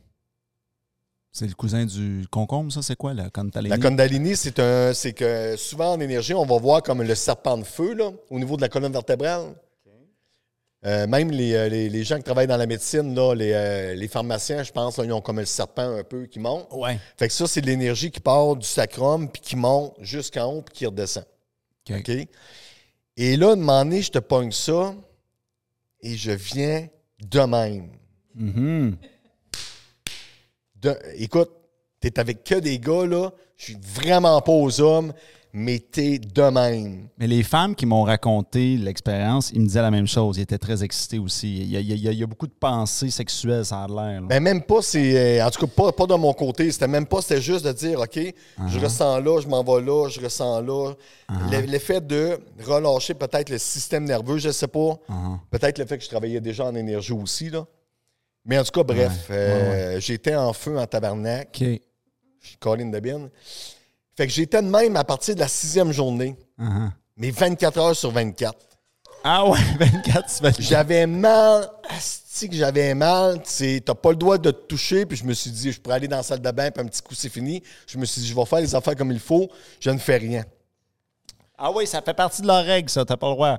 C'est 1.32 1.46
le 1.46 1.54
cousin 1.54 1.84
du 1.84 2.26
concombre, 2.30 2.72
ça, 2.72 2.80
c'est 2.80 2.96
quoi, 2.96 3.12
t'as 3.14 3.60
les. 3.60 3.68
La 3.68 3.78
Kundalini, 3.78 4.36
c'est 4.36 4.58
un, 4.60 4.94
c'est 4.94 5.12
que 5.12 5.56
souvent 5.56 5.94
en 5.94 6.00
énergie, 6.00 6.32
on 6.32 6.46
va 6.46 6.58
voir 6.58 6.82
comme 6.82 7.02
le 7.02 7.14
serpent 7.14 7.58
de 7.58 7.64
feu 7.64 7.94
là, 7.94 8.12
au 8.30 8.38
niveau 8.38 8.56
de 8.56 8.62
la 8.62 8.68
colonne 8.68 8.92
vertébrale. 8.92 9.54
Euh, 10.86 11.06
même 11.06 11.30
les, 11.30 11.54
euh, 11.54 11.68
les- 11.68 11.88
les 11.88 12.04
gens 12.04 12.18
qui 12.18 12.24
travaillent 12.24 12.46
dans 12.46 12.58
la 12.58 12.66
médecine, 12.66 13.14
là, 13.14 13.34
les, 13.34 13.52
euh, 13.54 13.94
les 13.94 14.06
pharmaciens, 14.08 14.62
je 14.62 14.70
pense, 14.70 14.98
là, 14.98 15.04
ils 15.04 15.12
ont 15.12 15.22
comme 15.22 15.38
le 15.40 15.46
serpent 15.46 15.96
un 15.96 16.04
peu 16.04 16.26
qui 16.26 16.38
monte. 16.38 16.66
Ouais. 16.72 16.98
Fait 17.16 17.28
que 17.28 17.32
ça, 17.32 17.46
c'est 17.46 17.62
de 17.62 17.66
l'énergie 17.66 18.10
qui 18.10 18.20
part 18.20 18.54
du 18.56 18.66
sacrum, 18.66 19.30
puis 19.30 19.40
qui 19.40 19.56
monte 19.56 19.94
jusqu'en 20.00 20.52
haut, 20.52 20.62
puis 20.62 20.74
qui 20.74 20.86
redescend. 20.86 21.24
OK. 21.88 21.96
OK? 22.00 22.28
Et 23.16 23.36
là, 23.36 23.50
à 23.50 23.52
un 23.52 23.56
moment 23.56 23.84
donné, 23.84 24.02
je 24.02 24.10
te 24.10 24.18
pogne 24.18 24.52
ça, 24.52 24.94
et 26.02 26.16
je 26.16 26.32
viens 26.32 26.86
de 27.22 27.40
même. 27.40 27.88
Mhm. 28.34 28.96
De- 30.76 30.98
écoute, 31.16 31.50
t'es 32.00 32.18
avec 32.18 32.44
que 32.44 32.56
des 32.56 32.78
gars, 32.78 33.06
là. 33.06 33.30
Je 33.56 33.64
suis 33.66 33.76
vraiment 33.80 34.40
pas 34.42 34.52
aux 34.52 34.80
hommes, 34.80 35.14
mais 35.56 35.78
t'es 35.78 36.18
de 36.18 36.42
même. 36.42 37.06
Mais 37.16 37.28
les 37.28 37.44
femmes 37.44 37.76
qui 37.76 37.86
m'ont 37.86 38.02
raconté 38.02 38.76
l'expérience, 38.76 39.50
ils 39.54 39.60
me 39.60 39.66
disaient 39.66 39.82
la 39.82 39.92
même 39.92 40.08
chose. 40.08 40.36
Ils 40.36 40.40
étaient 40.42 40.58
très 40.58 40.82
excités 40.82 41.20
aussi. 41.20 41.58
Il 41.58 41.70
y 41.70 41.76
a, 41.76 41.80
il 41.80 41.86
y 42.00 42.08
a- 42.08 42.10
il 42.12 42.18
y 42.18 42.22
a 42.24 42.26
beaucoup 42.26 42.48
de 42.48 42.52
pensées 42.58 43.08
sexuelles, 43.10 43.64
ça 43.64 43.84
a 43.84 43.86
l'air. 43.86 44.20
là. 44.22 44.26
Ben 44.26 44.42
même 44.42 44.62
pas, 44.62 44.82
c'est. 44.82 45.40
euh, 45.40 45.46
en 45.46 45.50
tout 45.50 45.64
cas, 45.64 45.72
pas, 45.74 45.92
pas 45.92 46.06
de 46.06 46.14
mon 46.16 46.32
côté. 46.32 46.72
C'était 46.72 46.88
même 46.88 47.06
pas, 47.06 47.22
c'était 47.22 47.40
juste 47.40 47.64
de 47.64 47.70
dire, 47.72 48.00
OK, 48.00 48.18
je 48.66 48.78
ressens 48.80 49.20
là, 49.20 49.40
je 49.40 49.46
m'en 49.46 49.62
vais 49.62 49.80
là, 49.80 50.08
je 50.08 50.20
ressens 50.20 50.60
là. 50.60 50.92
Le- 51.52 51.60
L'effet 51.66 52.00
de 52.00 52.38
relâcher 52.66 53.14
peut-être 53.14 53.48
le 53.48 53.58
système 53.58 54.04
nerveux, 54.04 54.38
je 54.38 54.50
sais 54.50 54.66
pas. 54.68 54.98
Peut-être 55.52 55.78
le 55.78 55.86
fait 55.86 55.98
que 55.98 56.04
je 56.04 56.08
travaillais 56.08 56.40
déjà 56.40 56.64
en 56.66 56.74
énergie 56.74 57.12
aussi, 57.12 57.48
là. 57.48 57.64
Mais 58.44 58.58
en 58.58 58.64
tout 58.64 58.72
cas, 58.72 58.82
bref, 58.82 59.26
Ouais, 59.30 59.36
euh, 59.36 60.00
j'étais 60.00 60.34
en 60.34 60.52
feu 60.52 60.76
en 60.78 60.86
tabarnak. 60.86 61.48
OK. 61.54 61.80
Je 62.42 62.48
suis 62.48 62.56
Colin 62.58 62.90
de 62.90 62.98
bin. 63.00 63.30
Fait 64.16 64.26
que 64.26 64.32
j'étais 64.32 64.62
de 64.62 64.68
même 64.68 64.96
à 64.96 65.04
partir 65.04 65.34
de 65.34 65.40
la 65.40 65.48
sixième 65.48 65.92
journée, 65.92 66.36
Uh-huh. 66.58 66.90
mais 67.16 67.30
24 67.32 67.78
heures 67.78 67.96
sur 67.96 68.10
24. 68.12 68.56
Ah 69.24 69.48
ouais, 69.48 69.58
24, 69.80 70.36
tu 70.36 70.42
vas 70.42 70.50
J'avais 70.58 71.06
mal, 71.06 71.68
asti 71.88 72.48
que 72.50 72.54
j'avais 72.54 72.94
mal. 72.94 73.42
Tu 73.42 73.80
t'as 73.80 73.94
pas 73.94 74.10
le 74.10 74.16
droit 74.16 74.36
de 74.38 74.50
te 74.50 74.66
toucher. 74.66 75.04
Puis 75.06 75.16
je 75.16 75.24
me 75.24 75.32
suis 75.32 75.50
dit, 75.50 75.72
je 75.72 75.80
pourrais 75.80 75.96
aller 75.96 76.08
dans 76.08 76.18
la 76.18 76.22
salle 76.22 76.40
de 76.42 76.50
bain, 76.50 76.70
puis 76.70 76.82
un 76.82 76.86
petit 76.86 77.00
coup, 77.02 77.14
c'est 77.14 77.30
fini. 77.30 77.62
Je 77.86 77.96
me 77.98 78.04
suis 78.04 78.20
dit, 78.20 78.28
je 78.28 78.34
vais 78.34 78.44
faire 78.44 78.60
les 78.60 78.74
affaires 78.74 78.94
comme 78.94 79.10
il 79.10 79.18
faut. 79.18 79.48
Je 79.80 79.90
ne 79.90 79.98
fais 79.98 80.18
rien. 80.18 80.44
Ah 81.56 81.70
oui, 81.72 81.86
ça 81.86 82.02
fait 82.02 82.14
partie 82.14 82.42
de 82.42 82.46
leur 82.46 82.64
règle, 82.64 82.90
ça. 82.90 83.04
T'as 83.04 83.16
pas 83.16 83.28
le 83.28 83.34
droit. 83.34 83.58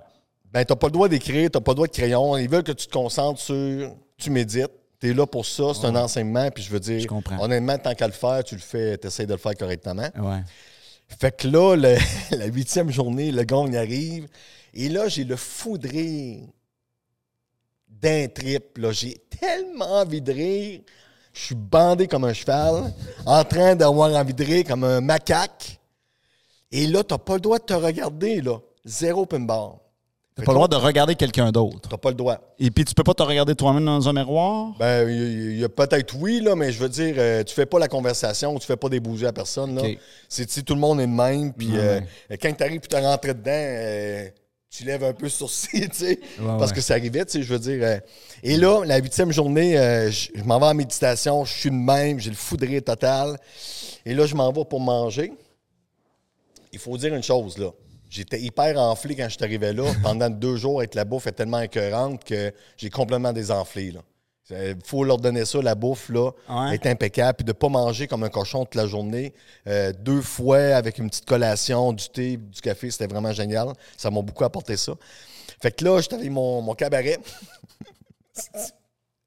Ben, 0.54 0.64
t'as 0.64 0.76
pas 0.76 0.88
le 0.88 0.92
droit 0.92 1.10
d'écrire, 1.10 1.50
t'as 1.52 1.60
pas 1.62 1.72
le 1.72 1.76
droit 1.76 1.88
de 1.88 1.92
crayon. 1.94 2.38
Ils 2.38 2.50
veulent 2.50 2.64
que 2.64 2.72
tu 2.72 2.88
te 2.88 2.94
concentres 2.94 3.42
sur. 3.42 3.92
Tu 4.18 4.30
médites. 4.30 4.72
T'es 5.06 5.14
là 5.14 5.28
pour 5.28 5.46
ça, 5.46 5.66
c'est 5.76 5.86
un 5.86 5.96
enseignement. 5.96 6.50
Puis 6.50 6.64
je 6.64 6.72
veux 6.72 6.80
dire, 6.80 7.00
Je 7.00 7.06
comprends. 7.08 7.40
honnêtement, 7.40 7.78
tant 7.78 7.94
qu'à 7.94 8.08
le 8.08 8.14
faire, 8.14 8.44
tu 8.44 8.56
le 8.56 8.62
fais, 8.62 8.98
t'essayes 8.98 9.28
de 9.28 9.34
le 9.34 9.38
faire 9.38 9.54
correctement. 9.54 10.10
Ouais. 10.18 10.42
Fait 11.20 11.30
que 11.38 11.48
là, 11.48 11.76
le- 11.76 11.96
la 12.36 12.46
huitième 12.48 12.90
journée, 12.90 13.32
le 13.32 13.44
gong 13.44 13.72
arrive. 13.76 14.28
Et 14.74 14.90
là, 14.90 15.08
j'ai 15.08 15.24
le 15.24 15.36
fou 15.36 15.78
de 15.78 15.88
rire 15.88 16.40
d'un 17.88 18.28
trip. 18.30 18.80
J'ai 18.92 19.16
tellement 19.40 20.00
envie 20.02 20.22
de 20.24 20.34
rire. 20.34 20.82
Je 21.34 21.40
suis 21.40 21.56
bandé 21.56 22.08
comme 22.08 22.24
un 22.24 22.34
cheval, 22.34 22.92
en 23.28 23.44
train 23.44 23.76
d'avoir 23.76 24.12
envie 24.16 24.34
de 24.34 24.44
rire 24.44 24.64
comme 24.66 24.84
un 24.86 25.02
macaque. 25.02 25.80
Et 26.72 26.88
là, 26.88 27.04
t'as 27.04 27.20
pas 27.20 27.36
le 27.36 27.42
droit 27.42 27.60
de 27.60 27.64
te 27.66 27.74
regarder, 27.76 28.42
là. 28.42 28.58
Zéro 28.84 29.28
pinball. 29.28 29.74
T'as 30.36 30.44
pas 30.44 30.52
le 30.52 30.56
droit 30.56 30.68
de 30.68 30.76
regarder 30.76 31.16
quelqu'un 31.16 31.50
d'autre. 31.50 31.88
T'as 31.90 31.96
pas 31.98 32.10
le 32.10 32.16
droit. 32.16 32.38
Et 32.60 32.70
puis, 32.70 32.84
tu 32.84 32.94
peux 32.94 33.06
pas 33.06 33.14
te 33.14 33.24
regarder 33.24 33.56
toi-même 33.56 33.86
dans 33.86 34.10
un 34.10 34.12
miroir? 34.14 34.74
Ben, 34.78 35.10
il 35.10 35.58
y 35.58 35.64
a- 35.64 35.70
peut-être 35.70 36.14
oui, 36.20 36.42
là, 36.42 36.56
mais 36.58 36.74
je 36.74 36.80
veux 36.80 36.90
dire, 36.90 37.16
euh, 37.18 37.42
tu 37.44 37.54
fais 37.56 37.66
pas 37.66 37.80
la 37.80 37.88
conversation, 37.88 38.60
tu 38.60 38.68
fais 38.68 38.76
pas 38.76 38.90
des 38.90 39.00
bougies 39.00 39.26
à 39.26 39.32
personne. 39.32 39.76
Là. 39.76 39.84
C'est, 40.28 40.64
tout 40.64 40.74
le 40.74 40.82
monde 40.82 41.00
est 41.00 41.08
de 41.08 41.12
même. 41.12 41.54
Puis 41.54 41.72
Ouais, 41.72 41.78
euh, 42.32 42.36
quand 42.42 42.52
tu 42.52 42.64
arrives 42.64 42.82
et 42.84 42.88
tu 42.88 42.96
rentré 42.98 43.34
dedans, 43.34 43.52
euh, 43.54 44.28
tu 44.70 44.84
lèves 44.84 45.06
un 45.06 45.14
peu 45.14 45.24
le 45.24 45.30
sourcil, 45.30 45.88
tu 45.90 45.96
sais, 46.00 46.20
parce 46.46 46.72
ouais. 46.72 46.76
que 46.76 46.82
ça 46.82 46.96
arrivait, 46.96 47.24
tu 47.24 47.32
sais, 47.38 47.42
je 47.44 47.54
veux 47.54 47.60
dire. 47.60 47.80
euh. 47.82 47.98
et 48.44 48.58
là, 48.58 48.84
la 48.84 48.98
huitième 48.98 49.32
journée, 49.32 49.78
euh, 49.80 50.12
je 50.12 50.32
je 50.36 50.44
m'en 50.44 50.60
vais 50.60 50.66
en 50.66 50.74
méditation, 50.74 51.46
je 51.46 51.54
suis 51.54 51.70
de 51.70 51.76
même, 51.76 52.20
j'ai 52.20 52.30
le 52.32 52.36
fou 52.36 52.58
de 52.58 52.66
rire 52.66 52.84
total. 52.84 53.38
Et 54.06 54.14
là, 54.14 54.26
je 54.26 54.36
m'en 54.36 54.52
vais 54.52 54.66
pour 54.66 54.82
manger. 54.82 55.32
Il 56.74 56.80
faut 56.80 56.98
dire 56.98 57.16
une 57.16 57.24
chose, 57.24 57.58
là. 57.58 57.70
J'étais 58.10 58.40
hyper 58.42 58.78
enflé 58.80 59.16
quand 59.16 59.26
je 59.26 59.36
suis 59.36 59.44
arrivé 59.44 59.74
là. 59.74 59.84
Pendant 60.04 60.30
deux 60.30 60.56
jours, 60.58 60.80
avec 60.80 60.96
la 60.96 61.06
bouffe 61.06 61.28
est 61.28 61.32
tellement 61.34 61.62
écœurante 61.62 62.24
que 62.24 62.52
j'ai 62.78 62.90
complètement 62.90 63.34
désenflé. 63.34 63.94
Il 64.52 64.76
faut 64.86 65.04
leur 65.04 65.18
donner 65.18 65.44
ça, 65.44 65.60
la 65.62 65.74
bouffe, 65.74 66.10
là, 66.10 66.30
Ouais. 66.50 66.76
est 66.76 66.86
impeccable. 66.86 67.38
Puis 67.38 67.46
de 67.46 67.50
ne 67.50 67.54
pas 67.54 67.68
manger 67.70 68.08
comme 68.08 68.24
un 68.24 68.30
cochon 68.30 68.64
toute 68.64 68.76
la 68.76 68.86
journée. 68.86 69.34
Euh, 69.68 69.92
deux 70.00 70.22
fois 70.22 70.60
avec 70.76 71.00
une 71.00 71.10
petite 71.10 71.26
collation, 71.26 71.94
du 71.94 72.08
thé, 72.10 72.38
du 72.38 72.62
café, 72.62 72.92
c'était 72.92 73.08
vraiment 73.08 73.32
génial. 73.34 73.70
Ça 73.98 74.12
m'a 74.12 74.22
beaucoup 74.22 74.44
apporté 74.44 74.78
ça. 74.78 74.94
Fait 75.62 75.72
que 75.72 75.84
là, 75.84 76.00
j'étais 76.00 76.16
avec 76.16 76.30
mon, 76.30 76.62
mon 76.62 76.76
cabaret. 76.76 77.18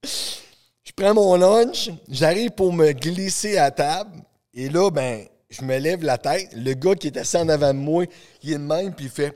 je 0.05 0.93
prends 0.95 1.15
mon 1.15 1.35
lunch, 1.37 1.91
j'arrive 2.09 2.51
pour 2.51 2.73
me 2.73 2.93
glisser 2.93 3.59
à 3.59 3.71
table. 3.71 4.21
Et 4.55 4.69
là, 4.69 4.91
ben, 4.91 5.25
je 5.51 5.63
me 5.63 5.79
lève 5.79 6.05
la 6.05 6.19
tête. 6.19 6.51
Le 6.53 6.75
gars 6.75 6.95
qui 6.95 7.07
est 7.07 7.17
assis 7.17 7.37
en 7.37 7.49
avant 7.49 7.73
de 7.73 7.79
moi, 7.79 8.05
il 8.43 8.53
est 8.53 8.59
de 8.59 8.59
même, 8.59 8.95
puis 8.95 9.07
il 9.07 9.11
fait. 9.11 9.35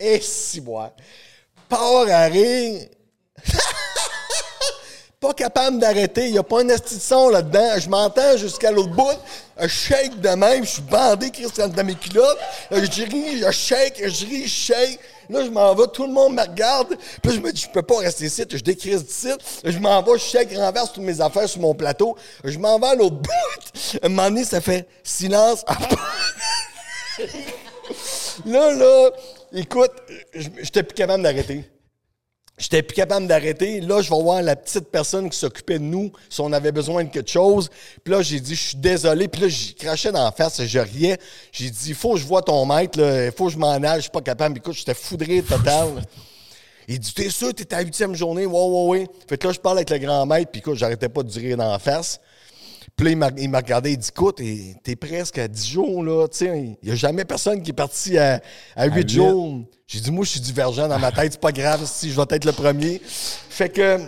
Et 0.00 0.20
si 0.20 0.60
moi. 0.60 0.94
Part 1.68 2.06
à 2.08 2.28
pas 5.20 5.32
capable 5.32 5.78
d'arrêter. 5.78 6.26
Il 6.26 6.32
n'y 6.32 6.38
a 6.38 6.42
pas 6.42 6.60
un 6.60 6.68
esti 6.68 6.96
de 6.96 7.00
son 7.00 7.30
là-dedans. 7.30 7.78
Je 7.78 7.88
m'entends 7.88 8.36
jusqu'à 8.36 8.70
l'autre 8.70 8.94
bout. 8.94 9.18
Je 9.58 9.68
shake 9.68 10.20
de 10.20 10.28
même. 10.30 10.64
Je 10.64 10.70
suis 10.70 10.82
bandé, 10.82 11.30
Christian, 11.30 11.68
dans 11.68 11.84
mes 11.84 11.94
culottes. 11.94 12.38
Je 12.70 13.04
ris, 13.04 13.38
je 13.38 13.50
shake, 13.50 14.02
je 14.06 14.26
ris, 14.26 14.46
je 14.46 14.48
shake. 14.48 15.00
Là, 15.28 15.44
je 15.44 15.50
m'en 15.50 15.74
vais. 15.74 15.86
Tout 15.92 16.06
le 16.06 16.12
monde 16.12 16.34
me 16.34 16.42
regarde. 16.42 16.96
Puis 17.22 17.32
je 17.32 17.40
me 17.40 17.52
dis, 17.52 17.62
je 17.62 17.68
peux 17.68 17.82
pas 17.82 17.98
rester 17.98 18.26
ici. 18.26 18.44
Je 18.48 18.62
décrise 18.62 19.04
d'ici. 19.04 19.32
Je 19.64 19.78
m'en 19.78 20.02
vais, 20.02 20.18
je 20.18 20.38
je 20.50 20.58
renverse 20.58 20.92
toutes 20.92 21.04
mes 21.04 21.20
affaires 21.20 21.48
sur 21.48 21.60
mon 21.60 21.74
plateau. 21.74 22.16
Je 22.44 22.58
m'en 22.58 22.78
vais 22.78 22.88
à 22.88 22.94
l'autre 22.94 23.16
bout. 23.16 23.30
À 24.02 24.06
un 24.06 24.08
moment 24.08 24.28
donné, 24.28 24.44
ça 24.44 24.60
fait 24.60 24.86
silence. 25.02 25.64
là, 28.46 28.74
là, 28.74 29.10
écoute, 29.52 29.92
j'étais 30.32 30.82
plus 30.82 30.94
capable 30.94 31.22
d'arrêter. 31.22 31.64
J'étais 32.56 32.82
plus 32.82 32.94
capable 32.94 33.26
d'arrêter. 33.26 33.80
Là, 33.80 34.00
je 34.00 34.10
vais 34.10 34.22
voir 34.22 34.40
la 34.40 34.54
petite 34.54 34.88
personne 34.88 35.28
qui 35.28 35.36
s'occupait 35.36 35.80
de 35.80 35.84
nous 35.84 36.12
si 36.30 36.40
on 36.40 36.52
avait 36.52 36.70
besoin 36.70 37.02
de 37.02 37.10
quelque 37.10 37.30
chose. 37.30 37.68
Puis 38.04 38.12
là, 38.14 38.22
j'ai 38.22 38.38
dit, 38.38 38.54
je 38.54 38.68
suis 38.68 38.76
désolé. 38.76 39.26
Puis 39.26 39.42
là, 39.42 39.48
j'y 39.48 39.74
crachais 39.74 40.12
dans 40.12 40.24
la 40.24 40.30
face, 40.30 40.64
je 40.64 40.78
riais. 40.78 41.18
J'ai 41.50 41.68
dit, 41.68 41.88
il 41.88 41.94
faut 41.96 42.14
que 42.14 42.20
je 42.20 42.26
vois 42.26 42.42
ton 42.42 42.64
maître, 42.64 43.00
là. 43.00 43.26
il 43.26 43.32
faut 43.32 43.46
que 43.46 43.52
je 43.52 43.58
m'en 43.58 43.72
aille, 43.72 43.96
je 43.96 44.02
suis 44.02 44.10
pas 44.10 44.20
capable. 44.20 44.58
Écoute, 44.58 44.74
j'étais 44.74 44.94
foudré 44.94 45.42
total. 45.42 45.88
Il 46.86 46.98
dit, 46.98 47.14
t'es 47.14 47.30
sûr, 47.30 47.54
t'es 47.54 47.72
à 47.72 47.78
la 47.78 47.84
huitième 47.84 48.14
journée? 48.14 48.44
Ouais, 48.44 48.60
ouais, 48.60 48.86
ouais. 48.88 49.06
Fait 49.26 49.38
que 49.38 49.46
là, 49.46 49.54
je 49.54 49.58
parle 49.58 49.78
avec 49.78 49.88
le 49.88 49.98
grand 49.98 50.26
maître, 50.26 50.50
puis 50.50 50.58
écoute, 50.58 50.74
j'arrêtais 50.74 51.08
pas 51.08 51.22
de 51.22 51.30
durer 51.30 51.56
dans 51.56 51.72
la 51.72 51.78
face. 51.78 52.20
Puis 52.96 53.06
là, 53.06 53.30
il 53.36 53.48
m'a, 53.50 53.58
regardé, 53.58 53.92
il 53.92 53.98
dit, 53.98 54.08
écoute, 54.08 54.40
t'es, 54.84 54.96
presque 54.96 55.38
à 55.38 55.48
10 55.48 55.66
jours, 55.66 56.04
là. 56.04 56.26
Il 56.40 56.76
n'y 56.82 56.92
a 56.92 56.94
jamais 56.94 57.24
personne 57.24 57.60
qui 57.60 57.70
est 57.70 57.74
parti 57.74 58.16
à, 58.16 58.40
à 58.76 58.86
8 58.86 58.94
huit. 58.94 59.08
jours. 59.10 59.60
J'ai 59.86 60.00
dit, 60.00 60.10
moi, 60.12 60.24
je 60.24 60.30
suis 60.30 60.40
divergent 60.40 60.86
dans 60.86 60.98
ma 60.98 61.10
tête, 61.10 61.32
c'est 61.32 61.40
pas 61.40 61.52
grave 61.52 61.84
si 61.86 62.10
je 62.10 62.16
vais 62.16 62.26
être 62.30 62.44
le 62.44 62.52
premier. 62.52 63.00
Fait 63.04 63.68
que, 63.68 63.98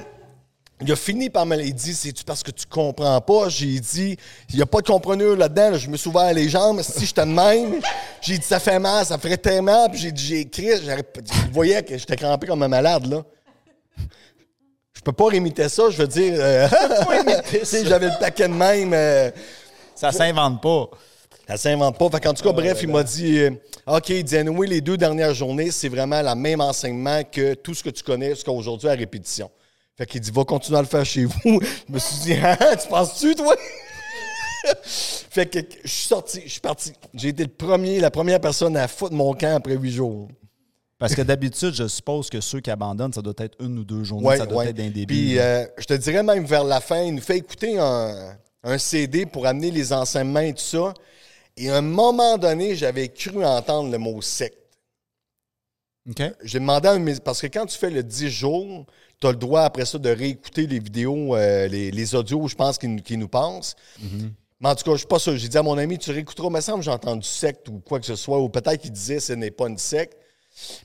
il 0.81 0.93
a 0.93 0.97
fini 0.97 1.31
par 1.31 1.47
me. 1.47 1.57
Il 1.61 1.75
dit, 1.75 1.95
c'est-tu 1.95 2.23
parce 2.23 2.43
que 2.43 2.51
tu 2.51 2.67
comprends 2.67 3.21
pas? 3.21 3.49
J'ai 3.49 3.81
dit, 3.81 4.17
il 4.51 4.57
n'y 4.57 4.63
a 4.63 4.67
pas 4.67 4.83
de 4.83 4.87
compreneur 4.87 5.35
là-dedans. 5.35 5.71
là. 5.71 5.79
Je 5.79 5.89
me 5.89 5.97
suis 5.97 6.09
ouvert 6.09 6.33
les 6.35 6.49
jambes. 6.49 6.83
Si 6.83 7.07
j'étais 7.07 7.25
de 7.25 7.31
même, 7.31 7.81
j'ai 8.21 8.37
dit, 8.39 8.45
ça 8.45 8.61
fait 8.61 8.79
mal, 8.79 9.05
ça 9.07 9.17
ferait 9.19 9.39
tellement. 9.39 9.89
Puis 9.89 10.01
j'ai 10.01 10.13
dit, 10.13 10.25
j'ai 10.25 10.41
écrit, 10.41 10.69
il 10.69 11.53
voyait 11.53 11.83
que 11.83 11.97
j'étais 11.97 12.17
crampé 12.17 12.47
comme 12.47 12.63
un 12.63 12.69
malade, 12.69 13.07
là. 13.07 13.25
Je 15.07 15.13
peux 15.13 15.25
pas 15.25 15.37
imiter 15.37 15.69
ça, 15.69 15.89
je 15.89 15.99
veux 15.99 16.09
dire. 16.09 16.35
euh, 16.37 16.67
j'avais 17.85 18.07
le 18.07 18.19
paquet 18.19 18.49
de 18.49 18.53
même. 18.53 18.93
euh, 18.93 19.31
Ça 19.95 20.11
s'invente 20.11 20.61
pas. 20.61 20.91
ça 21.47 21.57
s'invente 21.57 21.97
pas. 21.97 22.11
Fait 22.11 22.21
qu'en 22.21 22.35
tout 22.35 22.43
cas, 22.43 22.51
bref, 22.51 22.81
il 22.83 22.89
m'a 22.89 23.05
dit 23.05 23.39
euh, 23.39 23.51
OK, 23.87 24.09
il 24.09 24.25
dit 24.25 24.37
anyway, 24.37 24.67
les 24.67 24.81
deux 24.81 24.97
dernières 24.97 25.33
journées, 25.33 25.71
c'est 25.71 25.89
vraiment 25.89 26.21
le 26.21 26.35
même 26.35 26.61
enseignement 26.61 27.23
que 27.23 27.55
tout 27.55 27.73
ce 27.73 27.85
que 27.85 27.91
tu 27.91 28.03
connais 28.03 28.31
jusqu'à 28.31 28.51
aujourd'hui 28.51 28.89
à 28.89 28.95
répétition. 28.95 29.49
Fait 29.97 30.07
qu'il 30.07 30.21
dit 30.21 30.33
Va 30.33 30.43
continuer 30.43 30.79
à 30.81 30.83
le 30.83 30.89
faire 30.89 31.07
chez 31.07 31.25
vous. 31.25 31.39
Je 31.89 31.93
me 31.93 32.01
suis 32.01 32.17
dit 32.25 32.35
Ah, 32.43 32.75
tu 32.75 32.89
penses-tu, 32.89 33.37
toi? 33.37 33.55
fait 34.83 35.47
que 35.47 35.61
je 35.85 35.89
suis 35.89 36.09
sorti, 36.09 36.43
je 36.47 36.51
suis 36.51 36.61
parti. 36.61 36.93
J'ai 37.15 37.29
été 37.29 37.45
le 37.45 37.51
premier, 37.51 38.01
la 38.01 38.11
première 38.11 38.41
personne 38.41 38.77
à 38.77 38.89
foutre 38.89 39.13
mon 39.15 39.33
camp 39.35 39.55
après 39.55 39.77
huit 39.77 39.93
jours. 39.93 40.27
Parce 40.99 41.15
que 41.15 41.23
d'habitude, 41.23 41.75
je 41.75 41.89
suppose 41.89 42.31
que 42.31 42.41
ceux 42.41 42.61
qui 42.61 42.71
abandonnent, 42.71 43.13
ça 43.13 43.21
doit 43.23 43.35
être 43.39 43.57
une 43.63 43.79
ou 43.79 43.85
deux 43.85 44.03
journées, 44.03 44.27
Ouais, 44.29 44.39
ça 44.39 44.47
doit 44.47 44.59
ouais. 44.65 44.71
être 44.71 44.77
d'un 44.77 44.89
début. 44.91 45.07
Puis 45.07 45.39
euh, 45.39 45.67
je 45.77 45.85
te 45.85 45.95
dirais 45.95 46.23
même 46.23 46.45
vers 46.47 46.65
la 46.65 46.81
fin, 46.81 47.03
il 47.03 47.15
nous 47.15 47.21
fait 47.21 47.37
écouter 47.37 47.79
un, 47.79 48.37
un 48.63 48.79
CD 48.79 49.27
pour 49.27 49.47
amener 49.47 49.71
les 49.71 49.93
enseignements 49.93 50.41
et 50.41 50.55
tout 50.55 50.61
ça. 50.65 50.95
Et 51.59 51.69
à 51.69 51.77
un 51.77 51.83
moment 51.83 52.39
donné, 52.39 52.75
j'avais 52.77 53.09
cru 53.09 53.45
entendre 53.45 53.91
le 53.91 53.99
mot 53.99 54.21
secte. 54.23 54.59
OK. 56.09 56.23
J'ai 56.45 56.61
demandé 56.61 56.89
à 56.89 56.93
un 56.93 57.15
Parce 57.17 57.41
que 57.41 57.47
quand 57.49 57.67
tu 57.67 57.77
fais 57.77 57.91
le 57.91 58.03
10 58.03 58.31
jours, 58.31 58.87
tu 59.21 59.27
as 59.27 59.31
le 59.33 59.37
droit 59.37 59.63
après 59.63 59.85
ça 59.85 59.99
de 59.99 60.09
réécouter 60.09 60.67
les 60.67 60.79
vidéos, 60.79 61.35
euh, 61.35 61.67
les, 61.67 61.91
les 61.91 62.15
audios, 62.15 62.47
je 62.49 62.55
pense, 62.55 62.79
qui, 62.79 62.89
nous- 62.89 63.03
qui 63.03 63.17
nous 63.17 63.29
passent. 63.29 63.75
Mais 64.61 64.69
en 64.71 64.75
tout 64.75 64.85
cas, 64.85 64.93
je 64.93 64.99
suis 64.99 65.07
pas 65.07 65.19
sûr. 65.19 65.37
J'ai 65.37 65.49
dit 65.49 65.59
à 65.59 65.63
mon 65.63 65.77
ami, 65.77 65.99
tu 65.99 66.11
réécouteras, 66.11 66.49
me 66.49 66.61
semble, 66.61 66.83
j'ai 66.83 66.91
entendu 66.91 67.27
secte 67.27 67.69
ou 67.69 67.81
quoi 67.81 68.01
que 68.01 68.07
ce 68.07 68.17
soit, 68.17 68.39
ou 68.41 68.49
peut-être 68.49 68.81
qu'il 68.81 68.93
disait 68.93 69.21
ce 69.21 69.35
n'est 69.35 69.51
pas 69.51 69.69
une 69.69 69.77
secte. 69.79 70.17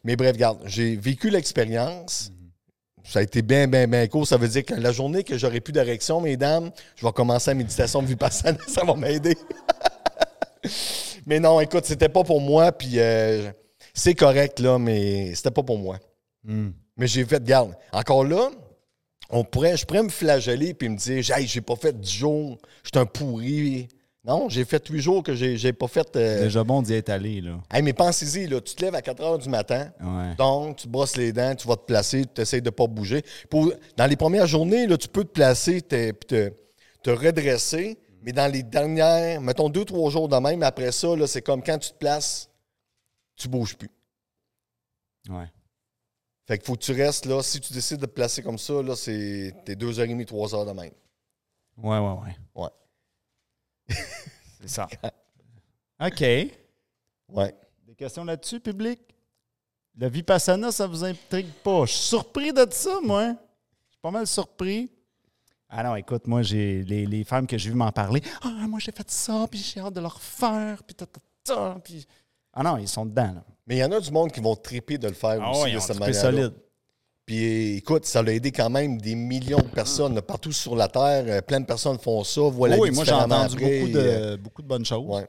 Mais 0.04 0.16
bref, 0.16 0.34
regarde, 0.34 0.60
j'ai 0.66 0.96
vécu 0.96 1.30
l'expérience. 1.30 2.32
Ça 3.04 3.20
a 3.20 3.22
été 3.24 3.42
bien, 3.42 3.68
bien, 3.68 3.88
bien 3.88 4.08
cool. 4.08 4.26
Ça 4.26 4.38
veut 4.38 4.48
dire 4.48 4.64
que 4.64 4.74
la 4.74 4.92
journée 4.92 5.24
que 5.24 5.38
j'aurai 5.38 5.60
plus 5.60 5.72
d'érection, 5.72 6.22
mesdames, 6.22 6.72
je 6.96 7.06
vais 7.06 7.12
commencer 7.12 7.52
la 7.52 7.56
méditation 7.56 8.02
vipassana. 8.02 8.58
Ça 8.68 8.84
va 8.84 8.96
m'aider. 8.96 9.38
mais 11.26 11.40
non, 11.40 11.60
écoute, 11.60 11.86
c'était 11.86 12.10
pas 12.10 12.24
pour 12.24 12.42
moi. 12.42 12.72
Puis 12.72 13.00
euh, 13.00 13.52
c'est 13.94 14.14
correct, 14.14 14.60
là, 14.60 14.78
mais 14.78 15.34
c'était 15.36 15.52
pas 15.52 15.64
pour 15.64 15.78
moi. 15.78 16.00
Hmm. 16.44 16.70
Mais 16.98 17.08
j'ai 17.08 17.26
fait, 17.26 17.44
garde, 17.44 17.76
encore 17.92 18.24
là, 18.24 18.50
on 19.30 19.44
pourrait, 19.44 19.78
je 19.78 19.86
pourrais 19.86 20.04
me 20.04 20.10
flageller 20.10 20.74
puis 20.74 20.90
me 20.90 20.98
dire, 20.98 21.38
hey, 21.38 21.48
j'ai 21.48 21.62
pas 21.62 21.76
fait 21.76 22.00
10 22.00 22.12
jours, 22.12 22.58
je 22.84 22.90
suis 22.94 23.00
un 23.00 23.06
pourri. 23.06 23.88
Non, 24.24 24.50
j'ai 24.50 24.66
fait 24.66 24.88
8 24.88 25.02
jours 25.02 25.24
que 25.24 25.34
j'ai 25.34 25.58
j'ai 25.58 25.74
pas 25.74 25.88
fait. 25.88 26.16
euh, 26.16 26.44
Déjà 26.44 26.64
bon 26.64 26.84
d'y 26.84 26.94
être 26.94 27.10
allé, 27.10 27.42
là. 27.42 27.60
Hey, 27.72 27.82
mais 27.82 27.94
pensez-y, 27.94 28.46
là, 28.48 28.62
tu 28.62 28.76
te 28.76 28.84
lèves 28.86 28.94
à 28.94 29.02
4 29.02 29.20
heures 29.24 29.40
du 29.40 29.50
matin, 29.50 29.92
Ouais. 30.00 30.36
donc 30.36 30.78
tu 30.78 30.88
brosses 30.88 31.18
les 31.18 31.34
dents, 31.34 31.56
tu 31.56 31.68
vas 31.68 31.76
te 31.76 31.86
placer, 31.86 32.26
tu 32.34 32.42
essaies 32.42 32.62
de 32.62 32.70
pas 32.70 32.86
bouger. 32.86 33.24
Pour, 33.50 33.74
dans 33.98 34.06
les 34.06 34.16
premières 34.16 34.46
journées, 34.46 34.86
là, 34.86 34.96
tu 34.98 35.08
peux 35.08 35.24
te 35.24 35.32
placer, 35.32 35.82
te, 35.82 36.12
te, 36.12 36.54
te 37.02 37.10
redresser, 37.10 37.98
mais 38.22 38.32
dans 38.32 38.52
les 38.52 38.62
dernières, 38.62 39.42
mettons 39.42 39.70
deux, 39.70 39.86
trois 39.86 40.12
jours 40.12 40.30
de 40.30 40.38
même, 40.38 40.62
après 40.62 40.92
ça, 40.92 41.16
là, 41.16 41.26
c'est 41.26 41.42
comme 41.42 41.64
quand 41.64 41.80
tu 41.80 41.90
te 41.90 41.98
places, 41.98 42.48
tu 43.36 43.48
bouges 43.48 43.76
plus. 43.76 43.90
Ouais. 45.30 45.48
Fait 46.48 46.60
qu'il 46.60 46.66
faut 46.68 46.76
que 46.76 46.84
tu 46.84 46.92
restes 46.92 47.26
là. 47.26 47.42
Si 47.42 47.60
tu 47.60 47.74
décides 47.74 47.98
de 48.02 48.06
te 48.06 48.12
placer 48.12 48.44
comme 48.44 48.58
ça, 48.60 48.84
là, 48.84 48.96
c'est 48.96 49.52
t'es 49.66 49.76
deux 49.76 50.00
heures 50.00 50.06
et 50.06 50.10
demie, 50.10 50.26
trois 50.28 50.54
heures 50.54 50.66
de 50.66 50.74
même. 50.74 50.92
Ouais, 51.78 51.98
ouais, 51.98 52.16
ouais. 52.24 52.36
Ouais. 52.54 52.70
C'est 54.62 54.70
ça. 54.70 54.88
OK. 56.06 56.22
Ouais. 57.30 57.56
Des 57.86 57.96
questions 57.96 58.24
là-dessus, 58.24 58.60
public? 58.60 59.00
Le 59.98 60.10
Vipassana, 60.10 60.72
ça 60.72 60.88
vous 60.88 61.04
intrigue 61.04 61.52
pas? 61.64 61.86
Je 61.86 61.92
suis 61.92 62.08
surpris 62.08 62.54
de 62.54 62.66
ça, 62.72 63.00
moi. 63.04 63.28
Je 63.28 63.92
suis 63.92 64.00
pas 64.02 64.12
mal 64.12 64.26
surpris. 64.26 64.92
Ah 65.70 65.84
non, 65.84 65.96
écoute, 65.96 66.28
moi, 66.28 66.42
j'ai 66.42 66.84
les, 66.84 67.06
les 67.06 67.24
femmes 67.24 67.48
que 67.48 67.58
j'ai 67.58 67.70
vues 67.70 67.76
m'en 67.76 67.92
parler. 67.92 68.22
Ah, 68.42 68.68
moi, 68.68 68.80
j'ai 68.80 68.92
fait 68.92 69.10
ça, 69.10 69.48
puis 69.50 69.60
j'ai 69.60 69.80
hâte 69.80 69.94
de 69.94 70.02
le 70.02 70.08
refaire, 70.08 70.84
puis 70.84 70.96
ta, 70.96 71.06
ta, 71.06 71.20
ta, 71.44 71.80
puis... 71.84 72.06
Ah 72.54 72.64
non, 72.64 72.78
ils 72.78 72.88
sont 72.90 73.06
dedans, 73.06 73.34
là. 73.36 73.44
Mais 73.66 73.78
il 73.78 73.80
y 73.80 73.84
en 73.84 73.92
a 73.92 74.00
du 74.00 74.12
monde 74.12 74.32
qui 74.32 74.42
vont 74.42 74.56
triper 74.56 74.98
de 74.98 75.08
le 75.08 75.14
faire 75.14 75.40
Ah 75.42 75.52
aussi 75.52 75.64
ouais, 75.64 75.72
de 75.72 75.78
ont 75.78 75.80
cette 75.80 76.00
manière 76.00 76.22
solide. 76.22 76.54
Puis 77.32 77.78
écoute, 77.78 78.04
ça 78.06 78.20
a 78.20 78.26
aidé 78.26 78.52
quand 78.52 78.70
même 78.70 79.00
des 79.00 79.16
millions 79.16 79.60
de 79.62 79.70
personnes 79.70 80.16
là, 80.16 80.22
partout 80.22 80.52
sur 80.52 80.76
la 80.76 80.90
Terre. 80.90 81.24
Euh, 81.28 81.42
Plein 81.42 81.62
de 81.62 81.66
personnes 81.66 81.98
font 81.98 82.26
ça, 82.26 82.42
voient 82.42 82.68
la 82.68 82.78
oui, 82.78 82.90
vie 82.90 82.96
moi, 82.96 83.06
j'ai 83.06 83.14
entendu 83.14 83.56
après, 83.56 83.80
beaucoup, 83.80 83.92
et, 83.92 83.96
euh, 83.96 84.32
de, 84.32 84.36
beaucoup 84.36 84.62
de 84.62 84.68
bonnes 84.68 84.84
choses. 84.84 85.08
ouais. 85.08 85.26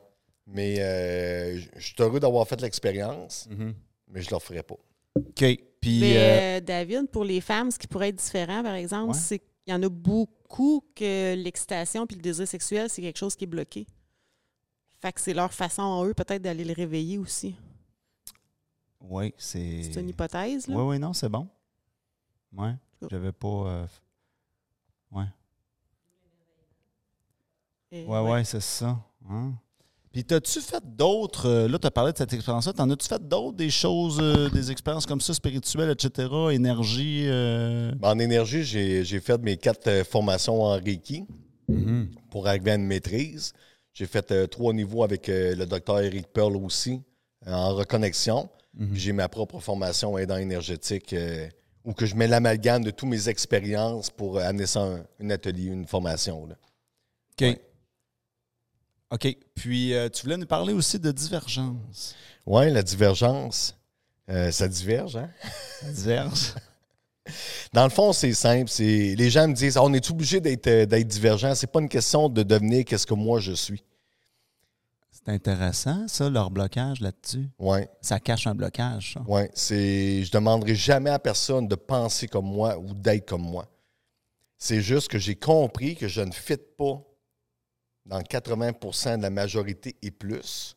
Mais 0.48 0.80
euh, 0.80 1.60
je 1.76 1.80
suis 1.80 1.94
heureux 2.00 2.18
d'avoir 2.18 2.48
fait 2.48 2.60
l'expérience, 2.60 3.46
Mhm. 3.48 3.72
mais 4.08 4.20
je 4.20 4.26
ne 4.26 4.30
le 4.30 4.34
referai 4.34 4.64
pas. 4.64 4.74
OK. 5.14 5.44
Puis, 5.80 6.00
Mais 6.00 6.14
euh, 6.16 6.60
David, 6.60 7.06
pour 7.08 7.22
les 7.22 7.40
femmes, 7.40 7.70
ce 7.70 7.78
qui 7.78 7.86
pourrait 7.86 8.08
être 8.08 8.16
différent, 8.16 8.64
par 8.64 8.74
exemple, 8.74 9.12
Ouais. 9.12 9.18
c'est 9.22 9.38
qu'il 9.38 9.68
y 9.68 9.72
en 9.72 9.82
a 9.84 9.88
beaucoup 9.88 10.82
que 10.96 11.36
l'excitation 11.36 12.04
puis 12.08 12.16
le 12.16 12.22
désir 12.22 12.48
sexuel, 12.48 12.90
c'est 12.90 13.00
quelque 13.02 13.16
chose 13.18 13.36
qui 13.36 13.44
est 13.44 13.46
bloqué. 13.46 13.86
Fait 15.00 15.12
que 15.12 15.20
c'est 15.20 15.34
leur 15.34 15.52
façon 15.52 15.82
en 15.82 16.04
eux 16.04 16.14
peut-être 16.14 16.42
d'aller 16.42 16.64
le 16.64 16.72
réveiller 16.74 17.18
aussi. 17.18 17.54
oui, 19.08 19.32
c'est... 19.38 19.82
C'est 19.84 20.00
une 20.00 20.08
hypothèse, 20.08 20.66
là. 20.66 20.74
Oui, 20.76 20.82
oui, 20.82 20.98
non, 20.98 21.12
c'est 21.12 21.28
bon. 21.28 21.46
Ouais. 22.56 22.72
Cool. 23.00 23.08
J'avais 23.10 23.32
pas... 23.32 23.48
euh, 23.48 23.86
Ouais. 25.12 25.24
Et- 27.90 28.04
Ouais, 28.06 28.20
ouais, 28.20 28.44
c'est 28.44 28.60
ça. 28.60 28.98
Hein? 29.28 29.52
Puis, 30.12 30.24
t'as-tu 30.24 30.60
fait 30.60 30.82
d'autres. 30.84 31.48
euh, 31.48 31.68
là, 31.68 31.78
tu 31.78 31.86
as 31.86 31.90
parlé 31.90 32.12
de 32.12 32.18
cette 32.18 32.32
expérience-là. 32.32 32.72
T'en 32.74 32.88
as-tu 32.90 33.06
fait 33.08 33.26
d'autres, 33.26 33.56
des 33.56 33.70
choses, 33.70 34.18
euh, 34.20 34.50
des 34.50 34.70
expériences 34.70 35.06
comme 35.06 35.20
ça, 35.22 35.32
spirituelles, 35.32 35.90
etc., 35.90 36.28
énergie? 36.52 37.24
euh? 37.26 37.92
En 38.02 38.18
énergie, 38.18 38.62
j'ai 38.62 39.04
j'ai 39.04 39.20
fait 39.20 39.38
mes 39.40 39.56
quatre 39.56 40.04
formations 40.06 40.62
en 40.62 40.72
Reiki 40.74 41.26
pour 42.30 42.46
arriver 42.46 42.72
à 42.72 42.74
une 42.74 42.86
maîtrise. 42.86 43.52
J'ai 43.94 44.06
fait 44.06 44.30
euh, 44.32 44.46
trois 44.46 44.72
niveaux 44.74 45.02
avec 45.02 45.28
euh, 45.28 45.54
le 45.54 45.64
docteur 45.66 46.00
Eric 46.00 46.26
Pearl 46.32 46.56
aussi, 46.56 47.00
en 47.46 47.74
reconnexion. 47.74 48.48
Puis 48.76 49.00
J'ai 49.00 49.12
ma 49.12 49.28
propre 49.28 49.60
formation 49.60 50.16
aidant 50.18 50.36
énergétique 50.38 51.14
où 51.84 51.92
que 51.92 52.06
je 52.06 52.14
mets 52.14 52.28
l'amalgame 52.28 52.84
de 52.84 52.90
toutes 52.90 53.08
mes 53.08 53.28
expériences 53.28 54.10
pour 54.10 54.38
euh, 54.38 54.42
amener 54.42 54.66
ça 54.66 54.80
à 54.80 54.84
un, 54.84 55.04
un 55.20 55.30
atelier, 55.30 55.66
une 55.66 55.86
formation. 55.86 56.46
là. 56.46 56.54
OK. 57.32 57.40
Ouais. 57.40 57.60
OK. 59.10 59.36
Puis, 59.54 59.94
euh, 59.94 60.08
tu 60.08 60.22
voulais 60.22 60.36
nous 60.36 60.46
parler 60.46 60.72
aussi 60.72 60.98
de 60.98 61.12
divergence. 61.12 62.14
Oui, 62.46 62.70
la 62.70 62.82
divergence, 62.82 63.76
euh, 64.30 64.50
ça 64.50 64.68
diverge, 64.68 65.16
hein? 65.16 65.30
Diverge. 65.92 66.54
Dans 67.72 67.84
le 67.84 67.90
fond, 67.90 68.12
c'est 68.12 68.32
simple. 68.34 68.68
C'est 68.68 69.14
les 69.16 69.30
gens 69.30 69.46
me 69.46 69.54
disent, 69.54 69.76
Ah, 69.76 69.82
on 69.84 69.92
est 69.92 70.10
obligé 70.10 70.40
d'être 70.40 70.68
d'être 70.68 71.06
divergent. 71.06 71.54
C'est 71.54 71.70
pas 71.70 71.80
une 71.80 71.88
question 71.88 72.28
de 72.28 72.42
devenir 72.42 72.84
qu'est-ce 72.84 73.06
que 73.06 73.14
moi 73.14 73.38
je 73.38 73.52
suis. 73.52 73.84
C'est 75.24 75.32
intéressant, 75.32 76.08
ça, 76.08 76.28
leur 76.28 76.50
blocage 76.50 77.00
là-dessus? 77.00 77.48
Ouais, 77.58 77.88
Ça 78.00 78.18
cache 78.18 78.46
un 78.48 78.54
blocage, 78.56 79.14
ça? 79.14 79.20
C'est, 79.54 80.24
je 80.24 80.30
demanderai 80.32 80.74
jamais 80.74 81.10
à 81.10 81.18
personne 81.20 81.68
de 81.68 81.74
penser 81.76 82.26
comme 82.26 82.46
moi 82.46 82.76
ou 82.78 82.92
d'être 82.92 83.28
comme 83.28 83.42
moi. 83.42 83.68
C'est 84.58 84.80
juste 84.80 85.08
que 85.08 85.18
j'ai 85.18 85.36
compris 85.36 85.94
que 85.96 86.08
je 86.08 86.20
ne 86.22 86.32
fit 86.32 86.56
pas 86.76 87.00
dans 88.04 88.20
80% 88.20 89.18
de 89.18 89.22
la 89.22 89.30
majorité 89.30 89.94
et 90.02 90.10
plus. 90.10 90.76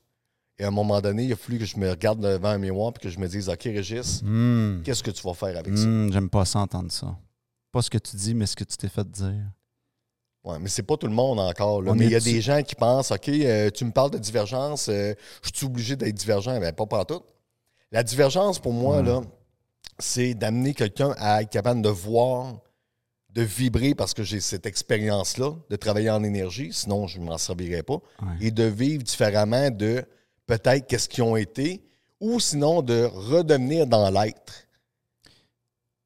Et 0.58 0.64
à 0.64 0.68
un 0.68 0.72
moment 0.72 1.02
donné, 1.02 1.26
il 1.26 1.34
a 1.34 1.36
fallu 1.36 1.58
que 1.60 1.66
je 1.66 1.78
me 1.78 1.90
regarde 1.90 2.20
devant 2.22 2.50
un 2.50 2.58
miroir 2.60 2.94
et 2.96 3.00
que 3.00 3.10
je 3.10 3.20
me 3.20 3.28
dise, 3.28 3.50
OK, 3.50 3.64
Régis, 3.64 4.22
Hmm. 4.24 4.82
qu'est-ce 4.84 5.04
que 5.04 5.12
tu 5.12 5.24
vas 5.24 5.34
faire 5.34 5.58
avec 5.58 5.76
ça? 5.78 5.86
Hmm, 5.86 6.12
J'aime 6.14 6.30
pas 6.30 6.46
ça 6.46 6.60
entendre 6.60 6.92
ça. 6.92 7.18
Pas 7.72 7.82
ce 7.82 7.90
que 7.90 7.98
tu 7.98 8.16
dis, 8.16 8.34
mais 8.36 8.46
ce 8.46 8.56
que 8.56 8.64
tu 8.64 8.78
t'es 8.78 8.88
fait 8.90 9.10
dire. 9.10 9.44
Ouais, 10.46 10.60
mais 10.60 10.70
c'est 10.70 10.84
pas 10.84 10.96
tout 10.96 11.08
le 11.08 11.14
monde 11.14 11.40
encore. 11.40 11.82
là. 11.82 11.94
Mais 11.96 12.06
il 12.06 12.12
y 12.12 12.16
a 12.16 12.20
des 12.20 12.40
gens 12.40 12.62
qui 12.62 12.76
pensent 12.76 13.12
OK, 13.12 13.28
euh, 13.30 13.70
tu 13.72 13.84
me 13.84 13.92
parles 13.92 14.12
de 14.12 14.20
divergence, 14.20 14.90
euh, 14.90 15.14
je 15.42 15.50
suis 15.54 15.66
obligé 15.66 15.96
d'être 15.96 16.14
divergent? 16.16 16.60
Ben, 16.60 16.72
pas 16.72 16.86
partout. 16.86 17.22
La 17.92 18.04
divergence, 18.04 18.60
pour 18.60 18.72
moi, 18.74 19.02
là, 19.02 19.22
c'est 19.98 20.34
d'amener 20.36 20.74
quelqu'un 20.74 21.16
à 21.18 21.42
être 21.42 21.50
capable 21.50 21.82
de 21.82 21.90
voir, 21.90 22.58
de 23.32 23.42
vibrer 23.42 23.96
parce 23.96 24.14
que 24.14 24.24
j'ai 24.24 24.40
cette 24.40 24.66
expérience-là, 24.66 25.54
de 25.70 25.76
travailler 25.76 26.10
en 26.12 26.24
énergie, 26.24 26.72
sinon 26.72 27.08
je 27.08 27.20
ne 27.20 27.26
m'en 27.26 27.38
servirais 27.38 27.84
pas, 27.84 28.00
Ouais. 28.22 28.28
et 28.48 28.52
de 28.52 28.64
vivre 28.64 29.04
différemment 29.04 29.70
de 29.72 30.04
peut-être 30.46 30.86
qu'est-ce 30.88 31.10
qu'ils 31.10 31.24
ont 31.24 31.36
été, 31.36 31.82
ou 32.22 32.40
sinon 32.40 32.82
de 32.82 33.06
redevenir 33.14 33.88
dans 33.88 34.10
l'être. 34.12 34.68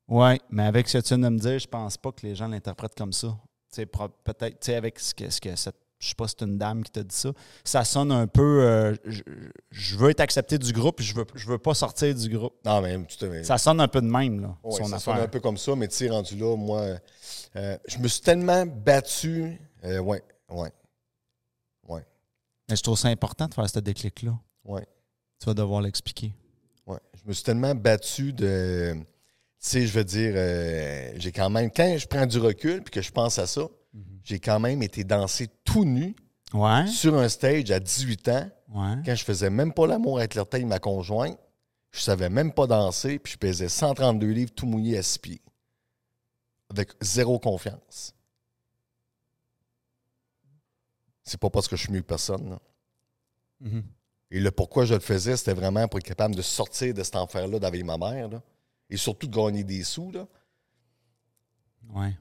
Oui, 0.07 0.39
mais 0.49 0.63
avec 0.63 0.87
ce 0.87 0.97
que 0.97 1.03
tu 1.03 1.09
viens 1.15 1.29
de 1.29 1.35
me 1.35 1.39
dire, 1.39 1.59
je 1.59 1.67
pense 1.67 1.97
pas 1.97 2.11
que 2.11 2.25
les 2.25 2.35
gens 2.35 2.47
l'interprètent 2.47 2.95
comme 2.95 3.13
ça. 3.13 3.37
Tu 3.71 3.75
sais, 3.75 3.85
pro- 3.85 4.09
peut-être, 4.23 4.69
avec 4.69 4.99
ce 4.99 5.13
que, 5.13 5.29
ce 5.29 5.39
que 5.39 5.55
cette, 5.55 5.75
je 5.99 6.07
sais 6.09 6.15
pas 6.15 6.27
si 6.27 6.35
c'est 6.39 6.45
une 6.45 6.57
dame 6.57 6.83
qui 6.83 6.91
t'a 6.91 7.03
dit 7.03 7.15
ça, 7.15 7.31
ça 7.63 7.83
sonne 7.83 8.11
un 8.11 8.25
peu, 8.25 8.63
euh, 8.63 8.95
je, 9.05 9.21
je 9.69 9.97
veux 9.97 10.09
être 10.09 10.21
accepté 10.21 10.57
du 10.57 10.71
groupe, 10.73 11.01
je 11.01 11.13
veux, 11.13 11.25
je 11.35 11.45
veux 11.47 11.57
pas 11.59 11.73
sortir 11.75 12.15
du 12.15 12.29
groupe. 12.29 12.55
Non, 12.65 12.81
mais 12.81 12.97
tu 13.05 13.17
te- 13.17 13.43
Ça 13.43 13.57
sonne 13.57 13.79
un 13.81 13.87
peu 13.87 14.01
de 14.01 14.07
même, 14.07 14.39
là, 14.41 14.57
Ouais, 14.63 14.77
son 14.77 14.85
ça 14.85 14.95
affaire. 14.95 15.13
sonne 15.15 15.23
un 15.23 15.27
peu 15.27 15.39
comme 15.39 15.57
ça, 15.57 15.75
mais 15.75 15.87
tu 15.87 15.95
sais, 15.95 16.09
rendu 16.09 16.35
là, 16.35 16.55
moi, 16.55 16.97
euh, 17.57 17.77
je 17.87 17.97
me 17.99 18.07
suis 18.07 18.21
tellement 18.21 18.65
battu. 18.65 19.59
Euh, 19.83 19.99
ouais, 19.99 20.23
ouais, 20.49 20.71
ouais, 21.89 22.05
Mais 22.69 22.75
je 22.75 22.81
trouve 22.81 22.97
ça 22.97 23.09
important 23.09 23.47
de 23.47 23.53
faire 23.53 23.69
ce 23.69 23.79
déclic-là. 23.79 24.37
ouais, 24.65 24.87
Tu 25.39 25.45
vas 25.45 25.53
devoir 25.53 25.81
l'expliquer. 25.81 26.33
ouais. 26.87 26.97
Je 27.21 27.27
me 27.27 27.33
suis 27.33 27.43
tellement 27.43 27.75
battu 27.75 28.33
de. 28.33 28.95
Tu 29.61 29.67
sais, 29.67 29.87
je 29.87 29.91
veux 29.93 30.05
dire, 30.05 30.33
euh, 30.35 31.11
j'ai 31.17 31.31
quand 31.33 31.49
même. 31.49 31.69
Quand 31.69 31.97
je 31.97 32.07
prends 32.07 32.25
du 32.25 32.39
recul 32.39 32.81
puis 32.81 32.91
que 32.91 33.01
je 33.01 33.11
pense 33.11 33.37
à 33.39 33.45
ça, 33.47 33.67
j'ai 34.23 34.39
quand 34.39 34.59
même 34.59 34.81
été 34.81 35.03
danser 35.03 35.47
tout 35.65 35.85
nu 35.85 36.15
Ouais, 36.53 36.87
sur 36.87 37.15
un 37.15 37.29
stage 37.29 37.69
à 37.69 37.79
18 37.79 38.27
ans, 38.29 38.49
ouais. 38.69 38.95
quand 39.05 39.13
je 39.13 39.23
faisais 39.23 39.51
même 39.51 39.71
pas 39.71 39.85
l'amour 39.85 40.17
avec 40.17 40.33
l'orteil 40.33 40.63
de 40.63 40.67
ma 40.67 40.79
conjointe. 40.79 41.37
Je 41.91 41.99
savais 42.01 42.29
même 42.29 42.53
pas 42.53 42.65
danser, 42.67 43.19
puis 43.19 43.33
je 43.33 43.37
pesais 43.37 43.69
132 43.69 44.27
livres 44.27 44.51
tout 44.55 44.65
mouillé 44.65 44.97
à 44.97 45.03
six 45.03 45.17
pieds. 45.19 45.41
Avec 46.69 46.89
zéro 47.01 47.37
confiance. 47.39 48.13
C'est 51.23 51.39
pas 51.39 51.49
parce 51.49 51.67
que 51.67 51.75
je 51.75 51.83
suis 51.83 51.91
mieux 51.91 52.01
que 52.01 52.07
personne. 52.07 52.49
là. 52.49 52.59
Mhm. 53.61 53.83
Et 54.31 54.39
le 54.39 54.51
pourquoi 54.51 54.85
je 54.85 54.93
le 54.93 54.99
faisais, 54.99 55.35
c'était 55.37 55.53
vraiment 55.53 55.87
pour 55.87 55.99
être 55.99 56.05
capable 56.05 56.35
de 56.35 56.41
sortir 56.41 56.93
de 56.93 57.03
cet 57.03 57.15
enfer-là 57.15 57.59
d'avec 57.59 57.83
ma 57.83 57.97
mère. 57.97 58.29
là. 58.29 58.41
Et 58.89 58.97
surtout 58.97 59.27
de 59.27 59.35
gagner 59.35 59.63
des 59.63 59.83
sous. 59.83 60.11
Là. 60.11 60.27
Ouais. 61.93 62.15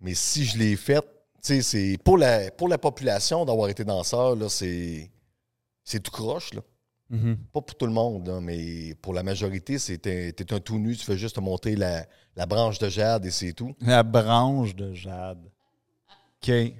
Mais 0.00 0.14
si 0.14 0.44
je 0.44 0.58
l'ai 0.58 0.76
fait, 0.76 1.00
tu 1.00 1.08
sais, 1.42 1.62
c'est 1.62 1.98
pour 2.02 2.18
la, 2.18 2.50
pour 2.50 2.68
la 2.68 2.78
population 2.78 3.44
d'avoir 3.44 3.68
été 3.68 3.84
danseur, 3.84 4.36
c'est, 4.50 5.10
c'est 5.82 6.00
tout 6.00 6.10
croche. 6.10 6.54
Là. 6.54 6.62
Mhm. 7.10 7.36
Pas 7.52 7.60
pour 7.60 7.76
tout 7.76 7.86
le 7.86 7.92
monde, 7.92 8.26
là, 8.26 8.40
mais 8.40 8.94
pour 8.96 9.12
la 9.12 9.22
majorité, 9.22 9.78
c'est 9.78 9.98
t'es, 9.98 10.32
t'es 10.32 10.52
un 10.52 10.60
tout 10.60 10.78
nu, 10.78 10.96
tu 10.96 11.04
fais 11.04 11.18
juste 11.18 11.36
te 11.36 11.40
monter 11.40 11.76
la, 11.76 12.06
la 12.34 12.46
branche 12.46 12.78
de 12.78 12.88
jade 12.88 13.26
et 13.26 13.30
c'est 13.30 13.52
tout. 13.52 13.74
La 13.80 14.02
branche 14.02 14.74
de 14.74 14.92
jade. 14.94 15.44
OK. 16.42 16.48
Ouais. 16.48 16.74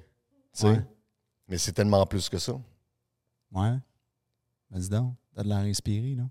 Mais 1.47 1.57
c'est 1.59 1.73
tellement 1.73 2.05
plus 2.07 2.27
que 2.29 2.39
ça. 2.39 2.53
Ouais. 3.51 3.77
Vas-y 4.71 4.89
donc. 4.89 5.13
T'as 5.35 5.43
de 5.43 5.49
l'air 5.49 5.57
inspiré, 5.59 6.15
là. 6.15 6.23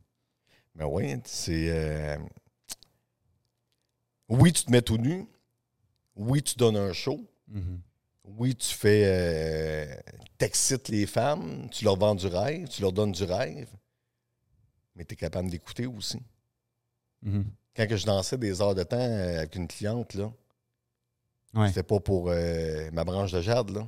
Mais 0.75 0.85
oui, 0.85 1.15
c'est. 1.25 1.69
euh, 1.71 2.17
Oui, 4.29 4.53
tu 4.53 4.65
te 4.65 4.71
mets 4.71 4.83
tout 4.83 4.97
nu. 4.99 5.27
Oui, 6.17 6.43
tu 6.43 6.55
donnes 6.57 6.77
un 6.77 6.93
show. 6.93 7.21
Mhm. 7.49 7.81
Oui, 8.39 8.55
tu 8.55 8.75
fais. 8.75 9.03
euh, 9.07 9.95
T'excites 10.39 10.89
les 10.89 11.07
femmes. 11.07 11.69
Tu 11.71 11.85
leur 11.85 11.97
vends 11.97 12.15
du 12.15 12.27
rêve. 12.27 12.69
Tu 12.69 12.83
leur 12.83 12.93
donnes 12.93 13.13
du 13.13 13.25
rêve. 13.25 13.69
Mais 14.97 15.05
tu 15.05 15.15
es 15.15 15.17
capable 15.17 15.51
d'écouter 15.51 15.87
aussi. 15.87 16.21
Mhm. 17.23 17.45
Quand 17.77 17.87
que 17.89 17.97
je 17.97 18.07
dansais 18.07 18.39
des 18.39 18.61
heures 18.61 18.75
de 18.75 18.83
temps 18.85 18.97
euh, 18.99 19.39
avec 19.39 19.55
une 19.57 19.67
cliente, 19.69 20.15
là, 20.15 20.33
Ouais. 21.55 21.69
c'était 21.69 21.83
pas 21.85 22.01
pour 22.01 22.31
euh, 22.31 22.91
ma 22.93 23.05
branche 23.05 23.31
de 23.33 23.41
jade, 23.41 23.71
là. 23.71 23.87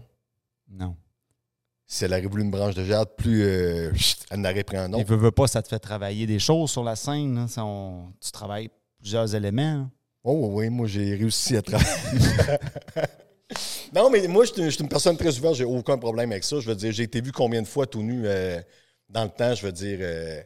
Non. 0.68 0.96
Si 1.86 2.04
elle 2.04 2.12
aurait 2.12 2.26
voulu 2.26 2.42
une 2.42 2.50
branche 2.50 2.74
de 2.74 2.84
jade, 2.84 3.08
plus 3.16 3.42
euh, 3.42 3.92
elle 4.30 4.40
n'aurait 4.40 4.64
pris 4.64 4.76
un 4.76 4.88
Il 4.90 4.94
autre. 4.96 5.04
veut, 5.08 5.16
veut 5.16 5.30
pas, 5.32 5.46
ça 5.46 5.62
te 5.62 5.68
fait 5.68 5.78
travailler 5.78 6.26
des 6.26 6.38
choses 6.40 6.70
sur 6.70 6.82
la 6.84 6.94
scène. 6.96 7.46
Ça, 7.48 7.64
on- 7.64 8.12
tu 8.20 8.30
travailles 8.32 8.70
plusieurs 8.98 9.32
éléments. 9.34 9.78
là. 9.78 9.90
Oh 10.28 10.48
oui, 10.50 10.70
moi 10.70 10.88
j'ai 10.88 11.14
réussi 11.14 11.56
à 11.56 11.62
travailler. 11.62 11.88
non, 13.94 14.10
mais 14.10 14.26
moi, 14.26 14.44
je 14.44 14.68
suis 14.70 14.80
une- 14.80 14.88
personne 14.88 15.16
très 15.16 15.38
ouverte, 15.38 15.54
j'ai 15.54 15.64
aucun 15.64 15.96
problème 15.98 16.32
avec 16.32 16.42
ça. 16.42 16.58
Je 16.58 16.68
veux 16.68 16.74
dire, 16.74 16.90
j'ai 16.90 17.04
été 17.04 17.20
vu 17.20 17.30
combien 17.30 17.62
de 17.62 17.66
fois 17.68 17.86
tout 17.86 18.02
nu 18.02 18.22
euh, 18.26 18.60
dans 19.08 19.22
le 19.22 19.30
temps, 19.30 19.54
je 19.54 19.64
veux 19.64 19.70
dire. 19.70 19.98
euh, 20.00 20.42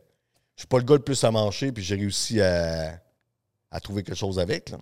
je 0.55 0.61
suis 0.61 0.69
pas 0.69 0.77
le 0.77 0.85
gars 0.85 0.97
le 0.97 1.01
plus 1.03 1.25
à 1.25 1.31
manger, 1.31 1.73
puis 1.73 1.83
j'ai 1.83 1.95
réussi 1.95 2.43
à, 2.43 3.01
trouver 3.83 4.03
quelque 4.03 4.19
chose 4.19 4.39
avec. 4.39 4.69
Là. 4.69 4.77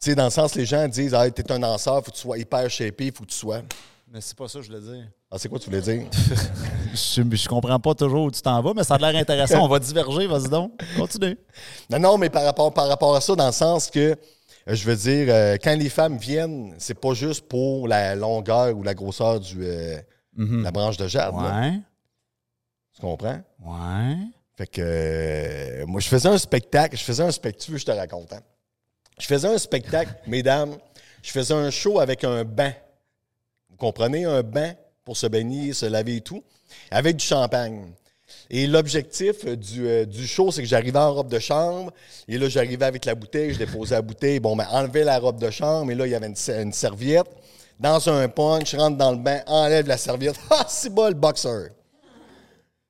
Tu 0.00 0.10
sais, 0.10 0.14
dans 0.14 0.26
le 0.26 0.30
sens, 0.30 0.54
les 0.54 0.64
gens 0.64 0.86
disent 0.86 1.12
Ah, 1.12 1.28
t'es 1.28 1.50
un 1.50 1.58
danseur, 1.58 1.96
faut 2.04 2.12
que 2.12 2.16
tu 2.16 2.22
sois 2.22 2.38
hyper 2.38 2.70
shapé, 2.70 3.10
faut 3.10 3.24
que 3.24 3.30
tu 3.30 3.36
sois. 3.36 3.62
Mais 4.06 4.20
c'est 4.20 4.36
pas 4.36 4.46
ça 4.46 4.60
que 4.60 4.66
je 4.66 4.72
voulais 4.72 4.98
dire. 4.98 5.08
Ah, 5.34 5.38
c'est 5.38 5.48
quoi 5.48 5.58
tu 5.58 5.66
voulais 5.70 5.80
dire? 5.80 6.02
Je, 6.94 7.22
je 7.22 7.48
comprends 7.48 7.80
pas 7.80 7.94
toujours 7.94 8.24
où 8.24 8.30
tu 8.30 8.42
t'en 8.42 8.60
vas, 8.60 8.74
mais 8.76 8.84
ça 8.84 8.96
a 8.96 8.98
l'air 8.98 9.18
intéressant. 9.18 9.64
On 9.64 9.68
va 9.68 9.78
diverger, 9.78 10.26
vas-y 10.26 10.50
donc. 10.50 10.72
Continue. 10.94 11.38
Non, 11.88 11.98
non, 11.98 12.18
mais 12.18 12.28
par 12.28 12.44
rapport, 12.44 12.70
par 12.74 12.86
rapport 12.86 13.16
à 13.16 13.20
ça, 13.22 13.34
dans 13.34 13.46
le 13.46 13.52
sens 13.52 13.88
que, 13.90 14.10
euh, 14.10 14.16
je 14.66 14.84
veux 14.84 14.94
dire, 14.96 15.26
euh, 15.34 15.56
quand 15.62 15.74
les 15.78 15.88
femmes 15.88 16.18
viennent, 16.18 16.74
c'est 16.76 17.00
pas 17.00 17.14
juste 17.14 17.48
pour 17.48 17.88
la 17.88 18.14
longueur 18.14 18.76
ou 18.76 18.82
la 18.82 18.92
grosseur 18.92 19.40
du, 19.40 19.60
euh, 19.64 19.96
Mhm. 20.36 20.62
la 20.64 20.70
branche 20.70 20.98
de 20.98 21.06
jade. 21.08 21.34
là. 21.34 21.70
Tu 22.94 23.00
comprends? 23.00 23.40
Ouais. 23.64 24.16
Fait 24.58 24.66
que 24.66 24.82
euh, 24.84 25.86
moi, 25.86 26.00
je 26.02 26.08
faisais 26.08 26.28
un 26.28 26.36
spectacle. 26.36 26.94
Je 26.94 27.04
faisais 27.04 27.22
un 27.22 27.30
spectacle. 27.30 27.64
Tu 27.64 27.70
veux, 27.72 27.78
je 27.78 27.86
te 27.86 27.90
raconte. 27.90 28.34
hein? 28.34 28.40
Je 29.18 29.26
faisais 29.26 29.48
un 29.48 29.56
spectacle, 29.56 30.12
mesdames. 30.26 30.76
Je 31.22 31.30
faisais 31.30 31.54
un 31.54 31.70
show 31.70 32.00
avec 32.00 32.22
un 32.24 32.44
banc. 32.44 32.72
Vous 33.70 33.76
comprenez? 33.78 34.26
Un 34.26 34.42
banc? 34.42 34.74
Pour 35.04 35.16
se 35.16 35.26
baigner, 35.26 35.72
se 35.72 35.86
laver 35.86 36.16
et 36.16 36.20
tout, 36.20 36.42
avec 36.90 37.16
du 37.16 37.24
champagne. 37.24 37.92
Et 38.50 38.66
l'objectif 38.66 39.36
euh, 39.46 39.56
du, 39.56 39.86
euh, 39.86 40.04
du 40.04 40.26
show, 40.26 40.50
c'est 40.50 40.62
que 40.62 40.68
j'arrivais 40.68 40.98
en 40.98 41.12
robe 41.14 41.28
de 41.28 41.38
chambre. 41.38 41.92
Et 42.28 42.38
là, 42.38 42.48
j'arrivais 42.48 42.84
avec 42.86 43.04
la 43.04 43.14
bouteille, 43.14 43.52
je 43.54 43.58
déposais 43.58 43.94
la 43.94 44.02
bouteille. 44.02 44.40
Bon, 44.40 44.56
ben, 44.56 44.66
enlevais 44.70 45.04
la 45.04 45.18
robe 45.18 45.38
de 45.38 45.50
chambre. 45.50 45.90
Et 45.90 45.94
là, 45.94 46.06
il 46.06 46.10
y 46.10 46.14
avait 46.14 46.26
une, 46.26 46.36
se- 46.36 46.52
une 46.62 46.72
serviette. 46.72 47.26
Dans 47.78 48.08
un 48.08 48.28
punch, 48.28 48.74
rentre 48.74 48.96
dans 48.96 49.10
le 49.10 49.16
bain, 49.18 49.42
enlève 49.46 49.86
la 49.86 49.96
serviette. 49.96 50.36
Ah, 50.50 50.64
c'est 50.68 50.90
bon, 50.92 51.08
le 51.08 51.14
boxeur. 51.14 51.68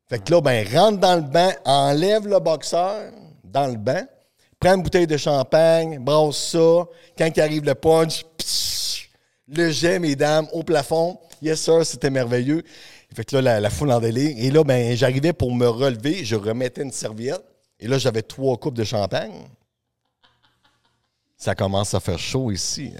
Fait 0.09 0.23
que 0.23 0.31
là, 0.31 0.41
ben, 0.41 0.67
rentre 0.69 0.99
dans 0.99 1.17
le 1.17 1.23
bain, 1.23 1.53
enlève 1.65 2.27
le 2.27 2.39
boxeur 2.39 3.11
dans 3.45 3.67
le 3.67 3.77
bain, 3.77 4.07
prends 4.61 4.75
une 4.75 4.83
bouteille 4.83 5.07
de 5.07 5.17
champagne, 5.17 5.99
brasse 5.99 6.37
ça. 6.37 6.85
Quand 7.17 7.29
il 7.35 7.41
arrive 7.41 7.65
le 7.65 7.75
punch, 7.75 8.25
le 9.49 9.71
jet, 9.71 9.99
mesdames, 9.99 10.47
au 10.53 10.63
plafond. 10.63 11.19
Yes, 11.43 11.61
sir, 11.61 11.85
c'était 11.85 12.11
merveilleux. 12.11 12.63
Fait 13.15 13.25
que 13.25 13.35
là, 13.37 13.43
la, 13.43 13.61
la 13.61 13.69
foule 13.71 13.91
en 13.91 14.01
délire. 14.01 14.33
Et 14.39 14.51
là, 14.51 14.63
ben, 14.63 14.97
j'arrivais 14.97 15.33
pour 15.33 15.53
me 15.55 15.67
relever, 15.67 16.25
je 16.25 16.37
remettais 16.37 16.83
une 16.83 16.93
serviette. 16.93 17.43
Et 17.81 17.89
là, 17.89 17.99
j'avais 17.99 18.23
trois 18.23 18.57
coupes 18.57 18.77
de 18.77 18.85
champagne. 18.85 19.49
Ça 21.37 21.57
commence 21.57 21.95
à 21.95 22.01
faire 22.01 22.19
chaud 22.19 22.53
ici. 22.53 22.93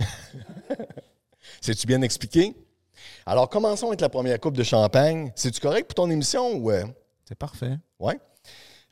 hein? 0.00 0.04
C'est-tu 1.60 1.86
bien 1.86 2.02
expliqué? 2.02 2.54
Alors, 3.24 3.48
commençons 3.48 3.86
avec 3.88 4.00
la 4.00 4.08
première 4.08 4.40
coupe 4.40 4.56
de 4.56 4.64
champagne. 4.64 5.30
C'est-tu 5.36 5.60
correct 5.60 5.86
pour 5.86 5.94
ton 5.94 6.10
émission 6.10 6.54
ou. 6.56 6.72
euh? 6.72 6.84
C'est 7.28 7.38
parfait. 7.38 7.76
Oui. 8.00 8.14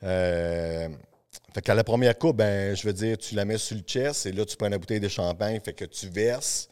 Euh, 0.03 0.87
fait 1.53 1.61
qu'à 1.61 1.73
la 1.75 1.83
première 1.83 2.17
coupe, 2.17 2.37
ben, 2.37 2.73
je 2.75 2.83
veux 2.87 2.93
dire, 2.93 3.17
tu 3.17 3.35
la 3.35 3.43
mets 3.43 3.57
sur 3.57 3.75
le 3.75 3.81
chest 3.83 4.25
et 4.25 4.31
là, 4.31 4.45
tu 4.45 4.55
prends 4.55 4.69
la 4.69 4.77
bouteille 4.77 5.01
de 5.01 5.09
champagne, 5.09 5.59
fait 5.59 5.73
que 5.73 5.83
tu 5.83 6.07
verses 6.07 6.69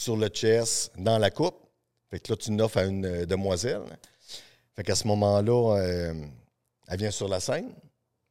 sur 0.00 0.16
le 0.16 0.28
chest 0.28 0.92
dans 0.96 1.18
la 1.18 1.30
coupe. 1.30 1.56
Fait 2.10 2.20
que 2.20 2.32
là, 2.32 2.36
tu 2.36 2.56
l'offres 2.56 2.78
à 2.78 2.84
une 2.84 3.04
euh, 3.04 3.26
demoiselle. 3.26 3.82
Fait 4.74 4.82
qu'à 4.82 4.94
ce 4.94 5.06
moment-là, 5.08 5.76
euh, 5.76 6.14
elle 6.88 6.98
vient 6.98 7.10
sur 7.10 7.28
la 7.28 7.38
scène, 7.38 7.70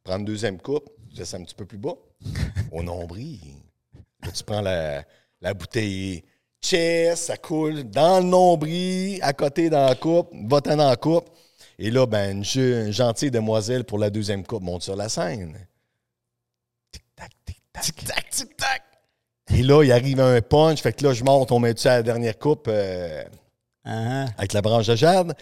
prend 0.04 0.18
une 0.18 0.26
deuxième 0.26 0.60
coupe, 0.60 0.90
tu 1.12 1.18
laisses 1.18 1.34
un 1.36 1.44
petit 1.44 1.54
peu 1.54 1.66
plus 1.66 1.78
bas, 1.78 1.94
au 2.72 2.82
nombril. 2.82 3.40
Là, 4.24 4.32
tu 4.32 4.44
prends 4.44 4.62
la, 4.62 5.04
la 5.42 5.54
bouteille 5.54 6.24
chest, 6.62 7.26
ça 7.26 7.38
coule 7.38 7.84
dans 7.84 8.20
le 8.20 8.26
nombril, 8.26 9.20
à 9.22 9.32
côté 9.34 9.70
dans 9.70 9.86
la 9.86 9.96
coupe, 9.96 10.32
va-t'en 10.48 10.76
dans 10.76 10.90
la 10.90 10.96
coupe. 10.98 11.30
Et 11.78 11.92
là, 11.92 12.06
ben, 12.08 12.38
une, 12.38 12.44
je- 12.44 12.88
une 12.88 12.92
gentille 12.92 13.32
demoiselle 13.32 13.84
pour 13.86 14.00
la 14.00 14.10
deuxième 14.10 14.44
coupe 14.44 14.64
monte 14.64 14.82
sur 14.82 14.96
la 14.96 15.08
scène. 15.08 15.56
Tic-tac, 16.92 17.32
tic-tac. 17.46 17.84
Tic-tac, 17.84 18.30
tic-tac. 18.32 18.82
Et 19.56 19.64
là, 19.64 19.84
il 19.84 19.92
arrive 19.92 20.20
un 20.20 20.42
punch. 20.42 20.82
Fait 20.82 20.94
que 20.94 21.04
là, 21.04 21.14
je 21.14 21.24
monte, 21.24 21.52
on 21.52 21.60
met 21.60 21.74
dessus 21.74 21.88
à 21.88 21.98
la 21.98 22.04
dernière 22.04 22.38
coupe 22.38 22.68
euh, 22.68 23.24
Ah, 23.86 24.26
avec 24.38 24.54
la 24.54 24.62
branche 24.62 24.88
de 24.88 24.96
jade. 24.96 25.34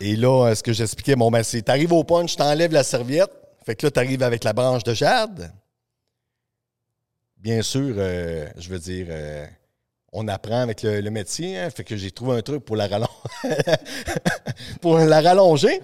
Et 0.00 0.14
là, 0.16 0.48
euh, 0.50 0.54
ce 0.54 0.62
que 0.62 0.72
j'expliquais, 0.72 1.16
bon, 1.16 1.30
ben, 1.30 1.42
c'est 1.42 1.62
t'arrives 1.62 1.92
au 1.92 2.04
punch, 2.04 2.36
t'enlèves 2.36 2.72
la 2.72 2.84
serviette. 2.84 3.30
Fait 3.64 3.74
que 3.74 3.86
là, 3.86 3.90
t'arrives 3.90 4.22
avec 4.22 4.44
la 4.44 4.52
branche 4.52 4.84
de 4.84 4.92
jade. 4.94 5.50
Bien 7.38 7.62
sûr, 7.62 7.94
euh, 7.98 8.46
je 8.56 8.68
veux 8.68 8.78
dire, 8.78 9.06
euh, 9.08 9.46
on 10.12 10.28
apprend 10.28 10.60
avec 10.60 10.82
le, 10.82 11.00
le 11.00 11.10
métier. 11.10 11.58
hein. 11.58 11.70
fait 11.70 11.82
que 11.84 11.96
j'ai 11.96 12.10
trouvé 12.10 12.36
un 12.38 12.42
truc 12.42 12.64
pour 12.64 12.76
la, 12.76 12.86
rallon- 12.86 13.08
pour 14.80 14.98
la 14.98 15.20
rallonger. 15.20 15.80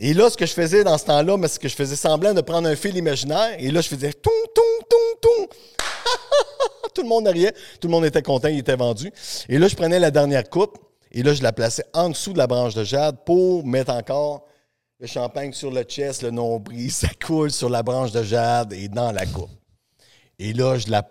Et 0.00 0.12
là, 0.14 0.28
ce 0.30 0.36
que 0.36 0.44
je 0.46 0.52
faisais 0.52 0.82
dans 0.84 0.98
ce 0.98 1.04
temps-là, 1.06 1.36
c'est 1.48 1.60
que 1.60 1.68
je 1.68 1.74
faisais 1.76 1.96
semblant 1.96 2.34
de 2.34 2.40
prendre 2.40 2.68
un 2.68 2.76
fil 2.76 2.96
imaginaire. 2.96 3.54
Et 3.58 3.70
là, 3.70 3.80
je 3.80 3.88
faisais 3.88 4.12
toum, 4.12 4.32
toum, 4.54 4.86
toum, 4.88 5.20
toum. 5.22 5.46
tout 6.94 7.02
le 7.02 7.08
monde 7.08 7.26
riait. 7.28 7.52
Tout 7.80 7.88
le 7.88 7.92
monde 7.92 8.04
était 8.04 8.22
content, 8.22 8.48
il 8.48 8.58
était 8.58 8.76
vendu. 8.76 9.12
Et 9.48 9.58
là, 9.58 9.68
je 9.68 9.76
prenais 9.76 9.98
la 9.98 10.10
dernière 10.10 10.48
coupe. 10.48 10.78
Et 11.12 11.22
là, 11.22 11.34
je 11.34 11.42
la 11.42 11.52
plaçais 11.52 11.84
en 11.92 12.10
dessous 12.10 12.32
de 12.32 12.38
la 12.38 12.46
branche 12.46 12.74
de 12.74 12.84
jade 12.84 13.24
pour 13.24 13.66
mettre 13.66 13.92
encore 13.92 14.46
le 15.00 15.06
champagne 15.06 15.52
sur 15.52 15.70
le 15.70 15.82
chest, 15.82 16.22
le 16.22 16.30
nombril. 16.30 16.90
Ça 16.92 17.08
coule 17.24 17.50
sur 17.50 17.68
la 17.68 17.82
branche 17.82 18.12
de 18.12 18.22
jade 18.22 18.72
et 18.72 18.88
dans 18.88 19.12
la 19.12 19.26
coupe. 19.26 19.50
Et 20.38 20.52
là, 20.52 20.78
je 20.78 20.90
la 20.90 21.06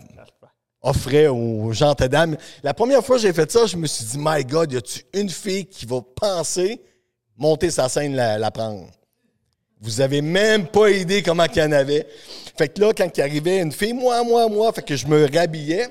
offrais 0.82 1.28
aux 1.28 1.72
gens 1.74 1.94
dames. 1.94 2.38
La 2.64 2.74
première 2.74 3.04
fois 3.04 3.18
que 3.18 3.24
j'ai 3.24 3.34
fait 3.34 3.52
ça, 3.52 3.66
je 3.66 3.76
me 3.76 3.86
suis 3.86 4.06
dit, 4.06 4.18
My 4.18 4.44
God, 4.44 4.72
y 4.72 4.78
a-tu 4.78 5.02
une 5.14 5.30
fille 5.30 5.66
qui 5.66 5.86
va 5.86 6.02
penser 6.02 6.82
monter 7.38 7.70
sa 7.70 7.90
scène 7.90 8.16
la 8.16 8.52
prendre? 8.52 8.88
Vous 9.82 10.02
avez 10.02 10.22
même 10.22 10.68
pas 10.68 10.90
idée 10.90 11.24
comment 11.24 11.46
qu'il 11.48 11.62
y 11.62 11.66
en 11.66 11.72
avait. 11.72 12.06
Fait 12.58 12.68
que 12.68 12.82
là, 12.82 12.92
quand 12.96 13.10
il 13.18 13.22
arrivait 13.22 13.60
une 13.60 13.72
fille, 13.72 13.94
moi, 13.94 14.24
moi, 14.24 14.48
moi, 14.50 14.72
fait 14.74 14.82
que 14.82 14.96
je 14.96 15.08
me 15.08 15.26
rhabillais. 15.34 15.88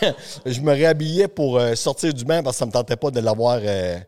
je 0.46 0.60
me 0.60 0.72
réhabillais 0.72 1.28
pour 1.28 1.58
euh, 1.58 1.74
sortir 1.74 2.14
du 2.14 2.24
bain 2.24 2.42
parce 2.42 2.56
que 2.56 2.58
ça 2.60 2.66
me 2.66 2.70
tentait 2.72 2.96
pas 2.96 3.10
de 3.10 3.20
l'avoir 3.20 3.58
euh, 3.62 3.98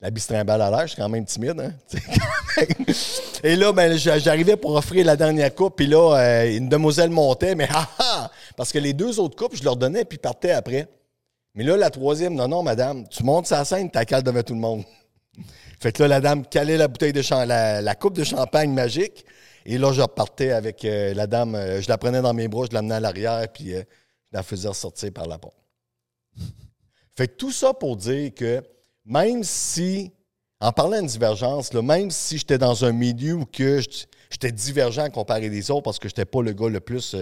la 0.00 0.10
bistrimballe 0.10 0.60
à 0.60 0.70
l'air. 0.70 0.82
Je 0.82 0.86
suis 0.88 0.96
quand 0.96 1.08
même 1.08 1.24
timide. 1.24 1.60
Hein? 1.60 1.72
Et 3.44 3.56
là, 3.56 3.72
ben, 3.72 3.96
j'a- 3.96 4.18
j'arrivais 4.18 4.56
pour 4.56 4.74
offrir 4.74 5.06
la 5.06 5.16
dernière 5.16 5.54
coupe. 5.54 5.76
Puis 5.76 5.86
là, 5.86 6.16
euh, 6.16 6.56
une 6.56 6.68
demoiselle 6.68 7.10
montait, 7.10 7.54
mais 7.54 7.68
ah! 7.72 8.30
Parce 8.56 8.72
que 8.72 8.78
les 8.78 8.92
deux 8.92 9.20
autres 9.20 9.36
coupes, 9.36 9.56
je 9.56 9.64
leur 9.64 9.76
donnais 9.76 10.04
puis 10.04 10.16
ils 10.16 10.20
partaient 10.20 10.50
après. 10.52 10.88
Mais 11.54 11.64
là, 11.64 11.76
la 11.76 11.90
troisième, 11.90 12.34
non, 12.34 12.48
non, 12.48 12.62
madame, 12.62 13.06
tu 13.08 13.22
montes 13.22 13.46
sa 13.46 13.64
scène, 13.64 13.90
t'as 13.90 14.04
cale 14.04 14.22
devant 14.22 14.42
tout 14.42 14.54
le 14.54 14.60
monde. 14.60 14.82
Fait 15.82 15.90
que 15.92 16.00
là, 16.04 16.08
la 16.08 16.20
dame 16.20 16.46
calait 16.46 16.76
la 16.76 16.86
bouteille 16.86 17.12
de 17.12 17.22
la, 17.44 17.80
la 17.82 17.94
coupe 17.96 18.14
de 18.16 18.22
champagne 18.22 18.72
magique. 18.72 19.24
Et 19.66 19.78
là, 19.78 19.92
je 19.92 20.00
repartais 20.00 20.52
avec 20.52 20.84
euh, 20.84 21.12
la 21.12 21.26
dame. 21.26 21.56
euh, 21.56 21.80
je 21.80 21.88
la 21.88 21.98
prenais 21.98 22.22
dans 22.22 22.32
mes 22.34 22.46
bras, 22.46 22.66
je 22.70 22.74
l'amenais 22.74 22.94
à 22.94 23.00
l'arrière, 23.00 23.46
puis 23.52 23.74
euh, 23.74 23.80
je 24.30 24.36
la 24.36 24.42
faisais 24.44 24.68
ressortir 24.68 25.12
par 25.12 25.26
la 25.26 25.38
porte. 25.38 25.56
Fait 27.16 27.26
que 27.26 27.34
tout 27.34 27.50
ça 27.50 27.74
pour 27.74 27.96
dire 27.96 28.32
que 28.32 28.62
même 29.04 29.42
si, 29.42 30.12
en 30.60 30.70
parlant 30.72 31.02
de 31.02 31.08
divergence, 31.08 31.72
là, 31.72 31.82
même 31.82 32.10
si 32.12 32.38
j'étais 32.38 32.58
dans 32.58 32.84
un 32.84 32.92
milieu 32.92 33.34
où 33.34 33.44
que 33.44 33.80
j'étais 34.30 34.52
divergent 34.52 35.10
comparé 35.10 35.50
des 35.50 35.68
autres 35.72 35.82
parce 35.82 35.98
que 35.98 36.08
j'étais 36.08 36.24
pas 36.24 36.42
le 36.42 36.52
gars 36.52 36.68
le 36.68 36.78
plus 36.80 37.16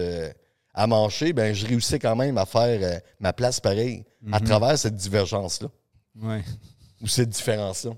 à 0.73 0.87
manger, 0.87 1.33
ben 1.33 1.53
je 1.53 1.65
réussissais 1.65 1.99
quand 1.99 2.15
même 2.15 2.37
à 2.37 2.45
faire 2.45 3.01
ma 3.19 3.33
place 3.33 3.59
pareil 3.59 4.05
à 4.31 4.39
travers 4.39 4.77
cette 4.77 4.95
divergence-là 4.95 5.67
Ouais. 6.21 6.41
ou 7.01 7.07
cette 7.07 7.29
différence-là. 7.29 7.91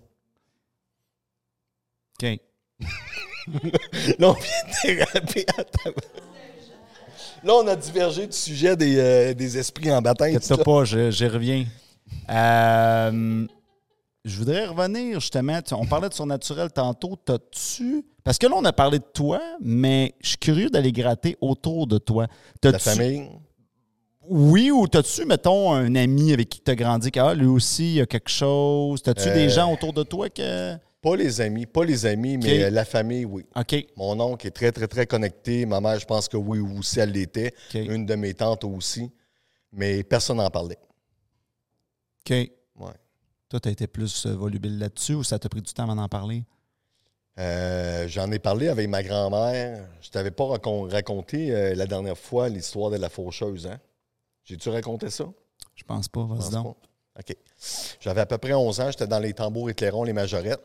Là, 4.20 4.30
on 4.30 4.34
vient 4.34 4.34
de 4.34 4.88
déraper 4.88 5.46
à 5.58 5.64
ta- 5.64 5.90
Là, 7.44 7.54
on 7.56 7.68
a 7.68 7.76
divergé 7.76 8.26
du 8.26 8.36
sujet 8.38 8.76
des, 8.78 8.98
euh, 8.98 9.34
des 9.34 9.58
esprits 9.58 9.92
en 9.92 10.02
ça. 10.56 10.64
pas, 10.64 10.86
je- 10.86 11.12
j'y 11.12 11.28
reviens. 11.28 11.66
Euh, 12.30 13.46
je 14.24 14.38
voudrais 14.38 14.66
revenir 14.68 15.20
justement. 15.20 15.60
On 15.72 15.86
parlait 15.86 16.08
de 16.08 16.14
surnaturel 16.14 16.72
tantôt. 16.72 17.18
T'as-tu. 17.26 18.06
Parce 18.24 18.38
que 18.38 18.48
là, 18.48 18.54
on 18.58 18.64
a 18.64 18.72
parlé 18.72 19.00
de 19.00 19.04
toi, 19.14 19.42
mais 19.60 20.14
je 20.22 20.30
suis 20.30 20.38
curieux 20.38 20.70
d'aller 20.70 20.94
gratter 20.94 21.36
autour 21.42 21.86
de 21.88 21.98
toi. 21.98 22.28
La 22.64 22.80
famille. 22.96 23.30
Oui, 24.30 24.72
ou 24.72 24.88
t'as-tu, 24.88 25.26
mettons, 25.26 25.74
un 25.74 25.94
ami 25.96 26.32
avec 26.32 26.48
qui 26.48 26.62
t'as 26.62 26.76
grandi, 26.76 27.12
ah, 27.18 27.34
lui 27.34 27.48
aussi, 27.48 27.84
il 27.84 27.94
y 27.96 28.02
a 28.02 28.06
quelque 28.06 28.30
chose? 28.30 29.04
T'as-tu 29.04 29.28
Euh, 29.28 29.34
des 29.34 29.50
gens 29.50 29.70
autour 29.74 29.92
de 29.92 30.04
toi 30.04 30.30
que. 30.30 30.76
Pas 31.04 31.16
les 31.18 31.42
amis, 31.42 31.66
pas 31.66 31.84
les 31.84 32.06
amis, 32.06 32.38
mais 32.38 32.64
euh, 32.64 32.70
la 32.70 32.86
famille, 32.86 33.26
oui. 33.26 33.46
OK. 33.56 33.76
Mon 33.98 34.18
oncle 34.22 34.48
est 34.48 34.52
très, 34.52 34.72
très, 34.72 34.88
très 34.88 35.06
connecté. 35.06 35.66
Ma 35.66 35.82
mère, 35.82 36.00
je 36.00 36.06
pense 36.06 36.28
que 36.30 36.38
oui 36.38 36.60
aussi, 36.60 37.00
elle 37.00 37.12
l'était. 37.12 37.54
Une 37.76 38.06
de 38.06 38.16
mes 38.16 38.34
tantes 38.34 38.64
aussi. 38.64 39.12
Mais 39.74 40.04
personne 40.04 40.38
n'en 40.38 40.50
parlait. 40.50 40.80
OK. 42.26 42.32
Ouais. 42.32 42.94
Toi, 43.50 43.60
t'as 43.60 43.70
été 43.72 43.86
plus 43.88 44.26
euh, 44.26 44.34
volubile 44.34 44.80
là-dessus 44.80 45.14
ou 45.14 45.24
ça 45.24 45.38
t'a 45.38 45.50
pris 45.50 45.62
du 45.62 45.74
temps 45.74 45.84
avant 45.84 45.96
d'en 45.98 46.08
parler? 46.08 46.44
Euh, 47.40 48.08
J'en 48.08 48.32
ai 48.32 48.40
parlé 48.40 48.68
avec 48.70 48.88
ma 48.88 49.04
grand-mère. 49.04 49.88
Je 50.02 50.10
t'avais 50.10 50.32
pas 50.32 50.46
racon- 50.46 50.90
raconté 50.90 51.54
euh, 51.54 51.76
la 51.76 51.86
dernière 51.86 52.18
fois 52.18 52.48
l'histoire 52.48 52.92
de 52.92 52.98
la 52.98 53.10
faucheuse, 53.10 53.68
hein? 53.68 53.80
J'ai-tu 54.46 54.70
raconté 54.70 55.10
ça? 55.10 55.26
Je 55.76 55.84
pense 55.84 56.08
pas, 56.08 56.24
vas-y 56.26 56.52
donc. 56.52 56.78
pas. 56.78 57.20
OK. 57.20 57.36
J'avais 58.00 58.22
à 58.22 58.26
peu 58.26 58.38
près 58.38 58.54
11 58.54 58.80
ans. 58.82 58.92
J'étais 58.92 59.08
dans 59.08 59.20
les 59.20 59.34
tambours 59.34 59.70
éclairons, 59.70 60.04
les 60.04 60.14
majorettes. 60.14 60.62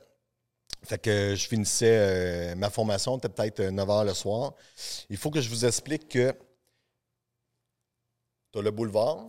Fait 0.82 0.98
que 0.98 1.34
je 1.34 1.48
finissais 1.48 2.52
euh, 2.52 2.54
ma 2.54 2.70
formation, 2.70 3.16
c'était 3.16 3.28
peut-être 3.28 3.60
9 3.60 3.88
h 3.88 4.06
le 4.06 4.14
soir. 4.14 4.54
Il 5.10 5.16
faut 5.16 5.30
que 5.30 5.40
je 5.40 5.48
vous 5.48 5.64
explique 5.64 6.08
que 6.08 6.34
tu 8.52 8.58
as 8.58 8.62
le 8.62 8.70
boulevard. 8.70 9.26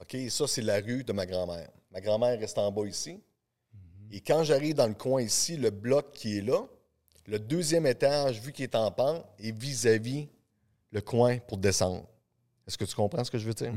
OK, 0.00 0.14
et 0.14 0.30
ça, 0.30 0.46
c'est 0.46 0.62
la 0.62 0.80
rue 0.80 1.04
de 1.04 1.12
ma 1.12 1.26
grand-mère. 1.26 1.68
Ma 1.90 2.00
grand-mère 2.00 2.38
reste 2.38 2.58
en 2.58 2.70
bas 2.70 2.86
ici. 2.86 3.20
Et 4.10 4.20
quand 4.20 4.44
j'arrive 4.44 4.74
dans 4.74 4.86
le 4.86 4.94
coin 4.94 5.22
ici, 5.22 5.56
le 5.56 5.70
bloc 5.70 6.12
qui 6.12 6.38
est 6.38 6.42
là, 6.42 6.62
le 7.26 7.38
deuxième 7.38 7.86
étage, 7.86 8.40
vu 8.40 8.52
qu'il 8.52 8.64
est 8.64 8.74
en 8.74 8.90
pente, 8.90 9.24
est 9.38 9.50
vis-à-vis 9.50 10.28
le 10.92 11.00
coin 11.00 11.38
pour 11.38 11.58
descendre. 11.58 12.06
Est-ce 12.66 12.78
que 12.78 12.84
tu 12.84 12.94
comprends 12.94 13.24
ce 13.24 13.30
que 13.30 13.38
je 13.38 13.46
veux 13.46 13.54
dire? 13.54 13.72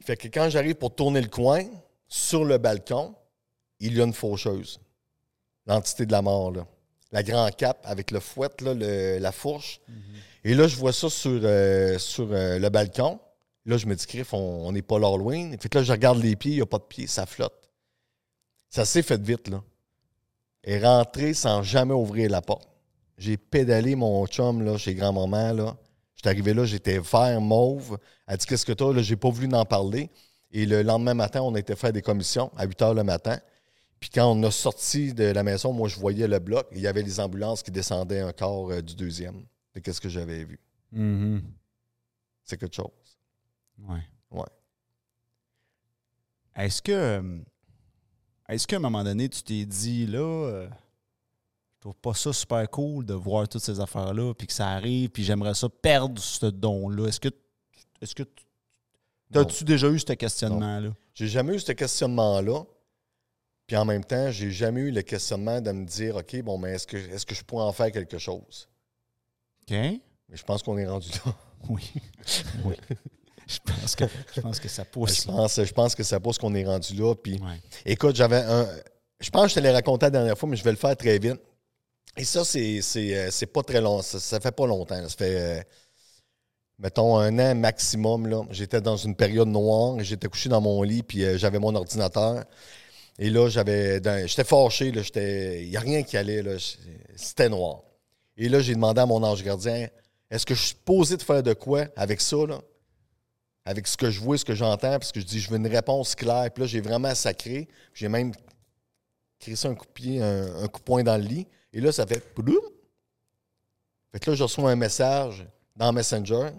Fait 0.00 0.16
que 0.16 0.28
quand 0.28 0.48
j'arrive 0.48 0.76
pour 0.76 0.94
tourner 0.94 1.20
le 1.20 1.28
coin, 1.28 1.64
sur 2.08 2.44
le 2.44 2.58
balcon, 2.58 3.14
il 3.80 3.96
y 3.96 4.00
a 4.00 4.04
une 4.04 4.12
faucheuse. 4.12 4.80
L'entité 5.66 6.06
de 6.06 6.12
la 6.12 6.22
mort. 6.22 6.52
La 7.12 7.22
grand 7.22 7.48
cap 7.56 7.78
avec 7.84 8.10
le 8.10 8.20
fouet, 8.20 8.48
le- 8.60 9.18
la 9.18 9.32
fourche. 9.32 9.80
Et 10.44 10.54
là, 10.54 10.68
je 10.68 10.76
vois 10.76 10.92
ça 10.92 11.08
sur, 11.10 11.40
euh, 11.42 11.98
sur 11.98 12.28
euh, 12.30 12.58
le 12.58 12.68
balcon. 12.68 13.18
Là, 13.64 13.76
je 13.78 13.86
me 13.86 13.94
dis, 13.96 14.06
Criff, 14.06 14.32
on 14.32 14.70
n'est 14.70 14.82
pas 14.82 14.98
l'Halloween. 14.98 15.56
Fait 15.58 15.68
que 15.68 15.78
là, 15.78 15.84
je 15.84 15.90
regarde 15.92 16.22
les 16.22 16.36
pieds, 16.36 16.52
il 16.52 16.56
n'y 16.56 16.62
a 16.62 16.66
pas 16.66 16.78
de 16.78 16.84
pieds, 16.84 17.06
ça 17.08 17.26
flotte. 17.26 17.68
Ça 18.70 18.84
s'est 18.84 19.02
fait 19.02 19.20
vite, 19.20 19.48
là. 19.48 19.62
Et 20.64 20.78
rentré 20.78 21.34
sans 21.34 21.62
jamais 21.62 21.94
ouvrir 21.94 22.30
la 22.30 22.42
porte. 22.42 22.68
J'ai 23.18 23.36
pédalé 23.36 23.96
mon 23.96 24.26
chum, 24.26 24.62
là, 24.64 24.76
chez 24.78 24.94
grand-maman, 24.94 25.52
là. 25.52 25.76
J'étais 26.14 26.28
arrivé 26.28 26.54
là, 26.54 26.64
j'étais 26.64 26.98
vert, 26.98 27.40
mauve. 27.40 27.98
Elle 28.26 28.36
dit, 28.36 28.46
qu'est-ce 28.46 28.66
que 28.66 28.72
t'as? 28.72 28.92
Là, 28.92 29.02
j'ai 29.02 29.16
pas 29.16 29.30
voulu 29.30 29.52
en 29.54 29.64
parler. 29.64 30.10
Et 30.52 30.64
le 30.64 30.82
lendemain 30.82 31.14
matin, 31.14 31.42
on 31.42 31.54
a 31.54 31.58
été 31.58 31.74
faire 31.76 31.92
des 31.92 32.02
commissions 32.02 32.50
à 32.56 32.64
8 32.66 32.82
heures 32.82 32.94
le 32.94 33.02
matin. 33.04 33.38
Puis 34.00 34.10
quand 34.10 34.30
on 34.30 34.42
a 34.42 34.50
sorti 34.50 35.14
de 35.14 35.24
la 35.24 35.42
maison, 35.42 35.72
moi, 35.72 35.88
je 35.88 35.98
voyais 35.98 36.28
le 36.28 36.38
bloc. 36.38 36.66
Il 36.72 36.80
y 36.80 36.86
avait 36.86 37.02
les 37.02 37.18
ambulances 37.18 37.62
qui 37.62 37.70
descendaient 37.70 38.20
un 38.20 38.32
corps 38.32 38.70
euh, 38.70 38.82
du 38.82 38.94
deuxième. 38.94 39.44
C'est 39.72 39.80
qu'est-ce 39.80 40.00
que 40.00 40.08
j'avais 40.08 40.44
vu. 40.44 40.60
Mhm. 40.92 41.42
C'est 42.44 42.58
quelque 42.58 42.76
chose. 42.76 42.90
Ouais. 43.78 44.02
Ouais. 44.30 44.44
Est-ce 46.56 46.80
que. 46.82 46.92
euh, 46.92 47.38
Est-ce 48.48 48.66
qu'à 48.66 48.76
un 48.76 48.80
moment 48.80 49.04
donné, 49.04 49.28
tu 49.28 49.42
t'es 49.42 49.64
dit, 49.64 50.06
là, 50.06 50.18
euh, 50.20 50.68
je 51.76 51.80
trouve 51.80 51.96
pas 51.96 52.14
ça 52.14 52.32
super 52.32 52.68
cool 52.70 53.04
de 53.04 53.14
voir 53.14 53.48
toutes 53.48 53.62
ces 53.62 53.80
affaires-là, 53.80 54.32
puis 54.34 54.46
que 54.46 54.52
ça 54.52 54.68
arrive, 54.70 55.10
puis 55.10 55.24
j'aimerais 55.24 55.54
ça 55.54 55.68
perdre 55.68 56.20
ce 56.20 56.46
don-là? 56.46 57.08
Est-ce 57.08 57.20
que. 57.20 57.28
Est-ce 58.00 58.14
que. 58.14 58.22
tu- 58.22 58.44
Non. 59.34 59.42
T'as-tu 59.44 59.64
déjà 59.64 59.88
eu 59.90 59.98
ce 59.98 60.12
questionnement-là? 60.12 60.90
J'ai 61.14 61.26
jamais 61.28 61.56
eu 61.56 61.60
ce 61.60 61.72
questionnement-là. 61.72 62.62
Puis 63.66 63.76
en 63.76 63.84
même 63.84 64.04
temps, 64.04 64.30
j'ai 64.30 64.50
jamais 64.50 64.80
eu 64.80 64.90
le 64.90 65.02
questionnement 65.02 65.60
de 65.60 65.72
me 65.72 65.84
dire, 65.84 66.16
OK, 66.16 66.40
bon, 66.42 66.56
mais 66.58 66.72
est-ce 66.72 66.86
que, 66.86 66.96
est-ce 66.96 67.26
que 67.26 67.34
je 67.34 67.42
pourrais 67.42 67.64
en 67.64 67.72
faire 67.72 67.90
quelque 67.90 68.18
chose? 68.18 68.68
OK. 69.62 69.72
Mais 69.72 70.36
je 70.36 70.42
pense 70.44 70.62
qu'on 70.62 70.78
est 70.78 70.86
rendu 70.86 71.10
là. 71.24 71.34
Oui. 71.68 71.90
oui. 72.64 72.76
Je 73.48 73.58
pense, 73.64 73.96
que, 73.96 74.04
je 74.34 74.40
pense 74.40 74.60
que 74.60 74.68
ça 74.68 74.84
pousse. 74.84 75.22
Je 75.22 75.26
pense, 75.26 75.64
je 75.64 75.72
pense 75.72 75.94
que 75.96 76.02
ça 76.04 76.20
pose 76.20 76.38
qu'on 76.38 76.54
est 76.54 76.64
rendu 76.64 76.94
là. 76.94 77.14
Puis 77.14 77.40
Ouais. 77.40 77.60
Écoute, 77.84 78.14
j'avais 78.14 78.36
un. 78.42 78.68
Je 79.18 79.30
pense 79.30 79.44
que 79.44 79.48
je 79.50 79.54
te 79.54 79.60
l'ai 79.60 79.70
raconté 79.70 80.06
la 80.06 80.10
dernière 80.10 80.38
fois, 80.38 80.48
mais 80.48 80.56
je 80.56 80.62
vais 80.62 80.70
le 80.70 80.76
faire 80.76 80.96
très 80.96 81.18
vite. 81.18 81.40
Et 82.16 82.24
ça, 82.24 82.44
c'est, 82.44 82.80
euh, 82.96 83.46
pas 83.52 83.62
très 83.62 83.80
long. 83.80 84.02
Ça, 84.02 84.20
ça 84.20 84.38
fait 84.38 84.52
pas 84.52 84.66
longtemps. 84.66 85.08
Ça 85.08 85.16
fait, 85.16 85.40
euh, 85.40 85.62
mettons, 86.78 87.18
un 87.18 87.36
an 87.38 87.54
maximum. 87.54 88.46
J'étais 88.50 88.80
dans 88.80 88.96
une 88.96 89.16
période 89.16 89.48
noire. 89.48 89.96
J'étais 90.00 90.28
couché 90.28 90.48
dans 90.48 90.60
mon 90.60 90.82
lit, 90.82 91.02
puis 91.02 91.24
euh, 91.24 91.38
j'avais 91.38 91.58
mon 91.58 91.74
ordinateur. 91.74 92.44
Et 93.18 93.30
là, 93.30 93.48
j'avais. 93.48 94.00
J'étais 94.26 94.44
fâché. 94.44 94.88
Il 94.88 95.70
n'y 95.70 95.76
a 95.76 95.80
rien 95.80 96.02
qui 96.02 96.16
allait. 96.16 96.42
C'était 97.16 97.48
noir. 97.48 97.82
Et 98.36 98.48
là, 98.48 98.60
j'ai 98.60 98.74
demandé 98.74 99.00
à 99.00 99.06
mon 99.06 99.22
ange 99.22 99.42
gardien 99.42 99.88
est-ce 100.30 100.44
que 100.44 100.54
je 100.54 100.62
suis 100.62 100.74
posé 100.74 101.16
de 101.16 101.22
faire 101.22 101.42
de 101.42 101.52
quoi 101.54 101.86
avec 101.96 102.20
ça, 102.20 102.36
là? 102.46 102.60
Avec 103.64 103.86
ce 103.86 103.96
que 103.96 104.10
je 104.10 104.20
vois, 104.20 104.36
ce 104.36 104.44
que 104.44 104.54
j'entends, 104.54 104.98
parce 104.98 105.12
que 105.12 105.20
je 105.20 105.24
dis, 105.24 105.40
je 105.40 105.50
veux 105.50 105.56
une 105.56 105.66
réponse 105.66 106.14
claire. 106.14 106.50
Puis 106.52 106.62
là, 106.62 106.66
j'ai 106.66 106.80
vraiment 106.80 107.14
sacré. 107.14 107.68
J'ai 107.94 108.08
même 108.08 108.32
crissé 109.38 109.68
un 109.68 109.74
coup 109.74 109.86
de 109.86 109.92
pied, 109.92 110.22
un, 110.22 110.64
un 110.64 110.68
coup 110.68 110.80
de 110.80 110.84
poing 110.84 111.02
dans 111.02 111.16
le 111.16 111.22
lit. 111.22 111.46
Et 111.72 111.80
là, 111.80 111.92
ça 111.92 112.06
fait 112.06 112.20
poudoum. 112.34 112.60
Fait 114.12 114.20
que 114.20 114.30
là, 114.30 114.36
je 114.36 114.42
reçois 114.42 114.70
un 114.70 114.76
message 114.76 115.46
dans 115.74 115.92
Messenger. 115.92 116.50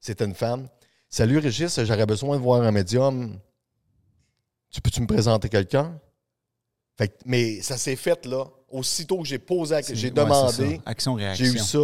C'était 0.00 0.24
une 0.24 0.34
femme. 0.34 0.68
Salut 1.08 1.38
Régis, 1.38 1.82
j'aurais 1.84 2.06
besoin 2.06 2.36
de 2.36 2.42
voir 2.42 2.62
un 2.62 2.72
médium. 2.72 3.38
Tu 4.70 4.80
peux-tu 4.80 5.00
me 5.00 5.06
présenter 5.06 5.48
quelqu'un? 5.48 5.98
Fait 6.96 7.08
que- 7.08 7.14
mais 7.24 7.60
ça 7.62 7.76
s'est 7.76 7.96
fait 7.96 8.24
là. 8.26 8.44
Aussitôt 8.70 9.18
que 9.20 9.26
j'ai 9.26 9.38
posé, 9.38 9.76
j'ai 9.92 10.10
demandé, 10.10 10.80
j'ai 11.34 11.44
eu 11.46 11.58
ça. 11.58 11.78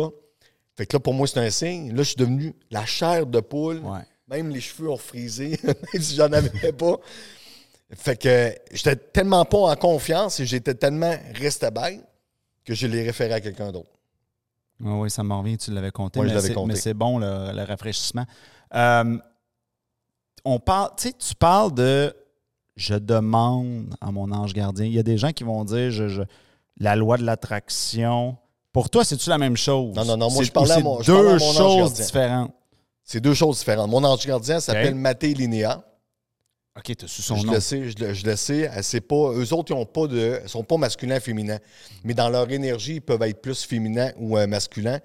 Fait 0.76 0.86
que 0.86 0.96
là, 0.96 1.00
pour 1.00 1.14
moi, 1.14 1.26
c'est 1.26 1.38
un 1.38 1.50
signe. 1.50 1.90
Là, 1.90 1.98
je 1.98 2.08
suis 2.08 2.16
devenu 2.16 2.54
la 2.70 2.84
chair 2.86 3.26
de 3.26 3.40
poule. 3.40 3.78
Ouais. 3.78 4.00
Même 4.28 4.48
les 4.50 4.60
cheveux 4.60 4.90
ont 4.90 4.96
frisé, 4.96 5.58
même 5.64 6.02
si 6.02 6.16
j'en 6.16 6.32
avais 6.32 6.72
pas. 6.72 6.96
Fait 7.94 8.16
que 8.16 8.54
j'étais 8.72 8.96
tellement 8.96 9.44
pas 9.44 9.58
en 9.58 9.76
confiance 9.76 10.40
et 10.40 10.46
j'étais 10.46 10.74
tellement 10.74 11.14
resté 11.34 11.70
bête 11.70 12.00
que 12.64 12.74
je 12.74 12.86
l'ai 12.86 13.02
référé 13.02 13.34
à 13.34 13.40
quelqu'un 13.40 13.70
d'autre. 13.70 13.90
Oui, 14.80 14.92
oui, 15.02 15.10
ça 15.10 15.22
m'en 15.22 15.40
revient, 15.40 15.58
tu 15.58 15.70
l'avais 15.72 15.90
compté. 15.90 16.18
Ouais, 16.18 16.24
je 16.26 16.30
mais 16.30 16.34
l'avais 16.36 16.48
c'est- 16.48 16.54
compté. 16.54 16.68
Mais 16.72 16.76
c'est 16.80 16.94
bon, 16.94 17.18
le, 17.18 17.52
le 17.52 17.62
rafraîchissement. 17.64 18.24
Euh, 18.74 19.18
on 20.44 20.58
parle, 20.58 20.90
tu 20.96 21.08
sais, 21.08 21.12
tu 21.12 21.34
parles 21.34 21.74
de 21.74 22.16
je 22.76 22.94
demande 22.94 23.94
à 24.00 24.10
mon 24.10 24.30
ange 24.32 24.54
gardien. 24.54 24.86
Il 24.86 24.92
y 24.92 24.98
a 24.98 25.02
des 25.02 25.18
gens 25.18 25.32
qui 25.32 25.44
vont 25.44 25.64
dire 25.64 25.90
je, 25.90 26.08
je- 26.08 26.22
la 26.78 26.96
loi 26.96 27.18
de 27.18 27.24
l'attraction. 27.24 28.36
Pour 28.72 28.88
toi, 28.88 29.04
c'est-tu 29.04 29.28
la 29.28 29.38
même 29.38 29.56
chose? 29.56 29.94
Non, 29.94 30.04
non, 30.04 30.16
non, 30.16 30.30
moi, 30.30 30.38
C'est- 30.38 30.44
je 30.46 30.52
parlais 30.52 30.72
à 30.72 30.76
c'est 30.76 30.82
mon- 30.82 31.02
je 31.02 31.12
parlais 31.12 31.28
à 31.28 31.32
deux 31.32 31.38
mon 31.38 31.50
ange 31.50 31.56
choses 31.56 31.92
différentes? 31.94 32.54
C'est 33.04 33.20
deux 33.20 33.34
choses 33.34 33.58
différentes. 33.58 33.90
Mon 33.90 34.02
ange 34.04 34.26
gardien 34.26 34.60
s'appelle 34.60 34.94
Ok. 34.94 35.00
Maté 35.00 35.34
Linéa. 35.34 35.84
OK, 36.74 36.96
tu 36.96 37.06
su 37.06 37.20
son 37.20 37.36
je 37.36 37.46
nom. 37.46 37.52
le 37.52 37.60
sais, 37.60 37.90
je 37.90 37.98
le, 37.98 38.14
je 38.14 38.24
le 38.24 38.34
sais. 38.34 38.70
Sait 38.82 39.02
pas, 39.02 39.32
eux 39.34 39.52
autres, 39.52 39.72
ils 39.72 39.78
ont 39.78 39.84
pas 39.84 40.06
de, 40.06 40.40
sont 40.46 40.64
pas 40.64 40.78
masculins 40.78 41.20
féminins. 41.20 41.58
Mais 42.04 42.14
dans 42.14 42.30
leur 42.30 42.50
énergie, 42.50 42.94
ils 42.94 43.00
peuvent 43.02 43.20
être 43.22 43.42
plus 43.42 43.62
féminins 43.64 44.12
ou 44.18 44.38
euh, 44.38 44.46
masculins. 44.46 44.98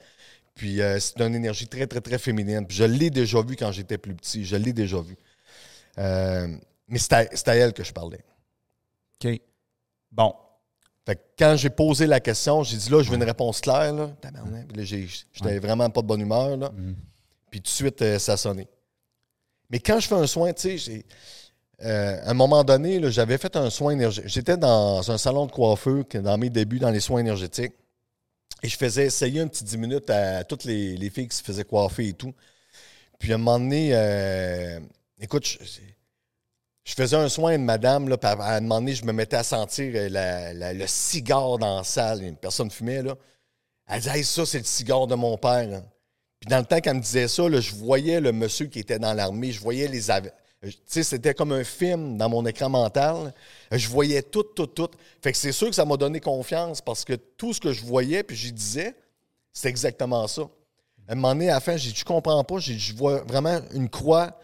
Puis 0.56 0.82
euh, 0.82 0.98
c'est 1.02 1.20
une 1.20 1.36
énergie 1.36 1.68
très, 1.68 1.86
très, 1.86 2.00
très 2.00 2.18
féminine. 2.20 2.66
Puis 2.66 2.78
je 2.78 2.86
l'ai 2.86 3.10
déjà 3.10 3.42
vu 3.42 3.58
quand 3.58 3.74
j'étais 3.74 3.98
plus 3.98 4.16
petit. 4.16 4.46
Je 4.46 4.56
l'ai 4.56 4.72
déjà 4.72 5.02
vu. 5.02 5.18
Euh, 5.98 6.48
mais 6.88 7.00
c'est 7.00 7.14
à, 7.14 7.56
elle 7.56 7.74
que 7.74 7.84
je 7.84 7.92
parlais. 7.94 8.24
OK. 9.24 9.42
Bon. 10.12 10.34
Fait 11.06 11.16
que 11.16 11.22
quand 11.40 11.56
j'ai 11.56 11.70
posé 11.70 12.06
la 12.06 12.20
question, 12.20 12.64
j'ai 12.64 12.78
dit 12.78 12.90
là, 12.90 13.02
je 13.02 13.10
veux 13.10 13.16
une 13.16 13.24
réponse 13.24 13.62
claire. 13.62 13.94
Là. 13.94 14.12
Là, 14.76 14.84
j'ai- 14.84 15.08
j'étais 15.34 15.60
vraiment 15.60 15.90
pas 15.90 16.02
de 16.02 16.08
bonne 16.08 16.22
humeur. 16.22 16.58
Là. 16.58 16.72
Puis 17.50 17.62
tout 17.62 17.66
de 17.72 17.76
suite, 17.76 18.02
euh, 18.02 18.20
ça 18.20 18.36
sonné. 18.36 18.68
Mais 19.70 19.80
quand 19.80 20.00
je 20.00 20.08
fais 20.08 20.16
un 20.16 20.28
soin, 20.28 20.52
tu 20.54 20.62
sais, 20.62 20.78
j'ai- 20.78 21.06
euh, 21.84 22.20
à 22.26 22.32
un 22.32 22.34
moment 22.34 22.64
donné, 22.64 23.00
j'avais 23.12 23.38
fait 23.38 23.56
un 23.56 23.70
soin 23.70 23.92
énergétique. 23.94 24.30
J'étais 24.30 24.58
dans 24.58 25.10
un 25.12 25.18
salon 25.18 25.46
de 25.46 25.52
coiffeur 25.52 26.04
dans 26.16 26.38
mes 26.38 26.50
débuts 26.50 26.80
dans 26.80 26.90
les 26.92 27.00
soins 27.00 27.20
énergétiques. 27.22 27.74
Et 28.64 28.68
je 28.70 28.76
faisais 28.78 29.06
essayer 29.06 29.40
un 29.42 29.48
petit 29.48 29.64
10 29.64 29.78
minutes 29.78 30.10
à 30.10 30.44
toutes 30.44 30.64
les, 30.66 30.98
les 30.98 31.10
filles 31.10 31.28
qui 31.28 31.38
se 31.38 31.44
faisaient 31.44 31.64
coiffer 31.64 32.08
et 32.10 32.14
tout. 32.14 32.34
Puis 33.20 33.32
à 33.32 33.36
un 33.36 33.38
moment 33.38 33.60
donné, 33.60 33.92
euh, 33.94 34.80
écoute, 35.22 35.58
je, 36.88 36.94
faisais 36.94 37.16
un 37.18 37.30
soin 37.30 37.54
une 37.56 37.66
madame, 37.66 38.08
là, 38.08 38.18
à 38.22 38.56
un 38.56 38.62
moment 38.62 38.80
donné, 38.80 38.96
je 38.96 39.04
me 39.06 39.12
mettais 39.12 39.36
à 39.36 39.44
sentir 39.44 39.92
euh, 39.96 40.74
le 40.74 40.88
cigare 40.88 41.58
dans 41.58 41.78
la 41.78 41.84
salle. 41.84 42.24
Une 42.24 42.38
personne 42.38 42.72
fumait, 42.72 43.04
là. 43.04 43.16
Elle 43.88 44.00
disait, 44.02 44.18
hey, 44.20 44.24
ça, 44.24 44.46
c'est 44.46 44.60
le 44.60 44.64
cigare 44.64 45.08
de 45.08 45.16
mon 45.16 45.38
père. 45.38 45.68
hein. 45.74 45.84
Puis 46.40 46.50
dans 46.50 46.60
le 46.60 46.66
temps 46.66 46.80
qu'elle 46.80 46.96
me 46.96 47.02
disait 47.02 47.28
ça, 47.28 47.48
là, 47.50 47.60
je 47.60 47.74
voyais 47.76 48.20
le 48.22 48.32
monsieur 48.32 48.68
qui 48.68 48.80
était 48.80 49.00
dans 49.00 49.14
l'armée, 49.14 49.52
je 49.52 49.60
voyais 49.60 49.88
les... 49.88 50.10
euh, 50.12 50.22
Tu 50.64 50.72
sais, 50.86 51.04
c'était 51.04 51.34
comme 51.34 51.52
un 51.52 51.64
film 51.64 52.18
dans 52.18 52.30
mon 52.30 52.46
écran 52.46 52.70
mental. 52.70 53.34
Euh, 53.74 53.78
Je 53.78 53.90
voyais 53.90 54.22
tout, 54.22 54.44
tout, 54.44 54.68
tout. 54.68 54.90
Fait 55.22 55.32
que 55.32 55.38
c'est 55.38 55.52
sûr 55.52 55.68
que 55.70 55.76
ça 55.76 55.86
m'a 55.86 55.98
donné 55.98 56.20
confiance 56.20 56.82
parce 56.82 57.04
que 57.04 57.14
tout 57.14 57.54
ce 57.54 57.60
que 57.60 57.74
je 57.74 57.84
voyais, 57.86 58.24
puis 58.24 58.36
j'y 58.36 58.52
disais, 58.54 58.96
c'est 59.52 59.70
exactement 59.70 60.28
ça. 60.28 60.44
À 61.08 61.14
un 61.14 61.16
moment 61.16 61.34
donné, 61.34 61.50
à 61.50 61.56
la 61.56 61.60
fin, 61.60 61.76
j'ai 61.78 61.92
dit, 61.92 61.98
je 61.98 62.06
comprends 62.06 62.44
pas. 62.44 62.60
Je 62.60 62.94
vois 62.94 63.22
vraiment 63.24 63.60
une 63.74 63.90
croix 63.90 64.38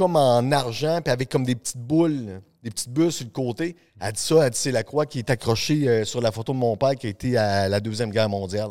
comme 0.00 0.16
en 0.16 0.50
argent, 0.50 1.02
puis 1.02 1.12
avec 1.12 1.28
comme 1.28 1.44
des 1.44 1.54
petites 1.54 1.76
boules, 1.76 2.40
des 2.62 2.70
petites 2.70 2.88
bulles 2.88 3.12
sur 3.12 3.26
le 3.26 3.30
côté. 3.32 3.76
Elle 4.00 4.12
dit 4.12 4.18
ça, 4.18 4.46
elle 4.46 4.50
dit, 4.50 4.58
c'est 4.58 4.72
la 4.72 4.82
croix 4.82 5.04
qui 5.04 5.18
est 5.18 5.28
accrochée 5.28 5.86
euh, 5.86 6.04
sur 6.06 6.22
la 6.22 6.32
photo 6.32 6.54
de 6.54 6.56
mon 6.56 6.74
père 6.74 6.96
qui 6.96 7.06
a 7.06 7.10
été 7.10 7.36
à 7.36 7.68
la 7.68 7.80
Deuxième 7.80 8.10
Guerre 8.10 8.30
mondiale. 8.30 8.70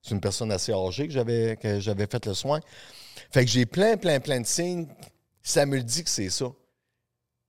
C'est 0.00 0.14
une 0.14 0.20
personne 0.20 0.52
assez 0.52 0.72
âgée 0.72 1.08
que 1.08 1.12
j'avais, 1.12 1.56
que 1.56 1.80
j'avais 1.80 2.06
fait 2.06 2.24
le 2.26 2.32
soin. 2.32 2.60
Fait 3.32 3.44
que 3.44 3.50
j'ai 3.50 3.66
plein, 3.66 3.96
plein, 3.96 4.20
plein 4.20 4.40
de 4.40 4.46
signes. 4.46 4.86
Ça 5.42 5.66
me 5.66 5.78
le 5.78 5.82
dit 5.82 6.04
que 6.04 6.10
c'est 6.10 6.30
ça. 6.30 6.46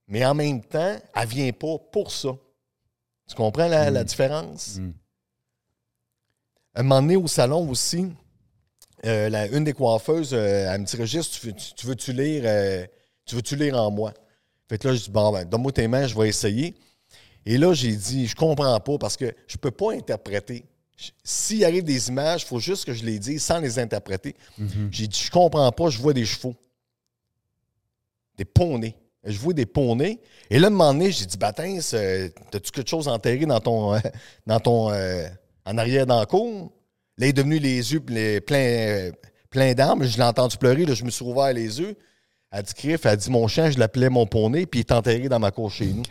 Mais 0.08 0.26
en 0.26 0.34
même 0.34 0.60
temps, 0.60 0.96
elle 1.14 1.28
vient 1.28 1.52
pas 1.52 1.78
pour 1.92 2.10
ça. 2.10 2.30
Tu 3.28 3.36
comprends 3.36 3.68
la, 3.68 3.92
la 3.92 4.02
différence? 4.02 4.78
Mm. 4.78 4.92
Un 6.74 6.82
moment 6.82 7.00
donné, 7.00 7.14
au 7.14 7.28
salon 7.28 7.70
aussi, 7.70 8.08
euh, 9.06 9.28
la- 9.28 9.46
une 9.48 9.64
des 9.64 9.72
coiffeuses, 9.72 10.30
euh, 10.34 10.72
elle 10.72 10.80
me 10.80 10.86
dit 10.86 10.96
Régis, 10.96 11.30
tu, 11.30 11.46
veux- 11.46 11.52
tu- 11.52 11.74
tu 11.74 11.86
veux-tu 11.86 12.12
lire, 12.12 12.42
euh, 12.46 12.86
tu 13.24 13.34
veux-tu 13.36 13.56
lire 13.56 13.76
en 13.76 13.90
moi? 13.90 14.12
Fait 14.68 14.78
que 14.78 14.88
là, 14.88 14.94
je 14.94 15.04
dis 15.04 15.10
Bon, 15.10 15.32
ben, 15.32 15.44
donne-moi 15.44 15.72
tes 15.72 15.88
mains, 15.88 16.06
je 16.06 16.16
vais 16.18 16.28
essayer. 16.28 16.74
Et 17.46 17.56
là, 17.56 17.72
j'ai 17.72 17.92
dit, 17.96 18.26
je 18.26 18.34
comprends 18.36 18.78
pas 18.80 18.98
parce 18.98 19.16
que 19.16 19.32
je 19.46 19.56
peux 19.56 19.70
pas 19.70 19.92
interpréter. 19.92 20.64
S'il 21.24 21.64
arrive 21.64 21.84
des 21.84 22.08
images, 22.08 22.42
il 22.42 22.46
faut 22.46 22.58
juste 22.58 22.84
que 22.84 22.92
je 22.92 23.04
les 23.04 23.18
dise 23.18 23.42
sans 23.42 23.60
les 23.60 23.78
interpréter. 23.78 24.34
J'ai 24.90 25.06
dit, 25.06 25.22
je 25.24 25.30
comprends 25.30 25.70
pas, 25.72 25.88
je 25.88 25.98
vois 25.98 26.12
des 26.12 26.26
chevaux. 26.26 26.54
Des 28.36 28.44
poneys. 28.44 28.94
Je 29.24 29.38
vois 29.38 29.52
des 29.54 29.66
poneys. 29.66 30.18
Et 30.50 30.58
là, 30.58 30.66
à 30.66 30.70
un 30.70 30.70
moment 30.70 30.92
donné, 30.92 31.10
j'ai 31.10 31.24
dit, 31.26 31.36
Batin, 31.38 31.78
t'as-tu 32.50 32.70
quelque 32.70 32.88
chose 32.88 33.08
enterré 33.08 33.46
dans 33.46 33.60
ton. 33.60 33.98
dans 34.46 34.60
ton 34.60 34.88
en 35.64 35.76
arrière 35.78 36.06
dans 36.06 36.18
la 36.20 36.26
cour? 36.26 36.72
Là, 37.18 37.26
il 37.26 37.30
est 37.30 37.32
devenu 37.32 37.58
les 37.58 37.92
yeux 37.92 38.02
les- 38.08 38.40
pleins 38.40 38.58
euh, 38.58 39.12
plein 39.50 39.74
d'armes. 39.74 40.04
Je 40.04 40.16
l'ai 40.16 40.22
entendu 40.22 40.56
pleurer. 40.56 40.84
Là, 40.86 40.94
je 40.94 41.04
me 41.04 41.10
suis 41.10 41.24
ouvert 41.24 41.52
les 41.52 41.80
yeux. 41.80 41.96
Elle 42.50 42.62
dit, 42.62 42.74
Criff, 42.74 43.04
elle 43.04 43.16
dit, 43.16 43.30
mon 43.30 43.46
chien, 43.48 43.70
je 43.70 43.78
l'appelais 43.78 44.08
mon 44.08 44.26
poney, 44.26 44.64
puis 44.66 44.80
il 44.80 44.84
est 44.84 44.92
enterré 44.92 45.28
dans 45.28 45.38
ma 45.38 45.50
cour 45.50 45.70
chez 45.70 45.86
nous. 45.86 46.02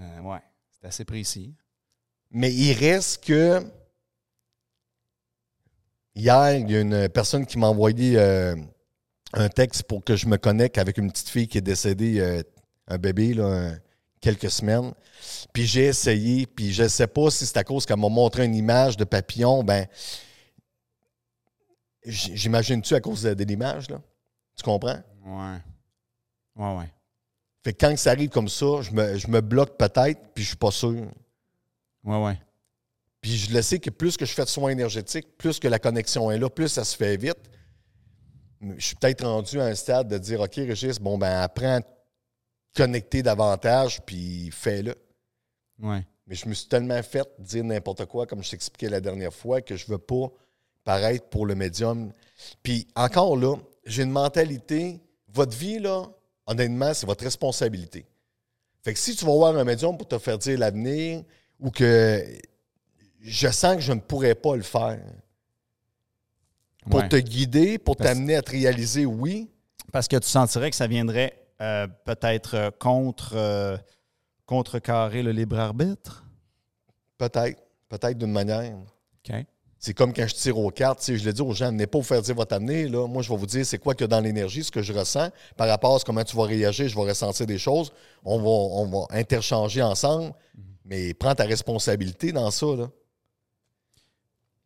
Euh, 0.00 0.20
ouais, 0.22 0.38
c'est 0.80 0.86
assez 0.86 1.04
précis. 1.04 1.54
Mais 2.30 2.52
il 2.52 2.72
reste 2.72 3.24
que. 3.24 3.62
Hier, 6.14 6.54
il 6.56 6.70
y 6.70 6.76
a 6.76 6.80
une 6.80 7.08
personne 7.08 7.46
qui 7.46 7.58
m'a 7.58 7.68
envoyé 7.68 8.18
euh, 8.18 8.56
un 9.34 9.48
texte 9.48 9.84
pour 9.84 10.02
que 10.04 10.16
je 10.16 10.26
me 10.26 10.36
connecte 10.36 10.78
avec 10.78 10.98
une 10.98 11.10
petite 11.12 11.28
fille 11.28 11.46
qui 11.48 11.58
est 11.58 11.62
décédée, 11.62 12.18
euh, 12.18 12.42
un 12.88 12.98
bébé, 12.98 13.34
là, 13.34 13.44
un- 13.46 13.78
quelques 14.20 14.50
semaines. 14.50 14.92
Puis 15.52 15.66
j'ai 15.66 15.86
essayé, 15.86 16.46
puis 16.46 16.72
je 16.72 16.84
ne 16.84 16.88
sais 16.88 17.06
pas 17.06 17.30
si 17.30 17.46
c'est 17.46 17.56
à 17.56 17.64
cause 17.64 17.86
qu'elle 17.86 17.98
m'a 17.98 18.08
montré 18.08 18.44
une 18.44 18.54
image 18.54 18.96
de 18.96 19.04
papillon. 19.04 19.62
Ben, 19.64 19.86
j'imagine-tu 22.04 22.94
à 22.94 23.00
cause 23.00 23.22
de, 23.22 23.34
de 23.34 23.44
l'image, 23.44 23.90
là? 23.90 24.00
Tu 24.56 24.62
comprends? 24.62 25.00
Ouais. 25.24 25.58
Ouais, 26.56 26.78
ouais. 26.78 26.92
Fait 27.64 27.72
que 27.72 27.86
quand 27.86 27.96
ça 27.96 28.10
arrive 28.10 28.30
comme 28.30 28.48
ça, 28.48 28.82
je 28.82 28.90
me, 28.92 29.16
je 29.16 29.28
me 29.28 29.40
bloque 29.40 29.76
peut-être, 29.76 30.20
puis 30.34 30.42
je 30.42 30.48
suis 30.48 30.56
pas 30.56 30.70
sûr. 30.70 31.06
Ouais, 32.04 32.24
ouais. 32.24 32.40
Puis 33.20 33.36
je 33.36 33.52
le 33.52 33.62
sais 33.62 33.78
que 33.78 33.90
plus 33.90 34.16
que 34.16 34.24
je 34.24 34.32
fais 34.32 34.44
de 34.44 34.48
soins 34.48 34.70
énergétiques, 34.70 35.36
plus 35.36 35.58
que 35.58 35.68
la 35.68 35.78
connexion 35.78 36.30
est 36.30 36.38
là, 36.38 36.48
plus 36.48 36.68
ça 36.68 36.84
se 36.84 36.96
fait 36.96 37.16
vite. 37.16 37.38
Je 38.60 38.84
suis 38.84 38.96
peut-être 38.96 39.24
rendu 39.24 39.60
à 39.60 39.64
un 39.64 39.74
stade 39.74 40.08
de 40.08 40.18
dire 40.18 40.40
OK, 40.40 40.54
Régis, 40.54 40.98
bon, 40.98 41.18
ben 41.18 41.40
apprends 41.40 41.80
connecter 42.78 43.22
davantage, 43.22 44.00
puis 44.06 44.50
fais-le. 44.52 44.94
Ouais. 45.80 46.06
Mais 46.26 46.34
je 46.34 46.46
me 46.48 46.54
suis 46.54 46.68
tellement 46.68 47.02
fait 47.02 47.26
dire 47.38 47.64
n'importe 47.64 48.04
quoi, 48.06 48.26
comme 48.26 48.42
je 48.44 48.50
t'expliquais 48.50 48.88
la 48.88 49.00
dernière 49.00 49.32
fois, 49.34 49.60
que 49.60 49.74
je 49.76 49.86
veux 49.86 49.98
pas 49.98 50.30
paraître 50.84 51.26
pour 51.26 51.44
le 51.46 51.54
médium. 51.54 52.12
Puis 52.62 52.86
encore 52.94 53.36
là, 53.36 53.56
j'ai 53.84 54.02
une 54.04 54.10
mentalité. 54.10 55.00
Votre 55.28 55.56
vie, 55.56 55.78
là, 55.78 56.04
honnêtement, 56.46 56.94
c'est 56.94 57.06
votre 57.06 57.24
responsabilité. 57.24 58.06
Fait 58.84 58.92
que 58.94 58.98
si 58.98 59.16
tu 59.16 59.24
vas 59.24 59.32
voir 59.32 59.56
un 59.56 59.64
médium 59.64 59.96
pour 59.98 60.06
te 60.06 60.18
faire 60.18 60.38
dire 60.38 60.58
l'avenir 60.58 61.24
ou 61.58 61.70
que 61.70 62.24
je 63.20 63.48
sens 63.48 63.76
que 63.76 63.82
je 63.82 63.92
ne 63.92 64.00
pourrais 64.00 64.34
pas 64.34 64.54
le 64.56 64.62
faire, 64.62 65.00
pour 66.90 67.00
Ouais. 67.00 67.08
te 67.08 67.16
guider, 67.16 67.76
pour 67.78 67.96
t'amener 67.96 68.36
à 68.36 68.42
te 68.42 68.50
réaliser, 68.50 69.04
oui, 69.04 69.50
Parce 69.92 70.06
que 70.06 70.16
tu 70.16 70.28
sentirais 70.28 70.68
que 70.70 70.76
ça 70.76 70.86
viendrait 70.86 71.32
euh, 71.60 71.86
peut-être 72.04 72.54
euh, 72.54 72.70
contre 72.78 73.32
euh, 73.34 73.76
contrecarrer 74.46 75.22
le 75.22 75.32
libre 75.32 75.58
arbitre? 75.58 76.24
peut-être, 77.18 77.60
peut-être 77.88 78.16
d'une 78.16 78.30
manière. 78.32 78.76
OK. 78.76 79.34
C'est 79.80 79.94
comme 79.94 80.12
quand 80.12 80.26
je 80.26 80.34
tire 80.34 80.58
aux 80.58 80.70
cartes, 80.70 80.98
tu 81.00 81.04
sais, 81.06 81.18
je 81.18 81.24
le 81.24 81.32
dis 81.32 81.40
aux 81.40 81.52
gens, 81.52 81.66
venez 81.66 81.86
pas 81.86 81.98
vous 81.98 82.04
faire 82.04 82.22
dire 82.22 82.34
votre 82.34 82.54
avenir. 82.54 82.90
Là. 82.90 83.06
Moi, 83.06 83.22
je 83.22 83.28
vais 83.28 83.36
vous 83.36 83.46
dire 83.46 83.64
c'est 83.66 83.78
quoi 83.78 83.94
a 83.98 84.06
dans 84.06 84.20
l'énergie, 84.20 84.64
ce 84.64 84.70
que 84.72 84.82
je 84.82 84.92
ressens, 84.92 85.30
par 85.56 85.68
rapport 85.68 85.94
à 85.94 85.98
ce- 86.00 86.04
comment 86.04 86.24
tu 86.24 86.36
vas 86.36 86.44
réagir, 86.44 86.88
je 86.88 86.94
vais 86.96 87.02
ressentir 87.08 87.46
des 87.46 87.58
choses. 87.58 87.92
On 88.24 88.38
va, 88.38 88.48
on 88.48 88.86
va 88.86 89.06
interchanger 89.10 89.82
ensemble, 89.82 90.32
mais 90.84 91.14
prends 91.14 91.34
ta 91.34 91.44
responsabilité 91.44 92.32
dans 92.32 92.50
ça. 92.50 92.66
Là. 92.66 92.88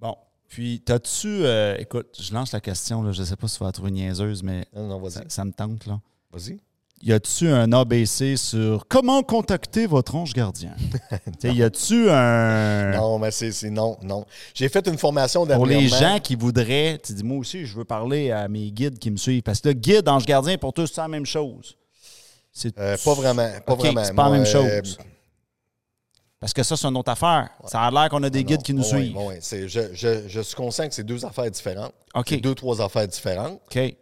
Bon. 0.01 0.17
Puis, 0.49 0.81
t'as-tu. 0.85 1.29
euh, 1.45 1.77
écoute, 1.79 2.17
je 2.21 2.33
lance 2.35 2.53
la 2.53 2.61
question, 2.61 3.03
là, 3.03 3.13
je 3.13 3.23
sais 3.23 3.37
pas 3.37 3.49
si 3.49 3.57
tu 3.57 3.61
vas 3.61 3.69
la 3.69 3.73
trouver 3.73 3.91
niaiseuse, 3.91 4.43
mais 4.43 4.67
Non, 4.75 4.89
non, 4.89 5.11
ça, 5.11 5.23
ça 5.29 5.45
me 5.45 5.53
tente, 5.53 5.87
là. 5.87 6.01
Vas-y. 6.31 6.59
Y 7.05 7.13
a-tu 7.13 7.49
un 7.49 7.73
ABC 7.73 8.37
sur 8.37 8.87
comment 8.87 9.25
contacter 9.25 9.87
votre 9.89 10.15
ange 10.15 10.33
gardien? 10.35 10.71
Y 11.43 11.63
a-tu 11.65 12.09
un. 12.09 12.93
Non, 12.93 13.19
mais 13.19 13.33
c'est 13.33 13.71
non, 13.71 13.99
non. 14.03 14.25
J'ai 14.55 14.69
fait 14.69 14.87
une 14.87 14.97
formation 14.99 15.45
Pour 15.45 15.67
les 15.67 15.89
gens 15.89 16.21
qui 16.23 16.37
voudraient, 16.37 17.01
tu 17.05 17.13
dis, 17.13 17.25
moi 17.25 17.39
aussi, 17.39 17.67
je 17.67 17.77
veux 17.77 17.85
parler 17.85 18.31
à 18.31 18.47
mes 18.47 18.71
guides 18.71 19.01
qui 19.01 19.11
me 19.11 19.17
suivent. 19.17 19.43
Parce 19.43 19.61
que 19.61 19.69
le 19.71 19.75
guide, 19.75 20.09
ange 20.09 20.27
gardien, 20.27 20.57
pour 20.59 20.73
tous, 20.73 20.87
c'est 20.87 21.01
la 21.01 21.09
même 21.09 21.27
chose. 21.27 21.77
C'est 22.53 22.79
Euh, 22.79 22.97
pas 23.05 23.15
vraiment. 23.15 23.49
Pas 23.67 23.75
vraiment. 23.75 24.05
c'est 24.05 24.15
pas 24.15 24.25
la 24.25 24.31
même 24.31 24.43
euh, 24.43 24.45
chose. 24.81 24.99
Parce 26.39 26.53
que 26.53 26.63
ça, 26.63 26.77
c'est 26.77 26.87
une 26.87 26.97
autre 26.97 27.11
affaire. 27.11 27.49
Ça 27.67 27.83
a 27.83 27.91
l'air 27.91 28.09
qu'on 28.11 28.23
a 28.23 28.31
des 28.31 28.41
non, 28.41 28.47
guides 28.47 28.63
qui 28.63 28.75
nous 28.75 28.83
ouais, 28.83 28.89
suivent. 28.89 29.17
ouais, 29.17 29.41
Je, 29.69 29.89
je, 29.93 30.29
je 30.29 30.41
suis 30.41 30.55
conscient 30.55 30.87
que 30.89 30.95
c'est 30.95 31.05
deux 31.05 31.25
affaires 31.25 31.51
différentes. 31.51 31.95
OK. 32.15 32.27
C'est 32.29 32.37
deux, 32.37 32.55
trois 32.55 32.81
affaires 32.81 33.09
différentes. 33.09 33.61
OK. 33.75 33.97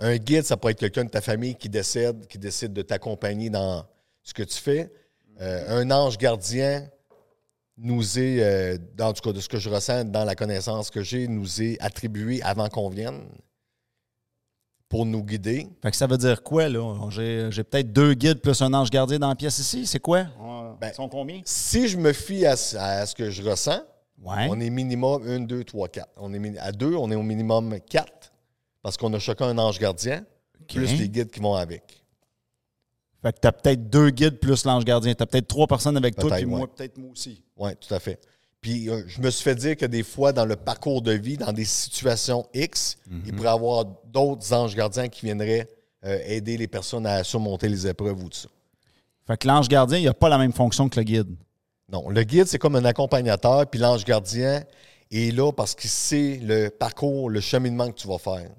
Un 0.00 0.16
guide, 0.16 0.44
ça 0.44 0.56
peut 0.56 0.70
être 0.70 0.78
quelqu'un 0.80 1.04
de 1.04 1.10
ta 1.10 1.20
famille 1.20 1.54
qui 1.54 1.68
décède, 1.68 2.26
qui 2.26 2.38
décide 2.38 2.72
de 2.72 2.82
t'accompagner 2.82 3.50
dans 3.50 3.84
ce 4.22 4.32
que 4.34 4.42
tu 4.42 4.56
fais. 4.58 4.90
Euh, 5.40 5.80
un 5.80 5.90
ange 5.90 6.16
gardien 6.18 6.86
nous 7.76 8.18
est, 8.18 8.42
euh, 8.42 8.78
dans 8.96 9.12
tout 9.12 9.22
cas 9.22 9.32
de 9.32 9.40
ce 9.40 9.48
que 9.48 9.58
je 9.58 9.68
ressens, 9.70 10.04
dans 10.06 10.24
la 10.24 10.34
connaissance 10.34 10.90
que 10.90 11.02
j'ai, 11.02 11.28
nous 11.28 11.62
est 11.62 11.78
attribué 11.80 12.42
avant 12.42 12.68
qu'on 12.68 12.88
vienne 12.88 13.20
pour 14.88 15.06
nous 15.06 15.22
guider. 15.22 15.68
Fait 15.82 15.90
que 15.90 15.96
ça 15.96 16.06
veut 16.06 16.18
dire 16.18 16.42
quoi, 16.42 16.68
là? 16.68 16.96
J'ai 17.10 17.64
peut-être 17.64 17.92
deux 17.92 18.14
guides 18.14 18.40
plus 18.40 18.60
un 18.60 18.72
ange 18.74 18.90
gardien 18.90 19.18
dans 19.18 19.28
la 19.28 19.36
pièce 19.36 19.58
ici. 19.58 19.86
C'est 19.86 20.00
quoi? 20.00 20.24
Ben, 20.80 20.88
Ils 20.88 20.94
sont 20.94 21.08
combien? 21.08 21.40
Si 21.44 21.88
je 21.88 21.96
me 21.96 22.12
fie 22.12 22.44
à, 22.46 22.56
ce- 22.56 22.76
à 22.76 23.06
ce 23.06 23.14
que 23.14 23.30
je 23.30 23.42
ressens, 23.42 23.80
Ouais. 24.22 24.48
on 24.50 24.60
est 24.60 24.68
minimum 24.70 25.22
1, 25.26 25.40
2, 25.40 25.64
3, 25.64 25.88
4. 25.88 26.08
On 26.16 26.32
est 26.34 26.38
mi- 26.38 26.58
à 26.58 26.72
deux, 26.72 26.94
on 26.94 27.10
est 27.10 27.14
au 27.14 27.22
minimum 27.22 27.78
4 27.88 28.29
parce 28.82 28.96
qu'on 28.96 29.12
a 29.14 29.18
chacun 29.18 29.46
un 29.46 29.58
ange 29.58 29.78
gardien, 29.78 30.24
plus 30.68 30.98
les 30.98 31.08
guides 31.08 31.30
qui 31.30 31.40
vont 31.40 31.54
avec. 31.54 32.04
Fait 33.22 33.32
que 33.32 33.38
t'as 33.40 33.52
peut-être 33.52 33.90
deux 33.90 34.10
guides 34.10 34.38
plus 34.38 34.64
l'ange 34.64 34.84
gardien. 34.84 35.14
T'as 35.14 35.26
peut-être 35.26 35.48
trois 35.48 35.66
personnes 35.66 35.96
avec 35.96 36.16
toi, 36.16 36.40
moi, 36.46 36.66
peut-être 36.74 36.96
moi 36.96 37.10
aussi. 37.12 37.42
Oui, 37.56 37.70
tout 37.76 37.92
à 37.94 38.00
fait. 38.00 38.18
Puis 38.60 38.88
euh, 38.88 39.02
je 39.06 39.20
me 39.20 39.30
suis 39.30 39.42
fait 39.42 39.54
dire 39.54 39.76
que 39.76 39.86
des 39.86 40.02
fois, 40.02 40.32
dans 40.32 40.44
le 40.44 40.56
parcours 40.56 41.02
de 41.02 41.12
vie, 41.12 41.36
dans 41.36 41.52
des 41.52 41.64
situations 41.64 42.46
X, 42.54 42.98
il 43.26 43.34
pourrait 43.34 43.48
y 43.48 43.52
avoir 43.52 43.84
d'autres 44.06 44.52
anges 44.52 44.74
gardiens 44.74 45.08
qui 45.08 45.26
viendraient 45.26 45.68
euh, 46.04 46.18
aider 46.26 46.56
les 46.56 46.68
personnes 46.68 47.06
à 47.06 47.24
surmonter 47.24 47.68
les 47.68 47.86
épreuves 47.86 48.22
ou 48.22 48.28
tout 48.28 48.38
ça. 48.38 48.48
Fait 49.26 49.36
que 49.36 49.46
l'ange 49.46 49.68
gardien, 49.68 49.98
il 49.98 50.04
n'a 50.04 50.14
pas 50.14 50.28
la 50.28 50.38
même 50.38 50.52
fonction 50.52 50.88
que 50.88 50.98
le 50.98 51.04
guide. 51.04 51.36
Non, 51.90 52.08
le 52.08 52.22
guide, 52.22 52.46
c'est 52.46 52.58
comme 52.58 52.76
un 52.76 52.84
accompagnateur, 52.84 53.66
puis 53.66 53.80
l'ange 53.80 54.04
gardien 54.04 54.62
est 55.10 55.34
là 55.34 55.52
parce 55.52 55.74
qu'il 55.74 55.90
sait 55.90 56.38
le 56.42 56.68
parcours, 56.68 57.28
le 57.28 57.40
cheminement 57.40 57.90
que 57.90 57.98
tu 57.98 58.08
vas 58.08 58.18
faire. 58.18 58.50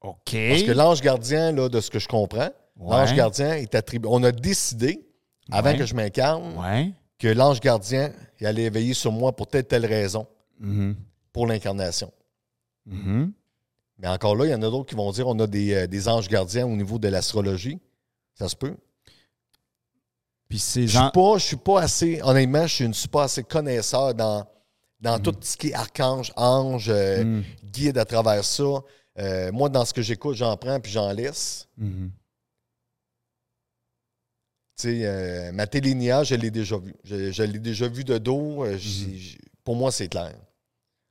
OK. 0.00 0.36
Parce 0.50 0.62
que 0.62 0.72
l'ange 0.72 1.00
gardien, 1.00 1.52
là, 1.52 1.68
de 1.68 1.80
ce 1.80 1.90
que 1.90 1.98
je 1.98 2.08
comprends, 2.08 2.50
Ouais. 2.76 2.96
l'ange 2.96 3.14
gardien 3.14 3.54
est 3.54 3.74
attribué. 3.74 4.08
On 4.12 4.22
a 4.22 4.30
décidé, 4.32 5.04
avant 5.50 5.70
Ouais. 5.70 5.76
que 5.78 5.84
je 5.86 5.94
m'incarne, 5.94 6.56
Ouais. 6.58 6.92
que 7.18 7.26
l'ange 7.28 7.60
gardien 7.60 8.12
il 8.40 8.46
allait 8.46 8.70
veiller 8.70 8.94
sur 8.94 9.10
moi 9.10 9.34
pour 9.34 9.48
telle 9.48 9.64
telle 9.64 9.84
raison, 9.86 10.26
Mhm. 10.60 10.94
pour 11.32 11.46
l'incarnation. 11.48 12.12
Mhm. 12.86 13.32
Mais 13.98 14.06
encore 14.06 14.36
là, 14.36 14.44
il 14.46 14.50
y 14.50 14.54
en 14.54 14.62
a 14.62 14.70
d'autres 14.70 14.86
qui 14.88 14.94
vont 14.94 15.10
dire 15.10 15.26
on 15.26 15.36
a 15.40 15.46
des, 15.48 15.74
euh, 15.74 15.86
des 15.88 16.06
anges 16.08 16.28
gardiens 16.28 16.66
au 16.66 16.76
niveau 16.76 16.98
de 17.00 17.08
l'astrologie. 17.08 17.80
Ça 18.34 18.48
se 18.48 18.54
peut. 18.54 18.76
Puis 20.48 20.58
ces 20.60 20.86
Je 20.86 20.98
suis 20.98 21.10
pas, 21.12 21.38
je 21.38 21.44
suis 21.44 21.56
pas 21.56 21.80
assez, 21.82 22.20
honnêtement, 22.22 22.66
je 22.66 22.84
ne 22.84 22.92
suis 22.92 23.08
pas 23.08 23.24
assez 23.24 23.42
connaisseur 23.42 24.14
dans, 24.14 24.46
dans 25.00 25.18
tout 25.18 25.34
ce 25.40 25.56
qui 25.56 25.68
est 25.70 25.74
archange, 25.74 26.32
ange, 26.36 26.88
euh, 26.88 27.24
Mm. 27.24 27.42
guide 27.64 27.98
à 27.98 28.04
travers 28.04 28.44
ça. 28.44 28.64
Euh, 29.18 29.50
moi, 29.52 29.68
dans 29.68 29.84
ce 29.84 29.92
que 29.92 30.02
j'écoute, 30.02 30.36
j'en 30.36 30.56
prends 30.56 30.78
puis 30.80 30.92
j'en 30.92 31.10
laisse. 31.12 31.66
Mhm. 31.76 32.10
Tu 34.76 34.82
sais, 34.82 35.00
euh, 35.06 35.52
ma 35.52 35.66
télénia, 35.66 36.22
je 36.22 36.36
l'ai 36.36 36.50
déjà 36.52 36.78
vue. 36.78 36.94
Je, 37.02 37.32
je 37.32 37.42
l'ai 37.42 37.58
déjà 37.58 37.88
vue 37.88 38.04
de 38.04 38.16
dos. 38.18 38.64
euh, 38.64 38.76
j'ai- 38.78 39.38
pour 39.64 39.74
moi, 39.74 39.90
c'est 39.90 40.08
clair. 40.08 40.34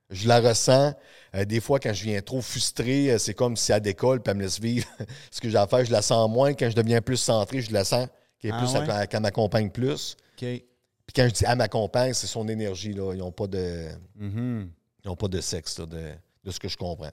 Je 0.09 0.25
la 0.27 0.39
ressens. 0.39 0.93
Euh, 1.35 1.43
des 1.43 1.59
fois, 1.59 1.79
quand 1.81 1.91
je 1.93 2.03
viens 2.05 2.21
trop 2.21 2.41
frustré, 2.41 3.19
c'est 3.19 3.33
comme 3.33 3.57
si 3.57 3.73
elle 3.73 3.81
décolle 3.81 4.21
puis 4.21 4.31
elle 4.31 4.37
me 4.37 4.43
laisse 4.43 4.59
vivre 4.59 4.87
ce 5.31 5.41
que 5.41 5.49
j'ai 5.49 5.57
à 5.57 5.67
faire. 5.67 5.83
Je 5.83 5.91
la 5.91 6.01
sens 6.01 6.29
moins. 6.29 6.53
Quand 6.53 6.69
je 6.69 6.75
deviens 6.75 7.01
plus 7.01 7.17
centré, 7.17 7.61
je 7.61 7.73
la 7.73 7.83
sens 7.83 8.07
qu'elle, 8.39 8.53
Ah 8.53 9.05
ouais? 9.11 9.19
m'accompagne 9.19 9.69
plus. 9.69 10.15
Puis 10.37 11.13
quand 11.13 11.27
je 11.27 11.33
dis 11.33 11.43
elle 11.45 11.57
m'accompagne, 11.57 12.13
c'est 12.13 12.27
son 12.27 12.47
énergie. 12.47 12.93
Là. 12.93 13.13
Ils 13.13 13.19
n'ont 13.19 13.33
pas 13.33 13.47
de, 13.47 13.89
Mhm. 14.15 14.69
ils 15.03 15.09
ont 15.09 15.15
pas 15.17 15.27
de 15.27 15.41
sexe, 15.41 15.77
là, 15.79 15.85
de, 15.85 16.11
de 16.45 16.51
ce 16.51 16.59
que 16.59 16.69
je 16.69 16.77
comprends. 16.77 17.11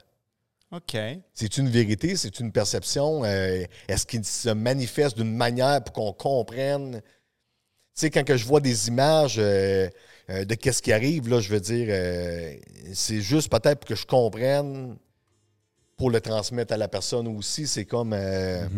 OK. 0.72 0.96
C'est 1.34 1.56
une 1.58 1.68
vérité, 1.68 2.16
c'est 2.16 2.40
une 2.40 2.50
perception. 2.50 3.24
euh, 3.24 3.64
Est-ce 3.88 4.06
qu'il 4.06 4.24
se 4.24 4.48
manifeste 4.48 5.16
d'une 5.16 5.34
manière 5.36 5.82
pour 5.84 5.92
qu'on 5.92 6.12
comprenne? 6.12 7.00
Tu 7.00 8.00
sais, 8.00 8.10
quand 8.10 8.24
que 8.24 8.36
je 8.36 8.44
vois 8.44 8.60
des 8.60 8.88
images 8.88 9.36
euh, 9.38 9.88
euh, 10.30 10.44
de 10.44 10.54
qu'est-ce 10.56 10.82
qui 10.82 10.92
arrive, 10.92 11.28
là, 11.28 11.38
je 11.40 11.48
veux 11.48 11.60
dire, 11.60 11.86
c'est 12.92 13.20
juste 13.20 13.50
peut-être 13.50 13.80
pour 13.80 13.88
que 13.88 13.94
je 13.94 14.04
comprenne 14.06 14.96
pour 15.96 16.10
le 16.10 16.20
transmettre 16.20 16.72
à 16.74 16.76
la 16.76 16.88
personne 16.88 17.28
aussi. 17.28 17.68
C'est 17.68 17.84
comme. 17.84 18.12
euh, 18.12 18.66
Tu 18.68 18.74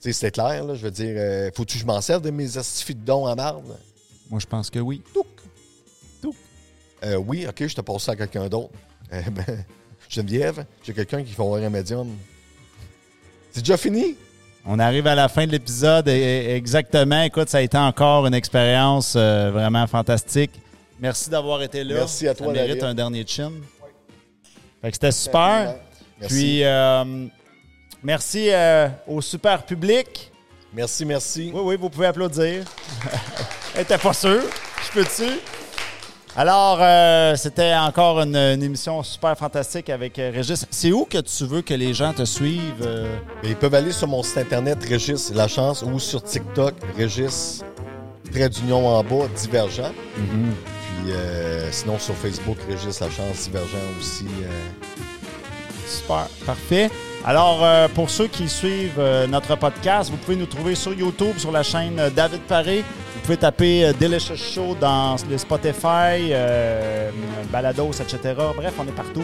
sais, 0.00 0.12
c'était 0.12 0.30
clair, 0.32 0.64
là. 0.64 0.74
Je 0.74 0.82
veux 0.82 0.90
dire, 0.90 1.50
faut-tu 1.54 1.74
que 1.76 1.80
je 1.80 1.86
m'en 1.86 2.00
serve 2.02 2.20
de 2.22 2.30
mes 2.30 2.58
astifies 2.58 2.94
de 2.96 3.04
dons 3.04 3.24
à 3.26 3.34
marde? 3.34 3.78
Moi, 4.28 4.40
je 4.40 4.46
pense 4.46 4.68
que 4.68 4.78
oui. 4.78 5.02
Euh, 7.04 7.16
oui, 7.16 7.46
OK, 7.48 7.66
je 7.66 7.74
te 7.74 7.80
passe 7.80 8.02
ça 8.04 8.12
à 8.12 8.16
quelqu'un 8.16 8.48
d'autre. 8.48 8.72
Geneviève, 10.12 10.66
j'ai 10.84 10.92
quelqu'un 10.92 11.22
qui 11.22 11.32
va 11.32 11.44
avoir 11.44 11.62
un 11.62 11.70
médium. 11.70 12.08
C'est 13.50 13.60
déjà 13.60 13.78
fini? 13.78 14.14
On 14.66 14.78
arrive 14.78 15.06
à 15.06 15.14
la 15.14 15.28
fin 15.28 15.46
de 15.46 15.52
l'épisode. 15.52 16.06
Exactement. 16.06 17.22
Écoute, 17.22 17.48
ça 17.48 17.58
a 17.58 17.60
été 17.62 17.78
encore 17.78 18.26
une 18.26 18.34
expérience 18.34 19.14
euh, 19.16 19.50
vraiment 19.50 19.86
fantastique. 19.86 20.52
Merci 21.00 21.30
d'avoir 21.30 21.62
été 21.62 21.82
là. 21.82 21.94
Merci 21.94 22.28
à 22.28 22.34
toi, 22.34 22.48
Ça 22.48 22.52
mérite 22.52 22.82
un 22.82 22.94
dernier 22.94 23.24
chin. 23.26 23.52
Fait 24.82 24.90
que 24.90 24.94
c'était 24.94 25.12
super. 25.12 25.76
Merci. 26.20 26.34
Puis, 26.34 26.64
euh, 26.64 27.26
merci 28.02 28.50
euh, 28.50 28.88
au 29.06 29.20
super 29.20 29.64
public. 29.64 30.30
merci, 30.72 31.04
merci. 31.04 31.50
Oui, 31.52 31.60
oui, 31.64 31.76
vous 31.76 31.88
pouvez 31.88 32.06
applaudir. 32.06 32.64
Elle 33.74 33.82
était 33.82 33.98
pas 33.98 34.12
sûre. 34.12 34.42
Je 34.86 35.00
peux-tu? 35.00 35.40
Alors, 36.34 36.78
euh, 36.80 37.36
c'était 37.36 37.74
encore 37.74 38.20
une, 38.22 38.36
une 38.36 38.62
émission 38.62 39.02
super 39.02 39.36
fantastique 39.36 39.90
avec 39.90 40.18
euh, 40.18 40.30
Régis. 40.34 40.66
C'est 40.70 40.90
où 40.90 41.04
que 41.04 41.18
tu 41.18 41.44
veux 41.44 41.60
que 41.60 41.74
les 41.74 41.92
gens 41.92 42.14
te 42.14 42.24
suivent? 42.24 42.82
euh? 42.86 43.14
Et 43.42 43.48
Ils 43.50 43.56
peuvent 43.56 43.74
aller 43.74 43.92
sur 43.92 44.08
mon 44.08 44.22
site 44.22 44.38
internet 44.38 44.78
Régis 44.88 45.30
La 45.34 45.46
Chance 45.46 45.82
ou 45.82 45.98
sur 45.98 46.22
TikTok 46.22 46.74
Régis 46.96 47.62
trait 48.32 48.48
d'union 48.48 48.86
en 48.88 49.04
bas 49.04 49.28
Divergent. 49.36 49.92
Puis 50.14 51.12
euh, 51.12 51.70
sinon 51.70 51.98
sur 51.98 52.14
Facebook 52.14 52.56
Régis 52.66 52.98
La 53.00 53.10
Chance 53.10 53.42
Divergent 53.44 53.76
aussi. 54.00 54.24
Super, 55.86 56.26
parfait. 56.46 56.90
Alors, 57.26 57.62
euh, 57.62 57.88
pour 57.94 58.08
ceux 58.08 58.26
qui 58.26 58.48
suivent 58.48 58.98
euh, 58.98 59.26
notre 59.26 59.54
podcast, 59.56 60.10
vous 60.10 60.16
pouvez 60.16 60.36
nous 60.36 60.46
trouver 60.46 60.74
sur 60.74 60.94
YouTube, 60.94 61.36
sur 61.36 61.52
la 61.52 61.62
chaîne 61.62 62.00
David 62.16 62.40
Paré. 62.42 62.82
Vous 63.22 63.26
pouvez 63.26 63.38
taper 63.38 63.84
euh, 63.84 63.92
Delicious 63.92 64.34
Show 64.34 64.74
dans 64.80 65.14
le 65.30 65.38
Spotify, 65.38 66.32
euh, 66.32 67.08
Balados, 67.52 67.92
etc. 67.92 68.34
Bref, 68.56 68.74
on 68.80 68.88
est 68.88 68.96
partout. 68.96 69.22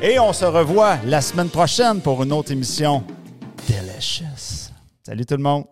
Et 0.00 0.18
on 0.18 0.32
se 0.32 0.46
revoit 0.46 0.96
la 1.04 1.20
semaine 1.20 1.50
prochaine 1.50 2.00
pour 2.00 2.22
une 2.22 2.32
autre 2.32 2.52
émission 2.52 3.04
Delicious. 3.68 4.70
Salut 5.04 5.26
tout 5.26 5.36
le 5.36 5.42
monde. 5.42 5.64